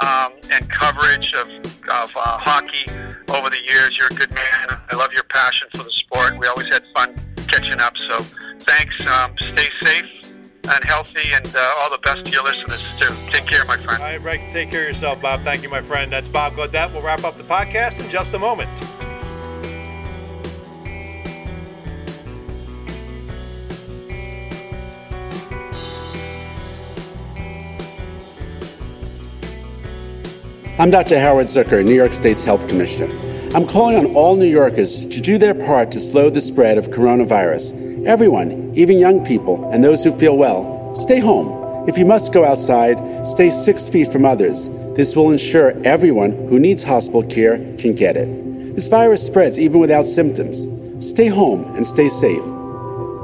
um, 0.00 0.32
and 0.52 0.68
coverage 0.70 1.34
of 1.34 1.48
of 1.88 2.14
uh, 2.16 2.38
hockey 2.38 2.90
over 3.28 3.50
the 3.50 3.60
years. 3.68 3.96
You're 3.98 4.08
a 4.10 4.14
good 4.14 4.30
man. 4.32 4.78
I 4.90 4.96
love 4.96 5.12
your 5.12 5.24
passion 5.24 5.68
for 5.72 5.82
the 5.82 5.90
sport. 5.90 6.38
We 6.38 6.46
always 6.46 6.68
had 6.68 6.84
fun 6.94 7.18
catching 7.48 7.80
up. 7.80 7.96
So 7.96 8.22
thanks. 8.60 8.94
Um, 9.06 9.34
stay 9.38 9.68
safe 9.82 10.06
and 10.70 10.84
healthy, 10.84 11.32
and 11.32 11.46
uh, 11.54 11.74
all 11.78 11.90
the 11.90 11.98
best 11.98 12.26
to 12.26 12.30
your 12.30 12.44
listeners 12.44 12.98
too. 12.98 13.14
Take 13.30 13.46
care, 13.46 13.64
my 13.64 13.76
friend. 13.76 14.02
All 14.02 14.08
right, 14.08 14.20
Rick, 14.20 14.40
take 14.52 14.70
care 14.70 14.82
of 14.82 14.88
yourself, 14.88 15.20
Bob. 15.22 15.40
Thank 15.42 15.62
you, 15.62 15.70
my 15.70 15.80
friend. 15.80 16.12
That's 16.12 16.28
Bob 16.28 16.56
Gaudet. 16.56 16.92
We'll 16.92 17.02
wrap 17.02 17.24
up 17.24 17.36
the 17.36 17.44
podcast 17.44 18.00
in 18.04 18.10
just 18.10 18.34
a 18.34 18.38
moment. 18.38 18.68
I'm 30.80 30.92
Dr. 30.92 31.18
Howard 31.18 31.46
Zucker, 31.46 31.84
New 31.84 31.92
York 31.92 32.12
State's 32.12 32.44
Health 32.44 32.68
Commissioner. 32.68 33.12
I'm 33.52 33.66
calling 33.66 33.96
on 33.96 34.14
all 34.14 34.36
New 34.36 34.46
Yorkers 34.46 35.08
to 35.08 35.20
do 35.20 35.36
their 35.36 35.52
part 35.52 35.90
to 35.90 35.98
slow 35.98 36.30
the 36.30 36.40
spread 36.40 36.78
of 36.78 36.90
coronavirus. 36.90 38.06
Everyone, 38.06 38.70
even 38.76 38.96
young 38.96 39.24
people 39.24 39.68
and 39.72 39.82
those 39.82 40.04
who 40.04 40.16
feel 40.16 40.38
well, 40.38 40.94
stay 40.94 41.18
home. 41.18 41.88
If 41.88 41.98
you 41.98 42.04
must 42.06 42.32
go 42.32 42.44
outside, 42.44 43.26
stay 43.26 43.50
six 43.50 43.88
feet 43.88 44.12
from 44.12 44.24
others. 44.24 44.68
This 44.94 45.16
will 45.16 45.32
ensure 45.32 45.74
everyone 45.84 46.30
who 46.30 46.60
needs 46.60 46.84
hospital 46.84 47.24
care 47.24 47.58
can 47.76 47.96
get 47.96 48.16
it. 48.16 48.76
This 48.76 48.86
virus 48.86 49.26
spreads 49.26 49.58
even 49.58 49.80
without 49.80 50.04
symptoms. 50.04 50.68
Stay 51.04 51.26
home 51.26 51.64
and 51.74 51.84
stay 51.84 52.08
safe. 52.08 52.44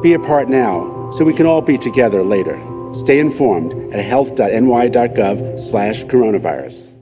Be 0.02 0.14
a 0.14 0.18
part 0.18 0.48
now 0.48 1.08
so 1.10 1.24
we 1.24 1.32
can 1.32 1.46
all 1.46 1.62
be 1.62 1.78
together 1.78 2.20
later. 2.20 2.60
Stay 2.92 3.20
informed 3.20 3.94
at 3.94 4.04
health.ny.gov 4.04 5.56
slash 5.56 6.02
coronavirus. 6.06 6.93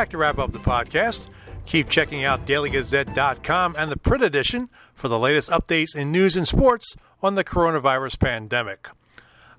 Back 0.00 0.08
to 0.08 0.16
wrap 0.16 0.38
up 0.38 0.52
the 0.52 0.58
podcast. 0.58 1.28
Keep 1.66 1.90
checking 1.90 2.24
out 2.24 2.46
dailygazette.com 2.46 3.76
and 3.76 3.92
the 3.92 3.98
print 3.98 4.24
edition 4.24 4.70
for 4.94 5.08
the 5.08 5.18
latest 5.18 5.50
updates 5.50 5.94
in 5.94 6.10
news 6.10 6.38
and 6.38 6.48
sports 6.48 6.96
on 7.22 7.34
the 7.34 7.44
coronavirus 7.44 8.18
pandemic. 8.18 8.88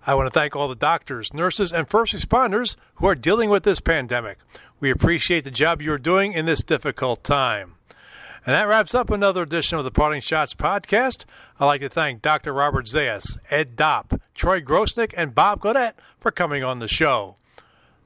I 0.08 0.16
want 0.16 0.26
to 0.26 0.34
thank 0.34 0.56
all 0.56 0.68
the 0.68 0.74
doctors, 0.74 1.32
nurses, 1.32 1.72
and 1.72 1.88
first 1.88 2.16
responders 2.16 2.76
who 2.96 3.06
are 3.06 3.14
dealing 3.14 3.52
with 3.52 3.62
this 3.62 3.80
pandemic. 3.80 4.39
We 4.80 4.89
appreciate 4.89 5.44
the 5.44 5.52
job 5.52 5.80
you're 5.80 6.00
doing 6.00 6.34
in 6.34 6.48
this 6.48 6.64
difficult 6.64 7.24
time. 7.24 7.76
And 8.44 8.56
that 8.56 8.68
wraps 8.68 8.96
up 8.96 9.12
another 9.12 9.44
edition 9.44 9.78
of 9.78 9.84
the 9.84 9.92
Parting 9.92 10.22
Schotts 10.22 10.56
podcast. 10.56 11.26
I'd 11.60 11.66
like 11.66 11.82
to 11.82 11.89
thank 11.89 12.24
Dr. 12.24 12.52
Robert 12.52 12.88
Zayas, 12.88 13.38
Ed 13.52 13.76
Dopp, 13.76 14.20
Troy 14.34 14.60
Grosenick, 14.60 15.14
and 15.16 15.36
Bob 15.36 15.62
Gaudet 15.62 16.00
for 16.18 16.32
coming 16.32 16.64
on 16.64 16.80
the 16.80 16.88
show. 16.88 17.36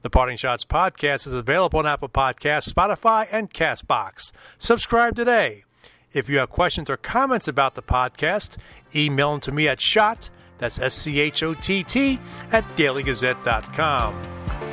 The 0.06 0.10
Parting 0.10 0.36
Schotts 0.36 0.64
podcast 0.64 1.26
is 1.26 1.32
available 1.32 1.80
on 1.80 1.86
Apple 1.88 2.08
Podcasts, 2.08 2.72
Spotify, 2.72 3.26
and 3.32 3.52
Castbox. 3.52 4.30
Subscribe 4.56 5.16
today. 5.16 5.64
If 6.12 6.28
you 6.28 6.38
have 6.38 6.48
questions 6.48 6.88
or 6.88 6.96
comments 6.96 7.48
about 7.48 7.74
the 7.74 7.82
podcast, 7.82 8.56
email 8.94 9.32
them 9.32 9.40
to 9.40 9.50
me 9.50 9.66
at 9.66 9.80
schott, 9.80 10.30
that's 10.58 10.78
S-C-H-O-T-T, 10.78 12.20
at 12.52 12.64
dailygazette.com. 12.76 14.22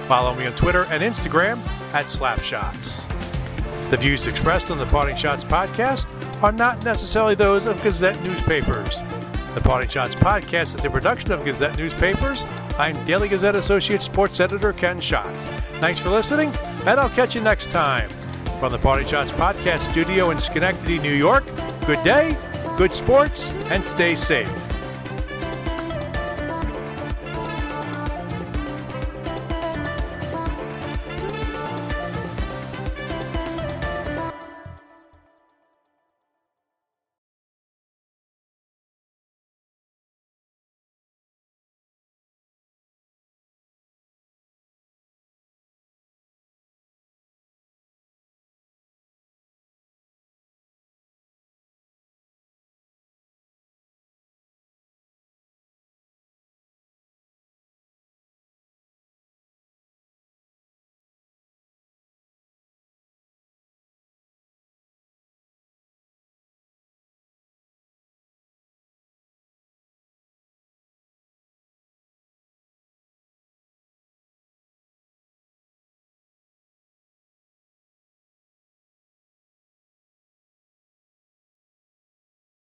Follow 0.07 0.35
me 0.35 0.45
on 0.45 0.53
Twitter 0.53 0.83
and 0.91 1.01
Instagram 1.01 1.57
at 1.93 2.05
Slapschotts. 2.05 3.09
The 3.89 3.97
views 3.97 4.27
expressed 4.27 4.69
on 4.69 4.77
the 4.77 4.85
Parting 4.85 5.15
Schotts 5.15 5.43
podcast 5.43 6.13
are 6.43 6.51
not 6.51 6.83
necessarily 6.83 7.33
those 7.33 7.65
of 7.65 7.81
Gazette 7.81 8.23
newspapers. 8.23 8.99
The 9.55 9.61
Parting 9.61 9.89
Schotts 9.89 10.13
podcast 10.13 10.77
is 10.77 10.85
a 10.85 10.91
production 10.91 11.31
of 11.31 11.43
Gazette 11.43 11.75
newspapers. 11.75 12.45
I'm 12.77 13.01
Daily 13.05 13.27
Gazette 13.29 13.55
Associate 13.55 14.01
Sports 14.01 14.39
Editor 14.39 14.73
Ken 14.73 14.99
Schott. 14.99 15.35
Thanks 15.79 15.99
for 15.99 16.09
listening, 16.09 16.51
and 16.87 16.99
I'll 16.99 17.09
catch 17.09 17.35
you 17.35 17.41
next 17.41 17.69
time. 17.69 18.09
From 18.59 18.71
the 18.71 18.79
Party 18.79 19.07
Shots 19.07 19.31
podcast 19.31 19.91
studio 19.91 20.31
in 20.31 20.39
Schenectady, 20.39 20.97
New 20.97 21.13
York, 21.13 21.45
good 21.85 22.03
day, 22.03 22.35
good 22.77 22.91
sports, 22.91 23.51
and 23.69 23.85
stay 23.85 24.15
safe. 24.15 24.82